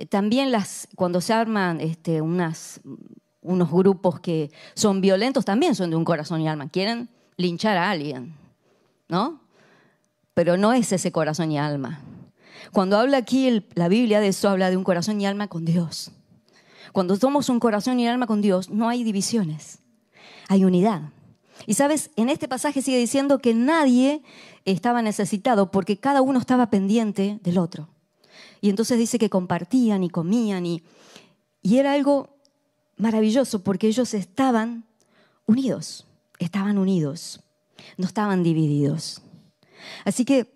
también 0.06 0.52
las, 0.52 0.88
cuando 0.94 1.20
se 1.20 1.32
arman 1.32 1.80
este, 1.80 2.20
unas, 2.20 2.80
unos 3.42 3.70
grupos 3.70 4.20
que 4.20 4.50
son 4.74 5.00
violentos, 5.00 5.44
también 5.44 5.74
son 5.74 5.90
de 5.90 5.96
un 5.96 6.04
corazón 6.04 6.40
y 6.40 6.48
alma. 6.48 6.68
Quieren 6.68 7.08
linchar 7.36 7.76
a 7.76 7.90
alguien, 7.90 8.34
¿no? 9.08 9.40
Pero 10.34 10.56
no 10.56 10.72
es 10.72 10.92
ese 10.92 11.10
corazón 11.10 11.50
y 11.50 11.58
alma. 11.58 12.00
Cuando 12.72 12.98
habla 12.98 13.16
aquí 13.16 13.64
la 13.74 13.88
Biblia 13.88 14.20
de 14.20 14.28
eso, 14.28 14.48
habla 14.48 14.70
de 14.70 14.76
un 14.76 14.84
corazón 14.84 15.20
y 15.20 15.26
alma 15.26 15.48
con 15.48 15.64
Dios. 15.64 16.12
Cuando 16.92 17.16
somos 17.16 17.48
un 17.48 17.60
corazón 17.60 18.00
y 18.00 18.06
alma 18.08 18.26
con 18.26 18.40
Dios, 18.40 18.70
no 18.70 18.88
hay 18.88 19.04
divisiones, 19.04 19.80
hay 20.48 20.64
unidad. 20.64 21.02
Y 21.66 21.74
sabes, 21.74 22.10
en 22.16 22.28
este 22.28 22.48
pasaje 22.48 22.82
sigue 22.82 22.98
diciendo 22.98 23.38
que 23.38 23.54
nadie 23.54 24.22
estaba 24.64 25.02
necesitado 25.02 25.70
porque 25.70 25.98
cada 25.98 26.22
uno 26.22 26.38
estaba 26.38 26.70
pendiente 26.70 27.38
del 27.42 27.58
otro. 27.58 27.88
Y 28.60 28.70
entonces 28.70 28.98
dice 28.98 29.18
que 29.18 29.30
compartían 29.30 30.02
y 30.04 30.10
comían 30.10 30.66
y, 30.66 30.82
era 31.62 31.92
algo 31.92 32.38
maravilloso 32.96 33.62
porque 33.62 33.88
ellos 33.88 34.14
estaban 34.14 34.84
unidos, 35.44 36.06
estaban 36.38 36.78
unidos, 36.78 37.40
no 37.98 38.06
estaban 38.06 38.42
divididos. 38.42 39.20
Así 40.04 40.24
que 40.24 40.50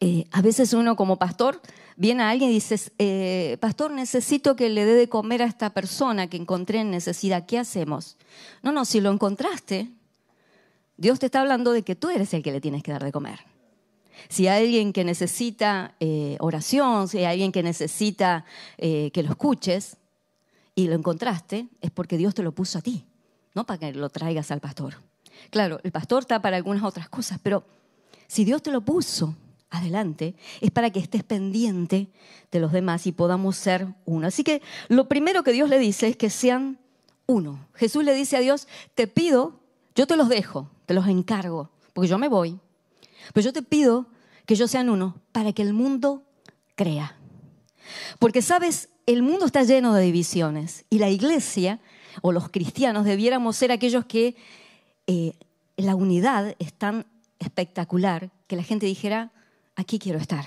eh, 0.00 0.26
a 0.32 0.42
veces 0.42 0.72
uno 0.72 0.96
como 0.96 1.16
pastor 1.16 1.60
viene 1.96 2.22
a 2.24 2.30
alguien 2.30 2.50
y 2.50 2.54
dice, 2.54 2.92
eh, 2.98 3.56
pastor, 3.60 3.92
necesito 3.92 4.56
que 4.56 4.68
le 4.68 4.84
dé 4.84 4.94
de 4.94 5.08
comer 5.08 5.42
a 5.42 5.46
esta 5.46 5.70
persona 5.70 6.26
que 6.26 6.36
encontré 6.36 6.80
en 6.80 6.90
necesidad, 6.90 7.46
¿qué 7.46 7.58
hacemos? 7.58 8.16
No, 8.62 8.72
no, 8.72 8.84
si 8.84 9.00
lo 9.00 9.12
encontraste, 9.12 9.90
Dios 10.96 11.18
te 11.18 11.26
está 11.26 11.40
hablando 11.40 11.72
de 11.72 11.82
que 11.82 11.94
tú 11.94 12.10
eres 12.10 12.32
el 12.34 12.42
que 12.42 12.52
le 12.52 12.60
tienes 12.60 12.82
que 12.82 12.92
dar 12.92 13.04
de 13.04 13.12
comer. 13.12 13.40
Si 14.28 14.48
hay 14.48 14.64
alguien 14.64 14.92
que 14.92 15.04
necesita 15.04 15.94
eh, 16.00 16.36
oración, 16.40 17.08
si 17.08 17.18
hay 17.18 17.24
alguien 17.24 17.52
que 17.52 17.62
necesita 17.62 18.44
eh, 18.78 19.10
que 19.12 19.22
lo 19.22 19.30
escuches 19.30 19.96
y 20.74 20.88
lo 20.88 20.94
encontraste, 20.94 21.68
es 21.80 21.90
porque 21.90 22.16
Dios 22.16 22.34
te 22.34 22.42
lo 22.42 22.52
puso 22.52 22.78
a 22.78 22.82
ti, 22.82 23.04
no 23.54 23.64
para 23.64 23.78
que 23.78 23.92
lo 23.92 24.08
traigas 24.08 24.50
al 24.50 24.60
pastor. 24.60 24.94
Claro, 25.50 25.80
el 25.82 25.92
pastor 25.92 26.22
está 26.22 26.40
para 26.40 26.56
algunas 26.56 26.82
otras 26.82 27.08
cosas, 27.08 27.38
pero 27.42 27.64
si 28.26 28.44
Dios 28.44 28.62
te 28.62 28.70
lo 28.70 28.80
puso 28.80 29.36
adelante, 29.70 30.34
es 30.60 30.70
para 30.70 30.90
que 30.90 31.00
estés 31.00 31.22
pendiente 31.22 32.08
de 32.50 32.60
los 32.60 32.72
demás 32.72 33.06
y 33.06 33.12
podamos 33.12 33.56
ser 33.56 33.86
uno. 34.04 34.26
Así 34.26 34.44
que 34.44 34.62
lo 34.88 35.08
primero 35.08 35.42
que 35.42 35.52
Dios 35.52 35.68
le 35.68 35.78
dice 35.78 36.08
es 36.08 36.16
que 36.16 36.30
sean 36.30 36.78
uno. 37.26 37.66
Jesús 37.74 38.04
le 38.04 38.14
dice 38.14 38.36
a 38.36 38.40
Dios, 38.40 38.68
te 38.94 39.06
pido, 39.06 39.60
yo 39.94 40.06
te 40.06 40.16
los 40.16 40.28
dejo, 40.28 40.70
te 40.86 40.94
los 40.94 41.06
encargo, 41.08 41.70
porque 41.92 42.08
yo 42.08 42.18
me 42.18 42.28
voy, 42.28 42.58
pero 43.32 43.44
yo 43.44 43.52
te 43.52 43.62
pido 43.62 44.06
que 44.44 44.54
ellos 44.54 44.70
sean 44.70 44.88
uno 44.88 45.20
para 45.32 45.52
que 45.52 45.62
el 45.62 45.72
mundo 45.72 46.24
crea. 46.74 47.16
Porque, 48.18 48.42
sabes, 48.42 48.88
el 49.06 49.22
mundo 49.22 49.46
está 49.46 49.62
lleno 49.62 49.94
de 49.94 50.02
divisiones 50.02 50.84
y 50.90 50.98
la 50.98 51.10
iglesia 51.10 51.80
o 52.22 52.32
los 52.32 52.48
cristianos 52.48 53.04
debiéramos 53.04 53.56
ser 53.56 53.72
aquellos 53.72 54.04
que 54.06 54.36
eh, 55.06 55.34
la 55.76 55.94
unidad 55.94 56.56
es 56.58 56.72
tan 56.72 57.06
espectacular 57.38 58.30
que 58.46 58.56
la 58.56 58.62
gente 58.62 58.86
dijera, 58.86 59.32
aquí 59.74 59.98
quiero 59.98 60.18
estar. 60.18 60.46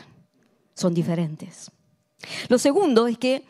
Son 0.73 0.93
diferentes. 0.93 1.71
Lo 2.47 2.57
segundo 2.57 3.07
es 3.07 3.17
que 3.17 3.45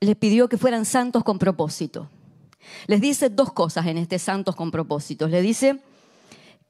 les 0.00 0.16
pidió 0.16 0.48
que 0.48 0.58
fueran 0.58 0.84
santos 0.84 1.24
con 1.24 1.38
propósito. 1.38 2.08
Les 2.86 3.00
dice 3.00 3.30
dos 3.30 3.52
cosas 3.52 3.86
en 3.86 3.98
este 3.98 4.18
santos 4.18 4.54
con 4.54 4.70
propósito. 4.70 5.28
Le 5.28 5.42
dice 5.42 5.80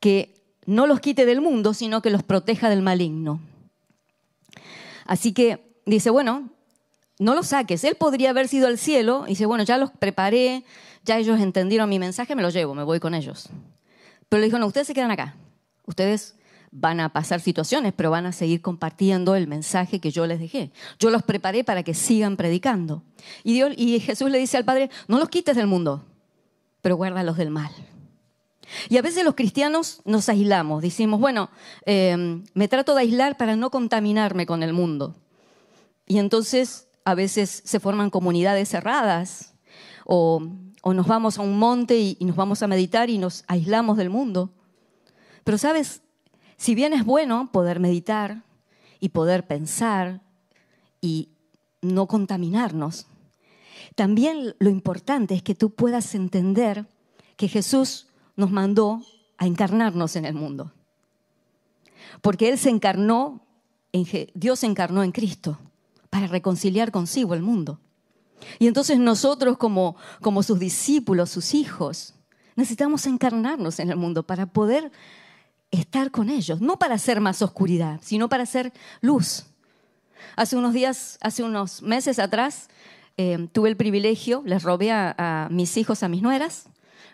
que 0.01 0.42
no 0.67 0.87
los 0.87 1.01
quite 1.01 1.27
del 1.27 1.41
mundo, 1.41 1.75
sino 1.75 2.03
que 2.03 2.11
los 2.11 2.23
proteja 2.23 2.69
del 2.69 2.83
maligno. 2.83 3.41
Así 5.07 5.33
que 5.33 5.63
dice, 5.87 6.11
bueno, 6.11 6.51
no 7.19 7.35
los 7.35 7.49
saques. 7.49 7.85
Él 7.85 7.97
podría 7.97 8.31
haber 8.31 8.49
sido 8.49 8.67
al 8.67 8.79
cielo 8.79 9.25
y 9.27 9.31
dice, 9.31 9.47
bueno, 9.47 9.65
ya 9.65 9.79
los 9.79 9.91
preparé, 9.91 10.65
ya 11.05 11.19
ellos 11.19 11.41
entendieron 11.41 11.89
mi 11.89 11.99
mensaje, 11.99 12.35
me 12.35 12.43
los 12.43 12.55
llevo, 12.55 12.75
me 12.75 12.85
voy 12.85 13.01
con 13.01 13.15
ellos. 13.15 13.49
Pero 14.29 14.41
le 14.41 14.47
dijo, 14.47 14.59
no, 14.59 14.67
ustedes 14.67 14.87
se 14.87 14.95
quedan 14.95 15.11
acá. 15.11 15.37
Ustedes 15.85 16.37
van 16.71 17.01
a 17.01 17.11
pasar 17.11 17.41
situaciones, 17.41 17.93
pero 17.95 18.11
van 18.11 18.25
a 18.27 18.33
seguir 18.33 18.63
compartiendo 18.63 19.35
el 19.35 19.47
mensaje 19.47 20.01
que 20.01 20.11
yo 20.11 20.27
les 20.27 20.41
dejé. 20.41 20.71
Yo 20.99 21.11
los 21.11 21.23
preparé 21.23 21.65
para 21.65 21.83
que 21.83 21.93
sigan 21.93 22.37
predicando. 22.37 23.03
Y, 23.45 23.53
Dios, 23.55 23.73
y 23.77 24.01
Jesús 24.01 24.31
le 24.31 24.39
dice 24.39 24.57
al 24.57 24.65
Padre, 24.65 24.91
no 25.07 25.19
los 25.19 25.29
quites 25.29 25.55
del 25.55 25.67
mundo, 25.67 26.05
pero 26.81 26.97
guárdalos 26.97 27.37
del 27.37 27.51
mal. 27.51 27.71
Y 28.89 28.97
a 28.97 29.03
veces 29.03 29.25
los 29.25 29.35
cristianos 29.35 30.01
nos 30.05 30.29
aislamos, 30.29 30.83
decimos, 30.83 31.21
bueno, 31.21 31.51
eh, 31.87 32.43
me 32.55 32.69
trato 32.69 32.95
de 32.95 33.03
aislar 33.03 33.37
para 33.37 33.57
no 33.57 33.71
contaminarme 33.71 34.47
con 34.47 34.63
el 34.63 34.73
mundo. 34.73 35.15
Y 36.07 36.19
entonces 36.19 36.89
a 37.05 37.15
veces 37.15 37.63
se 37.65 37.81
forman 37.81 38.11
comunidades 38.11 38.69
cerradas 38.69 39.55
o, 40.05 40.43
nos 40.85 41.07
vamos 41.07 41.39
a 41.39 41.43
un 41.43 41.59
monte 41.59 41.99
y 42.01 42.17
nos 42.21 42.35
vamos 42.35 42.63
a 42.63 42.67
meditar 42.67 43.09
y 43.09 43.17
nos 43.19 43.45
aislamos 43.47 43.97
del 43.97 44.11
mundo. 44.11 44.51
Pero 45.45 45.57
sabes, 45.57 46.03
si 46.57 46.75
bien 46.75 46.93
es 46.93 47.05
bueno 47.05 47.51
poder 47.53 47.79
meditar 47.79 48.43
y 48.99 49.11
poder 49.11 49.47
pensar 49.47 50.23
y 51.01 51.29
no 51.83 52.09
contaminarnos, 52.09 53.07
también 53.95 54.55
lo 54.59 54.71
importante 54.71 55.35
es 55.35 55.43
que 55.43 55.55
tú 55.55 55.71
puedas 55.71 56.15
entender 56.15 56.87
que 57.37 57.49
Jesús 57.49 58.09
nos 58.37 58.51
mandó 58.51 59.03
a 59.39 59.47
encarnarnos 59.47 60.17
en 60.17 60.25
el 60.25 60.35
mundo. 60.35 60.73
Porque 62.21 62.49
Él 62.49 62.59
se 62.59 62.71
encarnó, 62.71 63.45
en, 63.93 64.07
Dios 64.35 64.61
se 64.61 64.67
encarnó 64.67 65.03
en 65.03 65.13
Cristo 65.13 65.59
para 66.11 66.27
reconciliar 66.27 66.93
consigo 66.93 67.35
el 67.35 67.43
mundo. 67.43 67.81
Y 68.59 68.67
entonces 68.67 68.99
nosotros 68.99 69.57
como, 69.57 69.97
como 70.21 70.43
sus 70.43 70.59
discípulos, 70.59 71.31
sus 71.31 71.55
hijos, 71.55 72.15
necesitamos 72.57 73.07
encarnarnos 73.07 73.79
en 73.79 73.91
el 73.91 73.97
mundo 73.97 74.25
para 74.25 74.47
poder 74.47 74.93
estar 75.71 76.11
con 76.11 76.29
ellos, 76.29 76.61
no 76.61 76.79
para 76.79 76.95
hacer 76.95 77.21
más 77.21 77.43
oscuridad, 77.43 78.01
sino 78.03 78.29
para 78.29 78.43
hacer 78.43 78.73
luz. 79.01 79.47
Hace 80.37 80.57
unos 80.57 80.73
días, 80.73 81.19
hace 81.21 81.43
unos 81.43 81.83
meses 81.83 82.19
atrás, 82.19 82.69
eh, 83.17 83.49
tuve 83.53 83.69
el 83.69 83.77
privilegio, 83.77 84.43
les 84.45 84.63
robé 84.63 84.91
a, 84.93 85.49
mis 85.51 85.77
hijos, 85.77 86.03
a 86.03 86.09
mis 86.09 86.23
nueras, 86.23 86.67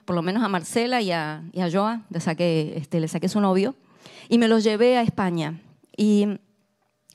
por 0.08 0.14
lo 0.14 0.22
menos 0.22 0.42
a 0.42 0.48
Marcela 0.48 1.02
y 1.02 1.12
a, 1.12 1.42
Joa, 1.70 2.00
le 2.08 2.18
saqué, 2.20 2.72
este, 2.78 2.98
le 2.98 3.08
saqué 3.08 3.28
su 3.28 3.42
novio, 3.42 3.74
y 4.30 4.38
me 4.38 4.48
los 4.48 4.64
llevé 4.64 4.96
a 4.96 5.02
España. 5.02 5.60
Y 5.98 6.26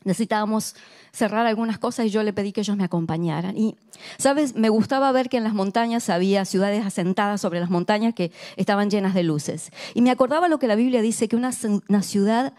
necesitábamos 0.04 0.76
cerrar 1.12 1.48
algunas 1.48 1.80
cosas 1.80 2.06
y 2.06 2.12
yo 2.12 2.22
le 2.22 2.34
pedí 2.34 2.52
que 2.52 2.62
ellos 2.62 2.78
me 2.78 2.84
acompañaran. 2.84 3.58
Y, 3.58 3.78
¿sabes? 4.20 4.54
Me 4.54 4.70
gustaba 4.70 5.12
ver 5.12 5.30
que 5.30 5.38
en 5.38 5.44
las 5.44 5.56
montañas 5.56 6.08
había 6.12 6.46
ciudades 6.46 6.86
asentadas 6.86 7.42
sobre 7.42 7.60
las 7.60 7.72
montañas 7.72 8.14
que 8.14 8.32
estaban 8.58 8.92
llenas 8.92 9.16
de 9.16 9.24
luces. 9.24 9.72
Y 9.96 10.04
me 10.04 10.12
acordaba 10.12 10.48
lo 10.48 10.60
que 10.60 10.68
la 10.68 10.76
Biblia 10.76 11.02
dice, 11.02 11.28
que 11.28 11.36
una, 11.36 11.50
una 11.90 12.04
ciudad 12.04 12.54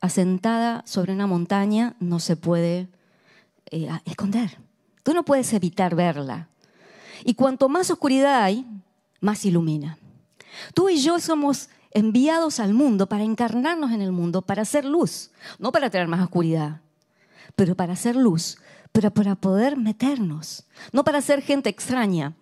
asentada 0.00 0.82
sobre 0.84 1.12
una 1.12 1.28
montaña 1.28 1.94
no 2.00 2.18
se 2.18 2.34
puede 2.34 2.88
eh, 3.70 3.88
esconder. 4.04 4.58
Tú 5.04 5.14
no 5.14 5.24
puedes 5.24 5.52
evitar 5.52 5.94
verla. 5.94 6.48
Y 7.24 7.34
cuanto 7.34 7.68
más 7.68 7.88
oscuridad 7.92 8.42
hay, 8.42 8.66
más 9.20 9.44
ilumina. 9.44 9.98
Tú 10.74 10.88
y 10.88 10.98
yo 10.98 11.18
somos 11.18 11.68
enviados 11.90 12.60
al 12.60 12.74
mundo 12.74 13.08
para 13.08 13.24
encarnarnos 13.24 13.92
en 13.92 14.02
el 14.02 14.12
mundo, 14.12 14.42
para 14.42 14.62
hacer 14.62 14.84
luz, 14.84 15.30
no 15.58 15.72
para 15.72 15.90
traer 15.90 16.08
más 16.08 16.22
oscuridad, 16.22 16.80
pero 17.54 17.74
para 17.74 17.94
hacer 17.94 18.16
luz, 18.16 18.58
pero 18.92 19.10
para 19.10 19.34
poder 19.34 19.76
meternos, 19.76 20.64
no 20.92 21.04
para 21.04 21.20
ser 21.20 21.42
gente 21.42 21.68
extraña, 21.70 22.34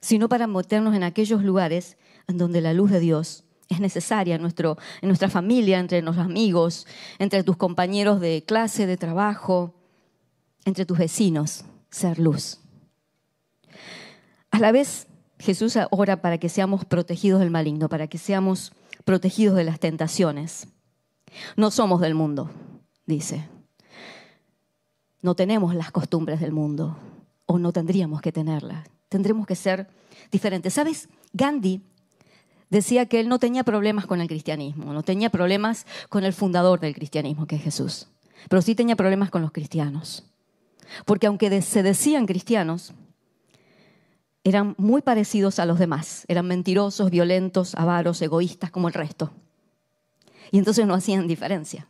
sino 0.00 0.28
para 0.28 0.46
meternos 0.46 0.94
en 0.94 1.02
aquellos 1.02 1.42
lugares 1.42 1.96
en 2.26 2.38
donde 2.38 2.60
la 2.60 2.72
luz 2.72 2.90
de 2.90 3.00
Dios 3.00 3.44
es 3.68 3.80
necesaria 3.80 4.36
en, 4.36 4.42
nuestro, 4.42 4.76
en 5.00 5.08
nuestra 5.08 5.28
familia, 5.28 5.78
entre 5.78 6.02
nuestros 6.02 6.26
amigos, 6.26 6.86
entre 7.18 7.42
tus 7.42 7.56
compañeros 7.56 8.20
de 8.20 8.44
clase, 8.46 8.86
de 8.86 8.96
trabajo, 8.96 9.74
entre 10.64 10.86
tus 10.86 10.98
vecinos, 10.98 11.64
ser 11.90 12.18
luz. 12.18 12.60
A 14.50 14.58
la 14.58 14.72
vez, 14.72 15.06
Jesús 15.44 15.78
ora 15.90 16.22
para 16.22 16.38
que 16.38 16.48
seamos 16.48 16.84
protegidos 16.84 17.40
del 17.40 17.50
maligno, 17.50 17.88
para 17.88 18.06
que 18.06 18.18
seamos 18.18 18.72
protegidos 19.04 19.56
de 19.56 19.64
las 19.64 19.78
tentaciones. 19.78 20.68
No 21.56 21.70
somos 21.70 22.00
del 22.00 22.14
mundo, 22.14 22.50
dice. 23.06 23.46
No 25.20 25.34
tenemos 25.34 25.74
las 25.74 25.90
costumbres 25.90 26.40
del 26.40 26.52
mundo, 26.52 26.96
o 27.46 27.58
no 27.58 27.72
tendríamos 27.72 28.20
que 28.20 28.32
tenerlas. 28.32 28.88
Tendremos 29.08 29.46
que 29.46 29.54
ser 29.54 29.88
diferentes. 30.32 30.72
¿Sabes? 30.72 31.08
Gandhi 31.32 31.82
decía 32.70 33.06
que 33.06 33.20
él 33.20 33.28
no 33.28 33.38
tenía 33.38 33.64
problemas 33.64 34.06
con 34.06 34.20
el 34.20 34.28
cristianismo, 34.28 34.92
no 34.92 35.02
tenía 35.02 35.30
problemas 35.30 35.86
con 36.08 36.24
el 36.24 36.32
fundador 36.32 36.80
del 36.80 36.94
cristianismo, 36.94 37.46
que 37.46 37.56
es 37.56 37.62
Jesús, 37.62 38.08
pero 38.48 38.62
sí 38.62 38.74
tenía 38.74 38.96
problemas 38.96 39.30
con 39.30 39.42
los 39.42 39.52
cristianos. 39.52 40.24
Porque 41.04 41.26
aunque 41.26 41.60
se 41.62 41.82
decían 41.82 42.26
cristianos, 42.26 42.94
eran 44.44 44.74
muy 44.76 45.00
parecidos 45.00 45.58
a 45.58 45.66
los 45.66 45.78
demás. 45.78 46.24
Eran 46.28 46.46
mentirosos, 46.46 47.10
violentos, 47.10 47.74
avaros, 47.74 48.20
egoístas 48.20 48.70
como 48.70 48.88
el 48.88 48.94
resto. 48.94 49.32
Y 50.52 50.58
entonces 50.58 50.86
no 50.86 50.94
hacían 50.94 51.26
diferencia. 51.26 51.88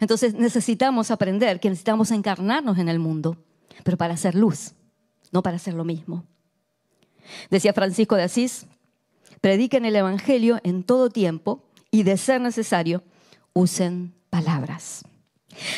Entonces 0.00 0.34
necesitamos 0.34 1.10
aprender 1.10 1.58
que 1.58 1.70
necesitamos 1.70 2.10
encarnarnos 2.10 2.78
en 2.78 2.88
el 2.88 2.98
mundo, 2.98 3.36
pero 3.82 3.96
para 3.96 4.14
hacer 4.14 4.34
luz, 4.34 4.74
no 5.32 5.42
para 5.42 5.56
hacer 5.56 5.74
lo 5.74 5.84
mismo. 5.84 6.24
Decía 7.50 7.72
Francisco 7.72 8.14
de 8.16 8.24
Asís, 8.24 8.66
prediquen 9.40 9.84
el 9.84 9.96
Evangelio 9.96 10.60
en 10.62 10.84
todo 10.84 11.10
tiempo 11.10 11.64
y 11.90 12.02
de 12.02 12.16
ser 12.18 12.40
necesario, 12.40 13.02
usen 13.52 14.14
palabras. 14.30 15.04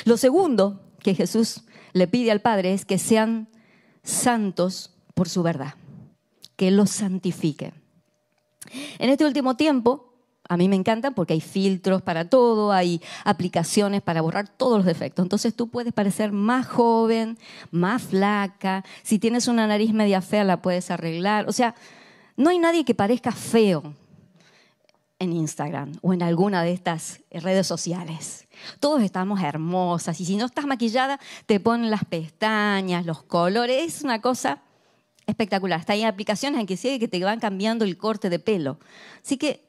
Lo 0.04 0.16
segundo 0.16 0.80
que 1.00 1.14
Jesús 1.14 1.62
le 1.92 2.08
pide 2.08 2.32
al 2.32 2.40
Padre 2.40 2.72
es 2.72 2.84
que 2.84 2.98
sean 2.98 3.48
santos 4.02 4.97
por 5.18 5.28
su 5.28 5.42
verdad, 5.42 5.74
que 6.54 6.70
los 6.70 6.90
santifique. 6.90 7.72
En 9.00 9.10
este 9.10 9.24
último 9.24 9.56
tiempo, 9.56 10.14
a 10.48 10.56
mí 10.56 10.68
me 10.68 10.76
encantan 10.76 11.12
porque 11.12 11.32
hay 11.32 11.40
filtros 11.40 12.02
para 12.02 12.30
todo, 12.30 12.70
hay 12.70 13.02
aplicaciones 13.24 14.00
para 14.00 14.20
borrar 14.20 14.48
todos 14.48 14.76
los 14.76 14.86
defectos. 14.86 15.24
Entonces 15.24 15.56
tú 15.56 15.70
puedes 15.70 15.92
parecer 15.92 16.30
más 16.30 16.68
joven, 16.68 17.36
más 17.72 18.00
flaca. 18.00 18.84
Si 19.02 19.18
tienes 19.18 19.48
una 19.48 19.66
nariz 19.66 19.92
media 19.92 20.22
fea, 20.22 20.44
la 20.44 20.62
puedes 20.62 20.88
arreglar. 20.92 21.48
O 21.48 21.52
sea, 21.52 21.74
no 22.36 22.50
hay 22.50 22.60
nadie 22.60 22.84
que 22.84 22.94
parezca 22.94 23.32
feo 23.32 23.94
en 25.18 25.32
Instagram 25.32 25.94
o 26.00 26.12
en 26.14 26.22
alguna 26.22 26.62
de 26.62 26.70
estas 26.70 27.22
redes 27.32 27.66
sociales. 27.66 28.46
Todos 28.78 29.02
estamos 29.02 29.42
hermosas 29.42 30.20
y 30.20 30.24
si 30.24 30.36
no 30.36 30.46
estás 30.46 30.66
maquillada 30.66 31.18
te 31.46 31.58
ponen 31.58 31.90
las 31.90 32.04
pestañas, 32.04 33.04
los 33.04 33.24
colores, 33.24 33.96
es 33.96 34.04
una 34.04 34.20
cosa 34.20 34.62
espectacular. 35.28 35.78
Está 35.78 35.92
hay 35.92 36.02
aplicaciones 36.02 36.60
en 36.60 36.66
que 36.66 36.76
sigue 36.76 36.98
que 36.98 37.06
te 37.08 37.22
van 37.22 37.38
cambiando 37.38 37.84
el 37.84 37.96
corte 37.96 38.30
de 38.30 38.38
pelo. 38.38 38.78
Así 39.22 39.36
que 39.36 39.68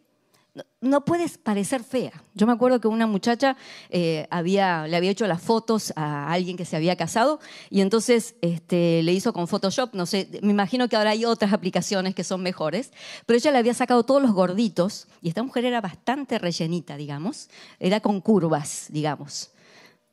no 0.81 1.05
puedes 1.05 1.37
parecer 1.37 1.83
fea. 1.83 2.23
Yo 2.33 2.47
me 2.47 2.53
acuerdo 2.53 2.79
que 2.79 2.87
una 2.87 3.05
muchacha 3.05 3.55
eh, 3.89 4.27
había, 4.29 4.87
le 4.87 4.97
había 4.97 5.11
hecho 5.11 5.27
las 5.27 5.41
fotos 5.41 5.93
a 5.95 6.31
alguien 6.31 6.57
que 6.57 6.65
se 6.65 6.75
había 6.75 6.95
casado 6.95 7.39
y 7.69 7.81
entonces 7.81 8.35
este, 8.41 9.03
le 9.03 9.13
hizo 9.13 9.31
con 9.31 9.47
Photoshop, 9.47 9.93
no 9.93 10.05
sé, 10.05 10.27
me 10.41 10.51
imagino 10.51 10.87
que 10.87 10.95
ahora 10.95 11.11
hay 11.11 11.25
otras 11.25 11.53
aplicaciones 11.53 12.15
que 12.15 12.23
son 12.23 12.41
mejores, 12.41 12.91
pero 13.25 13.37
ella 13.37 13.51
le 13.51 13.57
había 13.59 13.73
sacado 13.73 14.03
todos 14.03 14.21
los 14.21 14.31
gorditos 14.31 15.07
y 15.21 15.29
esta 15.29 15.43
mujer 15.43 15.65
era 15.65 15.81
bastante 15.81 16.39
rellenita, 16.39 16.97
digamos, 16.97 17.49
era 17.79 17.99
con 17.99 18.19
curvas, 18.21 18.87
digamos, 18.89 19.51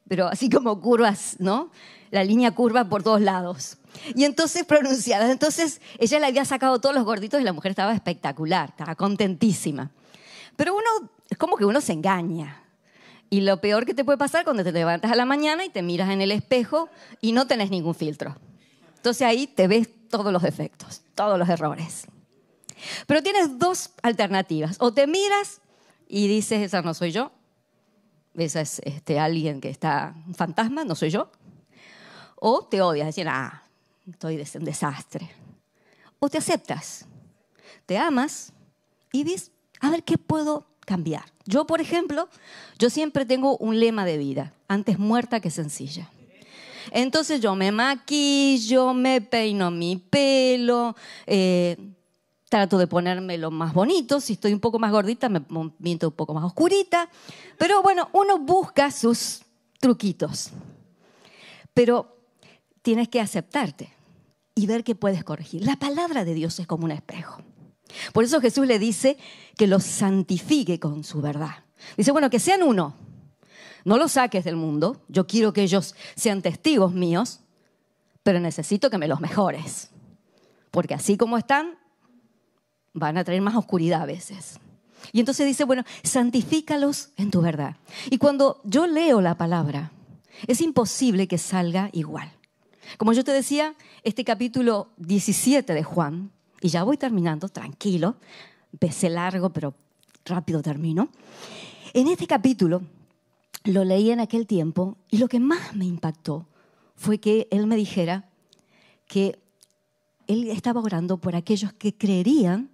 pero 0.09 0.27
así 0.29 0.49
como 0.51 0.81
curvas, 0.81 1.37
¿no? 1.39 1.71
La 2.11 2.25
línea 2.25 2.53
curva 2.53 2.89
por 2.89 3.03
todos 3.03 3.21
lados. 3.21 3.79
Y 4.15 4.25
entonces 4.25 4.65
pronunciada. 4.65 5.31
Entonces 5.31 5.81
ella 5.99 6.21
le 6.21 6.27
había 6.27 6.45
sacado 6.45 6.81
todos 6.81 6.95
los 6.95 7.05
gorditos 7.05 7.41
y 7.41 7.45
la 7.45 7.53
mujer 7.53 7.71
estaba 7.71 7.93
espectacular, 7.95 8.71
estaba 8.71 8.95
contentísima. 8.95 9.91
Pero 10.57 10.75
uno, 10.75 11.11
es 11.29 11.37
como 11.37 11.57
que 11.57 11.65
uno 11.65 11.81
se 11.81 11.93
engaña. 11.93 12.63
Y 13.29 13.41
lo 13.41 13.61
peor 13.61 13.87
que 13.87 13.95
te 13.95 14.05
puede 14.05 14.19
pasar 14.19 14.45
cuando 14.45 14.63
te 14.63 14.71
levantas 14.71 15.11
a 15.11 15.17
la 15.17 15.25
mañana 15.25 15.65
y 15.65 15.69
te 15.69 15.83
miras 15.83 16.11
en 16.11 16.21
el 16.21 16.31
espejo 16.31 16.89
y 17.21 17.33
no 17.33 17.47
tenés 17.47 17.71
ningún 17.71 17.95
filtro. 17.95 18.37
Entonces 18.97 19.23
ahí 19.27 19.49
te 19.49 19.67
ves 19.67 19.89
todos 20.09 20.33
los 20.33 20.43
defectos, 20.43 21.03
todos 21.15 21.39
los 21.39 21.49
errores. 21.49 22.07
Pero 23.07 23.23
tienes 23.23 23.59
dos 23.59 23.91
alternativas. 24.03 24.77
O 24.79 24.93
te 24.93 25.07
miras 25.07 25.61
y 26.09 26.29
dices, 26.29 26.63
esa 26.63 26.83
no 26.83 26.95
soy 26.95 27.11
yo. 27.11 27.33
Esa 28.37 28.61
es 28.61 28.81
este, 28.85 29.19
alguien 29.19 29.61
que 29.61 29.71
está 29.71 30.15
un 30.27 30.35
fantasma, 30.35 30.85
no 30.85 30.95
soy 30.95 31.11
yo. 31.11 31.31
O 32.37 32.65
te 32.65 32.83
odias, 32.83 33.07
decir, 33.07 33.29
ah, 33.29 33.63
estoy 34.09 34.43
un 34.55 34.65
desastre. 34.65 35.31
O 36.19 36.29
te 36.29 36.39
aceptas, 36.39 37.07
te 37.87 37.99
amas 37.99 38.53
y 39.13 39.25
ves 39.25 39.51
a 39.81 39.91
ver 39.91 40.03
qué 40.03 40.19
puedo 40.19 40.67
cambiar. 40.81 41.25
Yo, 41.45 41.67
por 41.67 41.81
ejemplo, 41.81 42.29
yo 42.79 42.91
siempre 42.91 43.25
tengo 43.27 43.57
un 43.59 43.79
lema 43.81 44.05
de 44.05 44.19
vida, 44.19 44.53
antes 44.69 44.99
muerta 44.99 45.41
que 45.41 45.51
sencilla. 45.51 46.11
Entonces 46.93 47.41
yo 47.41 47.55
me 47.55 47.73
maquillo, 47.73 48.95
me 48.95 49.21
peino 49.21 49.71
mi 49.71 49.97
pelo, 49.97 50.95
eh, 51.27 51.77
trato 52.49 52.79
de 52.79 52.87
ponerme 52.87 53.39
lo 53.39 53.51
más 53.51 53.75
bonito. 53.75 54.21
Si 54.21 54.35
estoy 54.35 54.53
un 54.53 54.61
poco 54.61 54.79
más 54.79 54.93
gordita, 54.93 55.29
me 55.29 55.41
pinto 55.41 56.09
un 56.09 56.15
poco 56.15 56.35
más 56.35 56.45
oscurita. 56.45 57.09
Pero 57.59 57.83
bueno, 57.83 58.09
uno 58.13 58.39
busca 58.39 58.91
sus 58.91 59.43
truquitos. 59.81 60.51
Pero 61.75 62.17
tienes 62.83 63.09
que 63.09 63.21
aceptarte 63.21 63.93
y 64.55 64.67
ver 64.67 64.85
qué 64.85 64.95
puedes 64.95 65.25
corregir. 65.25 65.65
La 65.65 65.77
palabra 65.77 66.25
de 66.25 66.35
Dios 66.35 66.59
es 66.59 66.67
como 66.67 66.85
un 66.85 66.93
espejo. 66.93 67.43
Por 68.13 68.25
eso 68.25 68.41
Jesús 68.41 68.67
le 68.67 68.79
dice 68.79 69.17
que 69.57 69.67
los 69.67 69.85
santifique 69.85 70.81
con 70.81 71.05
su 71.05 71.21
verdad. 71.21 71.65
Dice, 71.97 72.13
bueno, 72.13 72.31
que 72.31 72.41
sean 72.41 72.63
uno. 72.63 72.95
No 73.85 73.99
los 73.99 74.13
saques 74.13 74.45
del 74.45 74.57
mundo. 74.57 75.01
Yo 75.09 75.27
quiero 75.27 75.53
que 75.53 75.63
ellos 75.63 75.95
sean 76.17 76.43
testigos 76.43 76.93
míos, 76.93 77.41
pero 78.23 78.41
necesito 78.41 78.91
que 78.91 78.99
me 78.99 79.09
los 79.09 79.21
mejores. 79.21 79.91
Porque 80.71 80.95
así 80.95 81.17
como 81.17 81.39
están, 81.39 81.79
van 82.97 83.19
a 83.19 83.25
traer 83.25 83.43
más 83.43 83.55
oscuridad 83.55 84.03
a 84.03 84.07
veces. 84.07 84.59
Y 85.13 85.21
entonces 85.21 85.47
dice, 85.47 85.65
bueno, 85.65 85.85
santifícalos 86.03 87.11
en 87.17 87.31
tu 87.31 87.41
verdad. 87.43 87.77
Y 88.11 88.19
cuando 88.19 88.61
yo 88.65 88.87
leo 88.87 89.21
la 89.21 89.37
palabra, 89.37 89.93
es 90.47 90.61
imposible 90.61 91.29
que 91.29 91.39
salga 91.39 91.91
igual. 91.93 92.33
Como 92.99 93.13
yo 93.13 93.23
te 93.23 93.33
decía, 93.33 93.75
este 94.03 94.25
capítulo 94.25 94.89
17 94.97 95.75
de 95.75 95.83
Juan 95.85 96.31
y 96.61 96.69
ya 96.69 96.83
voy 96.83 96.97
terminando, 96.97 97.49
tranquilo, 97.49 98.17
pese 98.79 99.11
largo, 99.11 99.51
pero 99.51 99.75
rápido 100.25 100.63
termino. 100.63 101.11
En 101.93 102.09
este 102.09 102.27
capítulo 102.27 102.83
lo 103.65 103.85
leí 103.85 104.11
en 104.11 104.21
aquel 104.21 104.47
tiempo 104.47 104.97
y 105.11 105.19
lo 105.19 105.29
que 105.29 105.41
más 105.41 105.77
me 105.77 105.85
impactó 105.85 106.47
fue 106.95 107.19
que 107.19 107.47
él 107.51 107.67
me 107.67 107.77
dijera 107.77 108.29
que 109.07 109.39
él 110.27 110.49
estaba 110.49 110.81
orando 110.81 111.19
por 111.19 111.37
aquellos 111.37 111.73
que 111.73 111.95
creerían, 111.95 112.71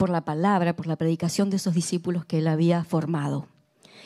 por 0.00 0.08
la 0.08 0.24
palabra, 0.24 0.74
por 0.74 0.86
la 0.86 0.96
predicación 0.96 1.50
de 1.50 1.56
esos 1.56 1.74
discípulos 1.74 2.24
que 2.24 2.38
él 2.38 2.48
había 2.48 2.84
formado. 2.84 3.48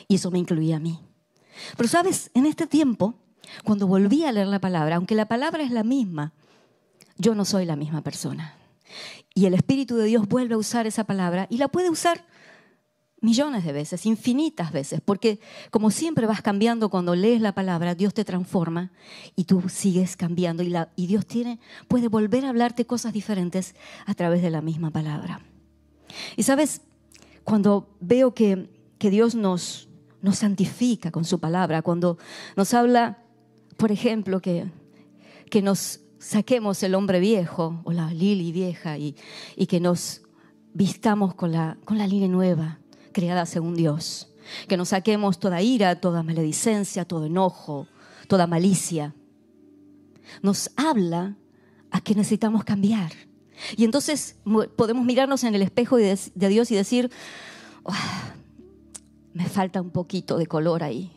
Y 0.09 0.15
eso 0.15 0.29
me 0.29 0.39
incluía 0.39 0.75
a 0.75 0.79
mí. 0.81 0.99
Pero 1.77 1.87
sabes, 1.87 2.31
en 2.33 2.45
este 2.45 2.67
tiempo, 2.67 3.15
cuando 3.63 3.87
volví 3.87 4.25
a 4.25 4.33
leer 4.33 4.47
la 4.47 4.59
palabra, 4.59 4.97
aunque 4.97 5.15
la 5.15 5.29
palabra 5.29 5.63
es 5.63 5.71
la 5.71 5.83
misma, 5.85 6.33
yo 7.17 7.33
no 7.33 7.45
soy 7.45 7.63
la 7.63 7.77
misma 7.77 8.01
persona. 8.01 8.55
Y 9.33 9.45
el 9.45 9.53
Espíritu 9.53 9.95
de 9.95 10.03
Dios 10.03 10.27
vuelve 10.27 10.55
a 10.55 10.57
usar 10.57 10.85
esa 10.85 11.05
palabra 11.05 11.47
y 11.49 11.59
la 11.59 11.69
puede 11.69 11.89
usar 11.89 12.25
millones 13.21 13.63
de 13.63 13.71
veces, 13.71 14.05
infinitas 14.05 14.73
veces, 14.73 14.99
porque 14.99 15.39
como 15.71 15.91
siempre 15.91 16.27
vas 16.27 16.41
cambiando 16.41 16.89
cuando 16.89 17.15
lees 17.15 17.39
la 17.39 17.55
palabra, 17.55 17.95
Dios 17.95 18.13
te 18.13 18.25
transforma 18.25 18.91
y 19.37 19.45
tú 19.45 19.63
sigues 19.69 20.17
cambiando 20.17 20.61
y, 20.61 20.75
y 20.97 21.07
Dios 21.07 21.25
tiene, 21.25 21.57
puede 21.87 22.09
volver 22.09 22.43
a 22.43 22.49
hablarte 22.49 22.85
cosas 22.85 23.13
diferentes 23.13 23.75
a 24.05 24.13
través 24.13 24.41
de 24.41 24.49
la 24.49 24.59
misma 24.59 24.91
palabra. 24.91 25.39
Y 26.35 26.43
sabes, 26.43 26.81
cuando 27.43 27.87
veo 27.99 28.33
que, 28.33 28.69
que 28.97 29.09
Dios 29.09 29.35
nos, 29.35 29.89
nos 30.21 30.39
santifica 30.39 31.11
con 31.11 31.25
su 31.25 31.39
palabra, 31.39 31.81
cuando 31.81 32.17
nos 32.55 32.73
habla, 32.73 33.23
por 33.77 33.91
ejemplo, 33.91 34.41
que, 34.41 34.65
que 35.49 35.61
nos 35.61 36.01
saquemos 36.19 36.81
el 36.83 36.95
hombre 36.95 37.19
viejo 37.19 37.81
o 37.83 37.91
la 37.91 38.11
lili 38.11 38.51
vieja 38.51 38.97
y, 38.97 39.15
y 39.55 39.67
que 39.67 39.79
nos 39.79 40.21
vistamos 40.73 41.35
con 41.35 41.51
la, 41.51 41.77
con 41.85 41.97
la 41.97 42.07
línea 42.07 42.27
nueva, 42.27 42.79
creada 43.11 43.45
según 43.45 43.75
Dios. 43.75 44.31
Que 44.67 44.77
nos 44.77 44.89
saquemos 44.89 45.39
toda 45.39 45.61
ira, 45.61 45.99
toda 45.99 46.21
maledicencia, 46.21 47.05
todo 47.05 47.25
enojo, 47.25 47.87
toda 48.27 48.45
malicia. 48.45 49.15
Nos 50.41 50.69
habla 50.75 51.35
a 51.91 52.01
que 52.01 52.13
necesitamos 52.13 52.63
cambiar. 52.63 53.11
Y 53.77 53.83
entonces 53.85 54.35
podemos 54.75 55.05
mirarnos 55.05 55.43
en 55.43 55.55
el 55.55 55.61
espejo 55.61 55.97
de 55.97 56.17
Dios 56.49 56.71
y 56.71 56.75
decir, 56.75 57.11
me 59.33 59.45
falta 59.45 59.81
un 59.81 59.91
poquito 59.91 60.37
de 60.37 60.47
color 60.47 60.83
ahí. 60.83 61.11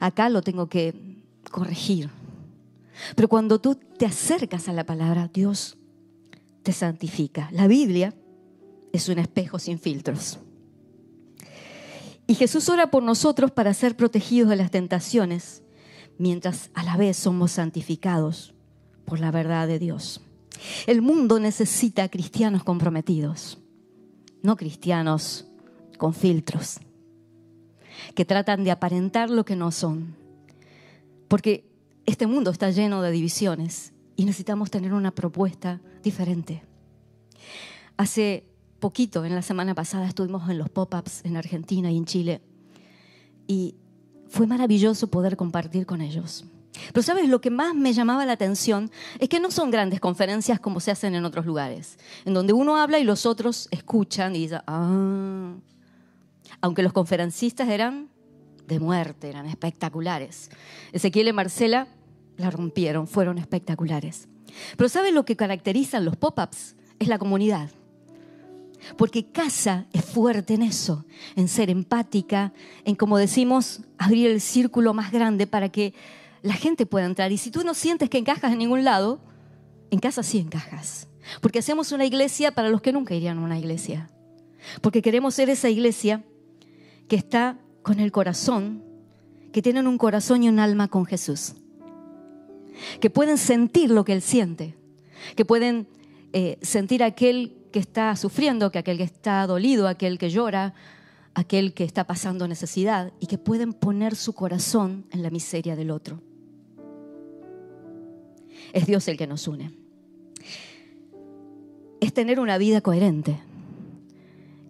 Acá 0.00 0.28
lo 0.28 0.42
tengo 0.42 0.68
que 0.68 1.22
corregir. 1.50 2.10
Pero 3.14 3.28
cuando 3.28 3.60
tú 3.60 3.74
te 3.74 4.06
acercas 4.06 4.68
a 4.68 4.72
la 4.72 4.84
palabra, 4.84 5.30
Dios 5.32 5.76
te 6.62 6.72
santifica. 6.72 7.48
La 7.52 7.66
Biblia 7.66 8.14
es 8.92 9.08
un 9.08 9.18
espejo 9.18 9.58
sin 9.58 9.78
filtros. 9.78 10.38
Y 12.26 12.34
Jesús 12.34 12.68
ora 12.68 12.90
por 12.90 13.02
nosotros 13.02 13.52
para 13.52 13.72
ser 13.74 13.96
protegidos 13.96 14.50
de 14.50 14.56
las 14.56 14.70
tentaciones, 14.70 15.62
mientras 16.18 16.70
a 16.74 16.82
la 16.82 16.96
vez 16.96 17.16
somos 17.16 17.52
santificados 17.52 18.54
por 19.04 19.20
la 19.20 19.30
verdad 19.30 19.68
de 19.68 19.78
Dios. 19.78 20.20
El 20.86 21.02
mundo 21.02 21.38
necesita 21.40 22.08
cristianos 22.08 22.64
comprometidos, 22.64 23.58
no 24.42 24.56
cristianos 24.56 25.46
con 25.98 26.14
filtros, 26.14 26.78
que 28.14 28.24
tratan 28.24 28.64
de 28.64 28.70
aparentar 28.70 29.30
lo 29.30 29.44
que 29.44 29.56
no 29.56 29.70
son. 29.70 30.16
Porque 31.28 31.68
este 32.04 32.26
mundo 32.26 32.50
está 32.50 32.70
lleno 32.70 33.02
de 33.02 33.10
divisiones 33.10 33.92
y 34.14 34.24
necesitamos 34.24 34.70
tener 34.70 34.92
una 34.92 35.10
propuesta 35.10 35.80
diferente. 36.02 36.62
Hace 37.96 38.44
poquito, 38.78 39.24
en 39.24 39.34
la 39.34 39.42
semana 39.42 39.74
pasada, 39.74 40.06
estuvimos 40.06 40.48
en 40.48 40.58
los 40.58 40.70
pop-ups 40.70 41.24
en 41.24 41.36
Argentina 41.36 41.90
y 41.90 41.96
en 41.96 42.04
Chile. 42.04 42.42
Y 43.46 43.76
fue 44.28 44.46
maravilloso 44.46 45.08
poder 45.08 45.36
compartir 45.36 45.86
con 45.86 46.00
ellos. 46.00 46.44
Pero 46.92 47.02
sabes, 47.02 47.28
lo 47.28 47.40
que 47.40 47.50
más 47.50 47.74
me 47.74 47.92
llamaba 47.92 48.24
la 48.26 48.32
atención 48.32 48.90
es 49.18 49.28
que 49.28 49.40
no 49.40 49.50
son 49.50 49.70
grandes 49.70 50.00
conferencias 50.00 50.60
como 50.60 50.80
se 50.80 50.90
hacen 50.90 51.14
en 51.14 51.24
otros 51.24 51.46
lugares, 51.46 51.98
en 52.24 52.34
donde 52.34 52.52
uno 52.52 52.76
habla 52.76 52.98
y 52.98 53.04
los 53.04 53.26
otros 53.26 53.68
escuchan 53.70 54.34
y 54.36 54.40
dicen, 54.40 54.60
ah, 54.66 55.54
aunque 56.60 56.82
los 56.82 56.92
conferencistas 56.92 57.68
eran 57.68 58.08
de 58.66 58.80
muerte, 58.80 59.28
eran 59.28 59.46
espectaculares. 59.46 60.50
Ezequiel 60.92 61.28
y 61.28 61.32
Marcela 61.32 61.88
la 62.36 62.50
rompieron, 62.50 63.06
fueron 63.06 63.38
espectaculares. 63.38 64.28
Pero 64.76 64.88
¿sabes 64.88 65.12
lo 65.12 65.24
que 65.24 65.36
caracterizan 65.36 66.04
los 66.04 66.16
pop-ups? 66.16 66.76
Es 66.98 67.08
la 67.08 67.18
comunidad. 67.18 67.70
Porque 68.96 69.30
casa 69.30 69.86
es 69.92 70.04
fuerte 70.04 70.54
en 70.54 70.62
eso, 70.62 71.04
en 71.34 71.48
ser 71.48 71.70
empática, 71.70 72.52
en, 72.84 72.94
como 72.94 73.18
decimos, 73.18 73.80
abrir 73.98 74.30
el 74.30 74.40
círculo 74.40 74.94
más 74.94 75.10
grande 75.12 75.46
para 75.46 75.68
que 75.70 75.94
la 76.42 76.54
gente 76.54 76.86
pueda 76.86 77.06
entrar. 77.06 77.32
Y 77.32 77.38
si 77.38 77.50
tú 77.50 77.64
no 77.64 77.74
sientes 77.74 78.10
que 78.10 78.18
encajas 78.18 78.52
en 78.52 78.58
ningún 78.58 78.84
lado, 78.84 79.20
en 79.90 79.98
casa 79.98 80.22
sí 80.22 80.38
encajas. 80.38 81.08
Porque 81.40 81.58
hacemos 81.58 81.92
una 81.92 82.04
iglesia 82.04 82.52
para 82.52 82.68
los 82.68 82.80
que 82.80 82.92
nunca 82.92 83.14
irían 83.14 83.38
a 83.38 83.42
una 83.42 83.58
iglesia. 83.58 84.10
Porque 84.80 85.02
queremos 85.02 85.34
ser 85.34 85.50
esa 85.50 85.68
iglesia 85.68 86.24
que 87.08 87.16
está 87.16 87.58
con 87.82 88.00
el 88.00 88.12
corazón, 88.12 88.82
que 89.52 89.62
tienen 89.62 89.86
un 89.86 89.98
corazón 89.98 90.42
y 90.42 90.48
un 90.48 90.58
alma 90.58 90.88
con 90.88 91.06
Jesús. 91.06 91.54
Que 93.00 93.10
pueden 93.10 93.38
sentir 93.38 93.90
lo 93.90 94.04
que 94.04 94.12
Él 94.12 94.22
siente. 94.22 94.76
Que 95.34 95.44
pueden 95.44 95.88
eh, 96.32 96.58
sentir 96.62 97.02
aquel 97.02 97.56
que 97.72 97.78
está 97.78 98.14
sufriendo, 98.16 98.70
que 98.70 98.78
aquel 98.78 98.98
que 98.98 99.04
está 99.04 99.46
dolido, 99.46 99.88
aquel 99.88 100.18
que 100.18 100.30
llora, 100.30 100.74
aquel 101.36 101.74
que 101.74 101.84
está 101.84 102.04
pasando 102.04 102.48
necesidad 102.48 103.12
y 103.20 103.26
que 103.26 103.36
pueden 103.36 103.74
poner 103.74 104.16
su 104.16 104.32
corazón 104.32 105.04
en 105.10 105.22
la 105.22 105.28
miseria 105.28 105.76
del 105.76 105.90
otro. 105.90 106.22
Es 108.72 108.86
Dios 108.86 109.06
el 109.06 109.18
que 109.18 109.26
nos 109.26 109.46
une. 109.46 109.70
Es 112.00 112.14
tener 112.14 112.40
una 112.40 112.56
vida 112.56 112.80
coherente. 112.80 113.38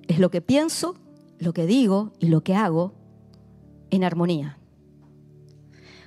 Es 0.09 0.19
lo 0.19 0.33
que 0.33 0.41
pienso, 0.41 0.97
lo 1.39 1.53
que 1.53 1.67
digo 1.67 2.13
y 2.19 2.27
lo 2.27 2.43
que 2.43 2.57
hago 2.57 2.95
en 3.91 4.03
armonía. 4.03 4.59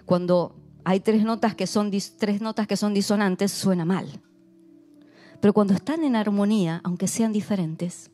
Cuando 0.05 0.57
hay 0.83 0.99
tres 0.99 1.23
notas 1.23 1.55
que 1.55 1.67
son, 1.67 1.89
tres 2.17 2.41
notas 2.41 2.67
que 2.67 2.75
son 2.75 2.93
disonantes, 2.93 3.53
suena 3.53 3.85
mal. 3.85 4.07
Pero 5.39 5.53
cuando 5.53 5.73
están 5.73 6.03
en 6.03 6.17
armonía, 6.17 6.81
aunque 6.83 7.07
sean 7.07 7.31
diferentes, 7.31 8.11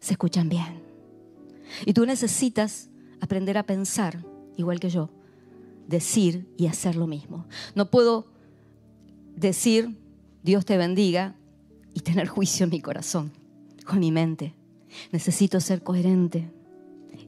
se 0.00 0.14
escuchan 0.14 0.48
bien. 0.48 0.85
Y 1.84 1.92
tú 1.92 2.06
necesitas 2.06 2.88
aprender 3.20 3.58
a 3.58 3.64
pensar, 3.64 4.24
igual 4.56 4.80
que 4.80 4.90
yo, 4.90 5.10
decir 5.86 6.52
y 6.56 6.66
hacer 6.66 6.96
lo 6.96 7.06
mismo. 7.06 7.46
No 7.74 7.90
puedo 7.90 8.26
decir, 9.36 9.98
Dios 10.42 10.64
te 10.64 10.76
bendiga, 10.76 11.36
y 11.96 12.00
tener 12.00 12.28
juicio 12.28 12.64
en 12.64 12.70
mi 12.70 12.82
corazón, 12.82 13.32
con 13.86 14.00
mi 14.00 14.12
mente. 14.12 14.52
Necesito 15.12 15.60
ser 15.60 15.82
coherente. 15.82 16.50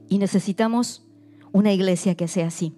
Y 0.07 0.19
necesitamos 0.19 1.01
una 1.51 1.73
iglesia 1.73 2.13
que 2.13 2.27
sea 2.27 2.47
así. 2.47 2.75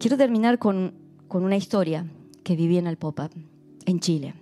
Quiero 0.00 0.16
terminar 0.16 0.58
con, 0.58 0.92
con 1.28 1.44
una 1.44 1.56
historia 1.56 2.04
que 2.42 2.56
viví 2.56 2.78
en 2.78 2.88
el 2.88 2.96
pop-up 2.96 3.30
en 3.86 4.00
Chile. 4.00 4.34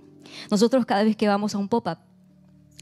Nosotros 0.50 0.86
cada 0.86 1.04
vez 1.04 1.14
que 1.14 1.28
vamos 1.28 1.54
a 1.54 1.58
un 1.58 1.68
pop-up, 1.68 1.98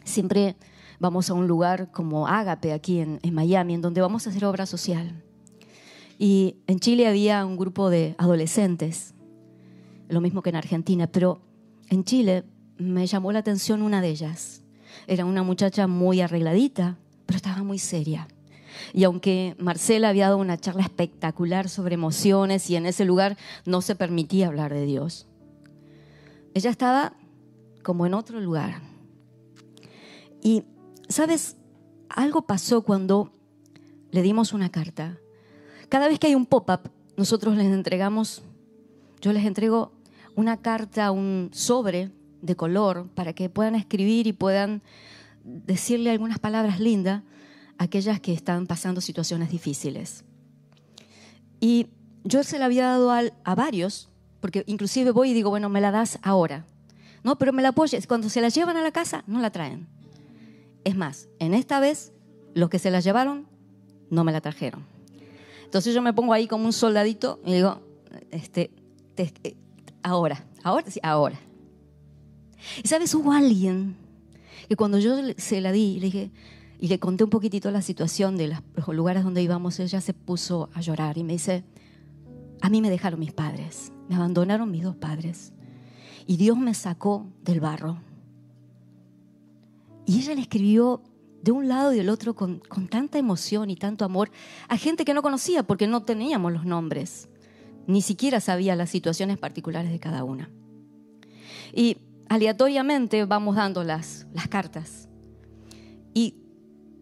siempre 0.05 0.55
vamos 0.99 1.31
a 1.31 1.35
un 1.35 1.47
lugar 1.47 1.91
como 1.91 2.27
Ágape 2.27 2.73
aquí 2.73 3.01
en, 3.01 3.21
Miami, 3.33 3.75
en 3.75 3.83
donde 3.83 4.01
vamos 4.01 4.27
a 4.27 4.31
hacer 4.31 4.45
obra 4.45 4.67
social. 4.67 5.23
Y 6.19 6.57
en 6.67 6.81
Chile 6.81 7.09
había 7.09 7.45
un 7.45 7.57
grupo 7.57 7.91
de 7.91 8.15
adolescentes, 8.19 9.15
lo 10.09 10.21
mismo 10.21 10.43
que 10.43 10.51
en 10.51 10.57
Argentina, 10.57 11.07
pero 11.07 11.41
en 11.89 12.05
Chile 12.05 12.45
me 12.79 13.07
llamó 13.07 13.33
la 13.33 13.41
atención 13.41 13.83
una 13.83 14.01
de 14.01 14.09
ellas. 14.09 14.63
Era 15.07 15.25
una 15.25 15.43
muchacha 15.43 15.87
muy 15.87 16.21
arregladita, 16.21 16.99
pero 17.27 17.37
estaba 17.37 17.63
muy 17.63 17.79
seria. 17.79 18.29
Y 18.93 19.05
aunque 19.05 19.57
Marcela 19.59 20.09
había 20.09 20.27
dado 20.27 20.39
una 20.39 20.59
charla 20.59 20.83
espectacular 20.83 21.69
sobre 21.69 21.95
emociones 21.95 22.69
y 22.71 22.77
en 22.77 22.87
ese 22.87 23.05
lugar 23.05 23.37
no 23.65 23.83
se 23.83 23.95
permitía 23.95 24.49
hablar 24.49 24.73
de 24.73 24.85
Dios, 24.85 25.27
ella 26.55 26.71
estaba 26.71 27.15
como 27.83 28.07
en 28.07 28.15
otro 28.15 28.41
lugar. 28.41 28.81
Y, 30.43 30.65
¿sabes? 31.09 31.57
Algo 32.09 32.43
pasó 32.43 32.83
cuando 32.83 33.33
le 34.11 34.23
dimos 34.23 34.53
una 34.53 34.71
carta. 34.71 35.19
Cada 35.89 36.09
vez 36.09 36.19
que 36.19 36.29
hay 36.29 36.35
un 36.35 36.47
pop-up, 36.47 36.91
nosotros 37.17 37.57
les 37.57 37.67
entregamos, 37.67 38.43
yo 39.21 39.33
les 39.33 39.45
entrego 39.45 39.93
una 40.37 40.57
carta, 40.57 41.11
un 41.11 41.51
sobre 41.53 42.11
de 42.43 42.57
color 42.57 43.09
para 43.15 43.33
que 43.33 43.49
puedan 43.49 43.75
escribir 43.75 44.27
y 44.27 44.33
puedan 44.33 44.83
decirle 45.45 46.11
algunas 46.11 46.39
palabras 46.39 46.81
lindas 46.81 47.23
a 47.79 47.85
aquellas 47.85 48.21
que 48.21 48.33
están 48.33 48.67
pasando 48.67 49.01
situaciones 49.01 49.51
difíciles. 49.51 50.25
Y 51.61 51.89
yo 52.25 52.43
se 52.43 52.59
la 52.59 52.67
había 52.67 52.87
dado 52.87 53.11
a 53.11 53.55
varios 53.55 54.09
porque 54.41 54.63
inclusive 54.67 55.11
voy 55.11 55.31
y 55.31 55.33
digo, 55.33 55.49
bueno, 55.49 55.71
me 55.71 55.81
la 55.81 55.91
das 55.91 56.19
ahora. 56.23 56.67
No, 57.23 57.39
pero 57.39 57.55
me 57.55 57.63
la 57.63 57.71
apoyes. 57.71 58.07
Cuando 58.07 58.29
se 58.29 58.43
la 58.43 58.51
llevan 58.51 58.77
a 58.77 58.83
la 58.83 58.93
casa, 58.93 59.25
no 59.27 59.41
la 59.41 59.51
traen. 59.51 59.89
Es 60.85 60.97
más, 60.97 61.29
en 61.39 61.55
esta 61.55 61.81
vez, 61.81 62.13
los 62.55 62.69
que 62.69 62.79
se 62.79 62.91
la 62.91 63.01
llevaron, 63.01 63.47
no 64.11 64.23
me 64.25 64.33
la 64.33 64.41
trajeron. 64.41 64.85
Entonces 65.65 65.95
yo 65.95 66.03
me 66.03 66.13
pongo 66.13 66.33
ahí 66.33 66.47
como 66.47 66.67
un 66.67 66.73
soldadito 66.73 67.41
y 67.45 67.55
digo, 67.55 67.81
este, 68.31 68.71
eh, 69.17 69.57
ahora, 70.03 70.47
ahora, 70.63 70.91
sí, 70.91 71.01
ahora. 71.03 71.41
Y 72.83 72.89
sabes, 72.89 73.15
hubo 73.15 73.33
alguien 73.33 73.97
que 74.69 74.77
cuando 74.77 74.99
yo 74.99 75.17
se 75.37 75.61
la 75.61 75.73
di, 75.73 75.99
le 75.99 76.07
dije, 76.07 76.31
y 76.81 76.89
le 76.89 76.99
conté 76.99 77.25
un 77.25 77.31
poquitito 77.31 77.71
la 77.71 77.83
situación 77.83 78.37
de 78.37 78.49
los 78.49 78.89
lugares 78.89 79.25
donde 79.25 79.43
íbamos, 79.43 79.81
ella 79.81 80.01
se 80.01 80.15
puso 80.15 80.71
a 80.75 80.81
llorar 80.81 81.19
y 81.19 81.25
me 81.25 81.33
dice, 81.33 81.65
a 82.61 82.69
mí 82.69 82.81
me 82.81 82.91
dejaron 82.91 83.21
mis 83.21 83.33
padres, 83.33 83.93
me 84.09 84.17
abandonaron 84.17 84.71
mis 84.71 84.83
dos 84.83 84.97
padres 84.97 85.53
y 86.27 86.37
Dios 86.37 86.57
me 86.59 86.75
sacó 86.75 87.27
del 87.43 87.61
barro. 87.61 87.99
Y 90.07 90.21
ella 90.21 90.35
le 90.35 90.43
escribió 90.43 91.03
de 91.43 91.53
un 91.53 91.69
lado 91.69 91.93
y 91.93 91.97
del 91.97 92.09
otro 92.09 92.35
con, 92.35 92.59
con, 92.61 92.89
tanta 92.89 93.19
emoción 93.19 93.71
y 93.71 93.77
tanto 93.77 94.05
amor 94.05 94.31
a 94.69 94.79
gente 94.79 95.05
que 95.05 95.13
no 95.13 95.23
conocía 95.23 95.63
porque 95.63 95.87
no 95.87 96.03
teníamos 96.03 96.53
los 96.53 96.65
nombres, 96.65 97.29
ni 97.87 98.01
siquiera 98.01 98.41
sabía 98.41 98.77
las 98.77 98.91
situaciones 98.91 99.39
particulares 99.39 99.91
de 99.91 100.01
cada 100.01 100.25
una. 100.25 100.51
Y 101.75 101.99
aleatoriamente 102.29 103.25
vamos 103.25 103.57
dando 103.57 103.85
las, 103.85 104.27
las 104.33 104.49
cartas. 104.49 105.09
Y 106.15 106.37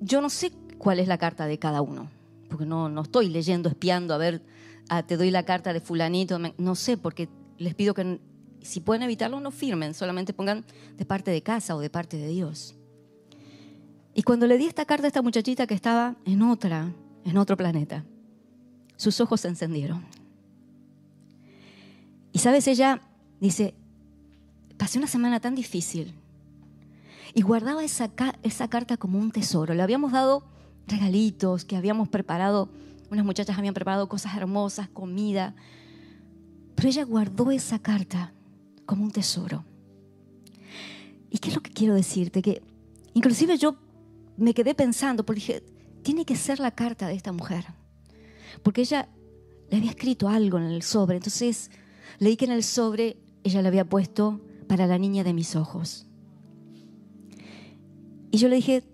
yo 0.01 0.21
no 0.21 0.31
sé 0.31 0.53
cuál 0.79 0.99
es 0.99 1.07
la 1.07 1.19
carta 1.19 1.47
de 1.47 1.59
cada 1.59 1.81
uno, 1.81 2.11
porque 2.49 2.67
no, 2.67 2.89
no 2.89 3.03
estoy 3.03 3.29
leyendo, 3.29 3.69
espiando, 3.69 4.15
a 4.15 4.19
ver, 4.19 4.43
ah, 4.89 5.05
te 5.05 5.17
doy 5.17 5.31
la 5.31 5.45
carta 5.45 5.73
de 5.73 5.81
fulanito, 5.81 6.41
no 6.59 6.75
sé, 6.75 6.97
porque 6.97 7.29
les 7.59 7.75
pido 7.75 7.95
que 7.95 8.21
si 8.63 8.81
pueden 8.81 9.03
evitarlo, 9.03 9.39
no 9.41 9.51
firmen, 9.51 9.95
solamente 9.95 10.33
pongan 10.33 10.65
de 10.97 11.05
parte 11.05 11.31
de 11.31 11.43
casa 11.43 11.77
o 11.77 11.81
de 11.81 11.91
parte 11.91 12.17
de 12.17 12.29
Dios. 12.29 12.77
Y 14.15 14.23
cuando 14.23 14.47
le 14.47 14.59
di 14.59 14.67
esta 14.67 14.85
carta 14.85 15.07
a 15.07 15.09
esta 15.09 15.23
muchachita 15.23 15.67
que 15.67 15.75
estaba 15.75 16.17
en 16.25 16.43
otra, 16.43 16.93
en 17.25 17.37
otro 17.39 17.57
planeta, 17.57 18.05
sus 18.97 19.21
ojos 19.21 19.41
se 19.41 19.49
encendieron. 19.49 20.05
Y 22.33 22.39
sabes, 22.39 22.67
ella 22.69 23.01
dice, 23.41 23.75
pasé 24.77 24.99
una 24.99 25.07
semana 25.07 25.41
tan 25.41 25.55
difícil 25.55 26.15
y 27.35 27.43
guardaba 27.43 27.85
esa, 27.85 28.11
esa 28.43 28.69
carta 28.69 28.97
como 28.97 29.19
un 29.19 29.31
tesoro. 29.31 29.75
Le 29.75 29.83
habíamos 29.83 30.13
dado 30.13 30.45
regalitos 30.87 31.65
que 31.65 31.77
habíamos 31.77 32.09
preparado, 32.09 32.69
unas 33.11 33.25
muchachas 33.25 33.59
habían 33.59 33.75
preparado 33.75 34.09
cosas 34.09 34.37
hermosas, 34.37 34.89
comida, 34.89 35.55
pero 36.75 36.89
ella 36.89 37.05
guardó 37.05 37.51
esa 37.51 37.79
carta 37.79 38.33
como 38.87 39.05
un 39.05 39.11
tesoro. 39.11 39.65
¿Y 41.31 41.39
qué 41.39 41.49
es 41.49 41.55
lo 41.55 41.63
que 41.63 41.71
quiero 41.71 41.95
decirte? 41.95 42.43
Que 42.43 42.63
inclusive 43.15 43.57
yo 43.57 43.77
me 44.37 44.55
quedé 44.55 44.75
pensando, 44.75 45.25
porque 45.25 45.41
dije, 45.41 45.63
tiene 46.03 46.25
que 46.25 46.37
ser 46.37 46.61
la 46.61 46.73
carta 46.73 47.07
de 47.07 47.15
esta 47.15 47.33
mujer. 47.33 47.67
Porque 48.63 48.83
ella 48.83 49.09
le 49.71 49.79
había 49.79 49.91
escrito 49.91 50.29
algo 50.29 50.59
en 50.59 50.65
el 50.65 50.83
sobre. 50.83 51.17
Entonces 51.17 51.71
leí 52.19 52.37
que 52.37 52.45
en 52.45 52.53
el 52.53 52.63
sobre 52.63 53.17
ella 53.45 53.63
le 53.63 53.69
había 53.69 53.89
puesto 53.89 54.41
para 54.69 54.87
la 54.87 54.99
niña 54.99 55.25
de 55.25 55.33
mis 55.33 55.57
ojos. 55.57 56.07
Y 58.31 58.39
yo 58.39 58.49
le 58.49 58.57
dije, 58.57 58.85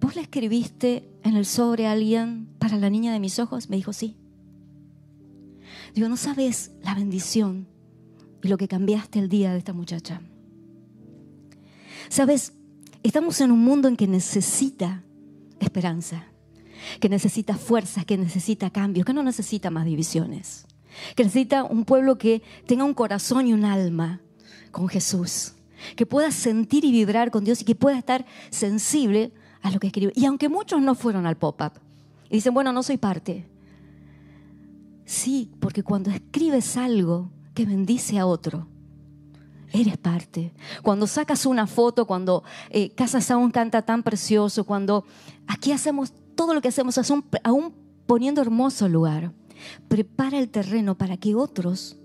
¿vos 0.00 0.14
le 0.14 0.22
escribiste 0.22 1.08
en 1.22 1.36
el 1.36 1.46
sobre 1.46 1.86
a 1.86 1.92
alguien 1.92 2.48
para 2.58 2.76
la 2.76 2.90
niña 2.90 3.12
de 3.12 3.20
mis 3.20 3.38
ojos? 3.38 3.70
Me 3.70 3.76
dijo, 3.76 3.92
sí. 3.92 4.16
Digo, 5.94 6.08
no 6.08 6.16
sabes 6.16 6.72
la 6.82 6.94
bendición 6.94 7.66
y 8.42 8.48
lo 8.48 8.58
que 8.58 8.68
cambiaste 8.68 9.18
el 9.18 9.28
día 9.28 9.52
de 9.52 9.58
esta 9.58 9.72
muchacha. 9.72 10.20
Sabes, 12.08 12.52
estamos 13.08 13.40
en 13.40 13.50
un 13.50 13.64
mundo 13.64 13.88
en 13.88 13.96
que 13.96 14.06
necesita 14.06 15.02
esperanza, 15.60 16.26
que 17.00 17.08
necesita 17.08 17.56
fuerzas, 17.56 18.04
que 18.04 18.16
necesita 18.16 18.70
cambios, 18.70 19.06
que 19.06 19.12
no 19.12 19.22
necesita 19.22 19.70
más 19.70 19.84
divisiones, 19.84 20.66
que 21.16 21.24
necesita 21.24 21.64
un 21.64 21.84
pueblo 21.84 22.18
que 22.18 22.42
tenga 22.66 22.84
un 22.84 22.94
corazón 22.94 23.46
y 23.46 23.52
un 23.52 23.64
alma 23.64 24.20
con 24.70 24.88
Jesús, 24.88 25.54
que 25.96 26.06
pueda 26.06 26.30
sentir 26.30 26.84
y 26.84 26.92
vibrar 26.92 27.30
con 27.30 27.44
Dios 27.44 27.62
y 27.62 27.64
que 27.64 27.74
pueda 27.74 27.98
estar 27.98 28.26
sensible 28.50 29.32
a 29.62 29.70
lo 29.70 29.80
que 29.80 29.88
escribe. 29.88 30.12
Y 30.14 30.26
aunque 30.26 30.48
muchos 30.48 30.80
no 30.82 30.94
fueron 30.94 31.26
al 31.26 31.36
pop-up 31.36 31.72
y 32.28 32.36
dicen, 32.36 32.54
bueno, 32.54 32.72
no 32.72 32.82
soy 32.82 32.98
parte, 32.98 33.48
sí, 35.04 35.50
porque 35.60 35.82
cuando 35.82 36.10
escribes 36.10 36.76
algo, 36.76 37.30
que 37.54 37.64
bendice 37.66 38.18
a 38.18 38.26
otro. 38.26 38.68
Eres 39.72 39.98
parte. 39.98 40.52
Cuando 40.82 41.06
sacas 41.06 41.44
una 41.46 41.66
foto, 41.66 42.06
cuando 42.06 42.42
eh, 42.70 42.90
casas 42.90 43.30
a 43.30 43.36
un 43.36 43.50
canta 43.50 43.82
tan 43.82 44.02
precioso, 44.02 44.64
cuando 44.64 45.04
aquí 45.46 45.72
hacemos 45.72 46.12
todo 46.34 46.54
lo 46.54 46.60
que 46.60 46.68
hacemos, 46.68 46.98
aún 47.44 47.74
poniendo 48.06 48.40
hermoso 48.40 48.88
lugar, 48.88 49.32
prepara 49.88 50.38
el 50.38 50.48
terreno 50.48 50.96
para 50.96 51.16
que 51.16 51.34
otros 51.34 51.98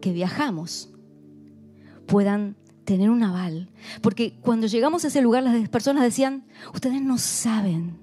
que 0.00 0.12
viajamos 0.12 0.90
puedan 2.06 2.56
tener 2.84 3.10
un 3.10 3.22
aval. 3.22 3.70
Porque 4.00 4.38
cuando 4.40 4.66
llegamos 4.66 5.04
a 5.04 5.08
ese 5.08 5.20
lugar, 5.20 5.42
las 5.42 5.68
personas 5.68 6.02
decían, 6.02 6.46
ustedes 6.72 7.02
no 7.02 7.18
saben, 7.18 7.98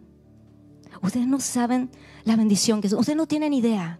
ustedes 1.01 1.27
no 1.27 1.39
saben 1.39 1.89
la 2.23 2.35
bendición 2.35 2.81
que 2.81 2.89
son, 2.89 2.99
ustedes 2.99 3.17
no 3.17 3.27
tienen 3.27 3.53
idea 3.53 3.99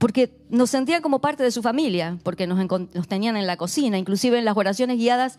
porque 0.00 0.32
nos 0.48 0.70
sentían 0.70 1.02
como 1.02 1.20
parte 1.20 1.42
de 1.42 1.50
su 1.50 1.60
familia, 1.60 2.18
porque 2.22 2.46
nos, 2.46 2.58
tenían 3.06 3.36
en 3.36 3.46
la 3.46 3.58
cocina, 3.58 3.98
inclusive 3.98 4.38
en 4.38 4.46
las 4.46 4.56
oraciones 4.56 4.96
guiadas 4.96 5.38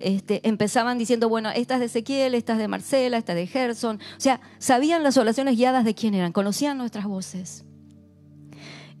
este, 0.00 0.40
empezaban 0.48 0.96
diciendo, 0.96 1.28
bueno, 1.28 1.50
esta 1.50 1.74
es 1.74 1.80
de 1.80 1.86
Ezequiel, 1.86 2.34
esta 2.34 2.54
es 2.54 2.58
de 2.58 2.68
Marcela, 2.68 3.18
esta 3.18 3.32
es 3.34 3.36
de 3.36 3.46
Gerson. 3.46 3.96
O 3.96 4.20
sea, 4.20 4.40
sabían 4.58 5.02
las 5.02 5.18
oraciones 5.18 5.58
guiadas 5.58 5.84
de 5.84 5.94
quién 5.94 6.14
eran, 6.14 6.32
conocían 6.32 6.78
nuestras 6.78 7.04
voces. 7.04 7.66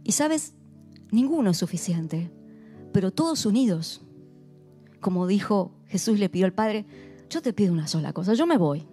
Y 0.04 0.12
sabes, 0.12 0.52
ninguno 1.10 1.52
es 1.52 1.56
suficiente, 1.56 2.30
pero 2.92 3.10
todos 3.10 3.46
unidos. 3.46 4.02
Como 5.00 5.26
dijo 5.26 5.72
Jesús, 5.86 6.18
le 6.18 6.28
pidió 6.28 6.44
al 6.44 6.52
Padre, 6.52 6.84
yo 7.30 7.40
te 7.40 7.54
pido 7.54 7.72
una 7.72 7.86
sola 7.86 8.12
cosa, 8.12 8.34
yo 8.34 8.46
me 8.46 8.58
voy, 8.58 8.86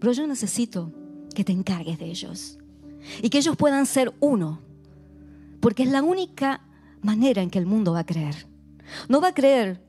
pero 0.00 0.12
yo 0.12 0.26
necesito 0.26 0.92
que 1.32 1.44
te 1.44 1.52
encargues 1.52 2.00
de 2.00 2.06
ellos 2.06 2.58
y 3.22 3.30
que 3.30 3.38
ellos 3.38 3.56
puedan 3.56 3.86
ser 3.86 4.12
uno 4.18 4.73
porque 5.64 5.82
es 5.82 5.88
la 5.88 6.02
única 6.02 6.60
manera 7.00 7.40
en 7.40 7.48
que 7.48 7.58
el 7.58 7.64
mundo 7.64 7.94
va 7.94 8.00
a 8.00 8.04
creer. 8.04 8.46
No 9.08 9.22
va 9.22 9.28
a 9.28 9.34
creer 9.34 9.82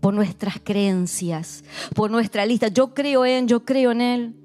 por 0.00 0.12
nuestras 0.12 0.60
creencias, 0.62 1.64
por 1.94 2.10
nuestra 2.10 2.44
lista. 2.44 2.68
Yo 2.68 2.92
creo 2.92 3.24
en, 3.24 3.48
yo 3.48 3.64
creo 3.64 3.92
en 3.92 4.02
Él. 4.02 4.36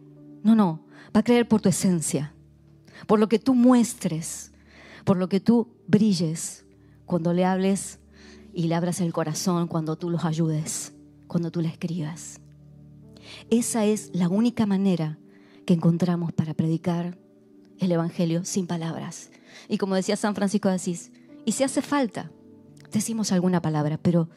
No, 0.42 0.56
no. 0.56 0.86
Va 1.14 1.20
a 1.20 1.24
creer 1.24 1.50
por 1.50 1.60
tu 1.60 1.68
esencia, 1.68 2.34
por 3.08 3.20
lo 3.20 3.28
que 3.28 3.40
tú 3.40 3.56
muestres, 3.56 4.54
por 5.04 5.18
lo 5.18 5.28
que 5.28 5.42
tú 5.42 5.68
brilles 5.86 6.66
cuando 7.06 7.34
le 7.34 7.44
hables 7.44 8.00
y 8.54 8.68
le 8.68 8.76
abras 8.76 9.02
el 9.02 9.12
corazón, 9.12 9.68
cuando 9.68 9.98
tú 9.98 10.10
los 10.10 10.24
ayudes, 10.24 10.94
cuando 11.28 11.52
tú 11.52 11.60
le 11.60 11.68
escribas. 11.68 12.40
Esa 13.50 13.84
es 13.84 14.12
la 14.14 14.30
única 14.30 14.66
manera 14.66 15.20
que 15.66 15.74
encontramos 15.74 16.32
para 16.32 16.54
predicar 16.54 17.18
el 17.80 17.92
Evangelio 17.92 18.46
sin 18.46 18.66
palabras. 18.66 19.30
Y 19.68 19.78
como 19.78 19.96
decía 19.96 20.16
San 20.16 20.36
Francisco 20.36 20.70
de 20.70 20.76
Asís, 20.76 21.12
y 21.46 21.54
si 21.54 21.64
hace 21.64 21.82
falta, 21.82 22.32
decimos 22.92 23.32
alguna 23.32 23.62
palabra, 23.62 24.00
pero 24.02 24.30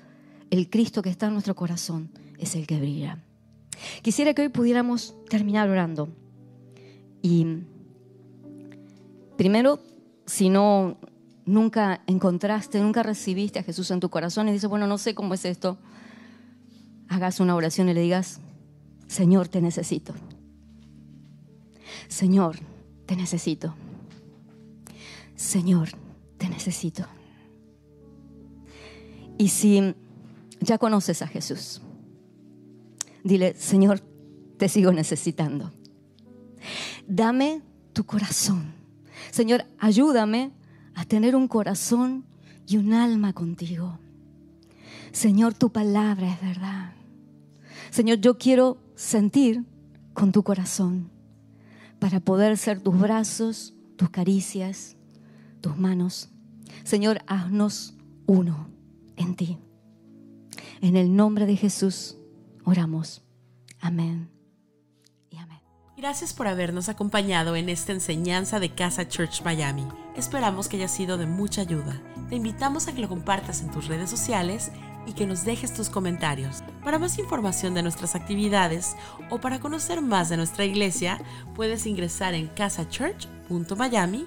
el 0.50 0.68
Cristo 0.68 1.02
que 1.02 1.10
está 1.10 1.26
en 1.26 1.32
nuestro 1.32 1.54
corazón 1.54 2.10
es 2.38 2.54
el 2.54 2.66
que 2.66 2.78
brilla. 2.78 3.18
Quisiera 4.02 4.34
que 4.34 4.42
hoy 4.42 4.48
pudiéramos 4.48 5.14
terminar 5.28 5.68
orando. 5.68 6.08
Y 7.22 7.46
primero, 9.36 9.80
si 10.26 10.48
no 10.48 10.98
nunca 11.44 12.02
encontraste, 12.06 12.80
nunca 12.80 13.02
recibiste 13.02 13.58
a 13.58 13.62
Jesús 13.62 13.90
en 13.90 14.00
tu 14.00 14.10
corazón 14.10 14.48
y 14.48 14.52
dices, 14.52 14.68
bueno, 14.68 14.86
no 14.86 14.98
sé 14.98 15.14
cómo 15.14 15.34
es 15.34 15.44
esto, 15.44 15.78
hagas 17.08 17.40
una 17.40 17.54
oración 17.54 17.88
y 17.88 17.94
le 17.94 18.00
digas, 18.00 18.40
Señor, 19.06 19.48
te 19.48 19.60
necesito. 19.60 20.14
Señor, 22.08 22.58
te 23.06 23.16
necesito. 23.16 23.74
Señor, 25.34 25.90
te 26.38 26.48
necesito. 26.48 27.04
Y 29.38 29.48
si 29.48 29.94
ya 30.60 30.78
conoces 30.78 31.22
a 31.22 31.26
Jesús, 31.26 31.80
dile, 33.24 33.54
Señor, 33.54 34.00
te 34.58 34.68
sigo 34.68 34.92
necesitando. 34.92 35.72
Dame 37.06 37.62
tu 37.92 38.04
corazón. 38.04 38.72
Señor, 39.30 39.64
ayúdame 39.78 40.52
a 40.94 41.04
tener 41.04 41.34
un 41.34 41.48
corazón 41.48 42.24
y 42.66 42.76
un 42.76 42.92
alma 42.92 43.32
contigo. 43.32 43.98
Señor, 45.12 45.54
tu 45.54 45.70
palabra 45.70 46.32
es 46.32 46.40
verdad. 46.40 46.92
Señor, 47.90 48.18
yo 48.20 48.38
quiero 48.38 48.78
sentir 48.94 49.64
con 50.14 50.32
tu 50.32 50.42
corazón 50.42 51.10
para 51.98 52.20
poder 52.20 52.56
ser 52.56 52.80
tus 52.80 52.98
brazos, 52.98 53.74
tus 53.96 54.10
caricias, 54.10 54.96
tus 55.62 55.78
manos. 55.78 56.28
Señor, 56.84 57.22
haznos 57.26 57.94
uno 58.26 58.68
en 59.16 59.34
ti. 59.36 59.58
En 60.82 60.96
el 60.96 61.16
nombre 61.16 61.46
de 61.46 61.56
Jesús 61.56 62.18
oramos. 62.64 63.22
Amén. 63.80 64.28
Y 65.30 65.38
amén. 65.38 65.60
Gracias 65.96 66.34
por 66.34 66.48
habernos 66.48 66.88
acompañado 66.88 67.56
en 67.56 67.68
esta 67.68 67.92
enseñanza 67.92 68.60
de 68.60 68.74
Casa 68.74 69.08
Church 69.08 69.42
Miami. 69.42 69.86
Esperamos 70.16 70.68
que 70.68 70.76
haya 70.76 70.88
sido 70.88 71.16
de 71.16 71.26
mucha 71.26 71.62
ayuda. 71.62 72.02
Te 72.28 72.36
invitamos 72.36 72.88
a 72.88 72.94
que 72.94 73.00
lo 73.00 73.08
compartas 73.08 73.62
en 73.62 73.70
tus 73.70 73.86
redes 73.86 74.10
sociales 74.10 74.72
y 75.06 75.12
que 75.12 75.26
nos 75.26 75.44
dejes 75.44 75.72
tus 75.72 75.90
comentarios. 75.90 76.62
Para 76.84 76.98
más 76.98 77.18
información 77.18 77.74
de 77.74 77.82
nuestras 77.82 78.14
actividades 78.14 78.96
o 79.30 79.40
para 79.40 79.60
conocer 79.60 80.00
más 80.00 80.28
de 80.28 80.36
nuestra 80.36 80.64
iglesia, 80.64 81.20
puedes 81.54 81.86
ingresar 81.86 82.34
en 82.34 82.48
casachurch.miami 82.48 84.26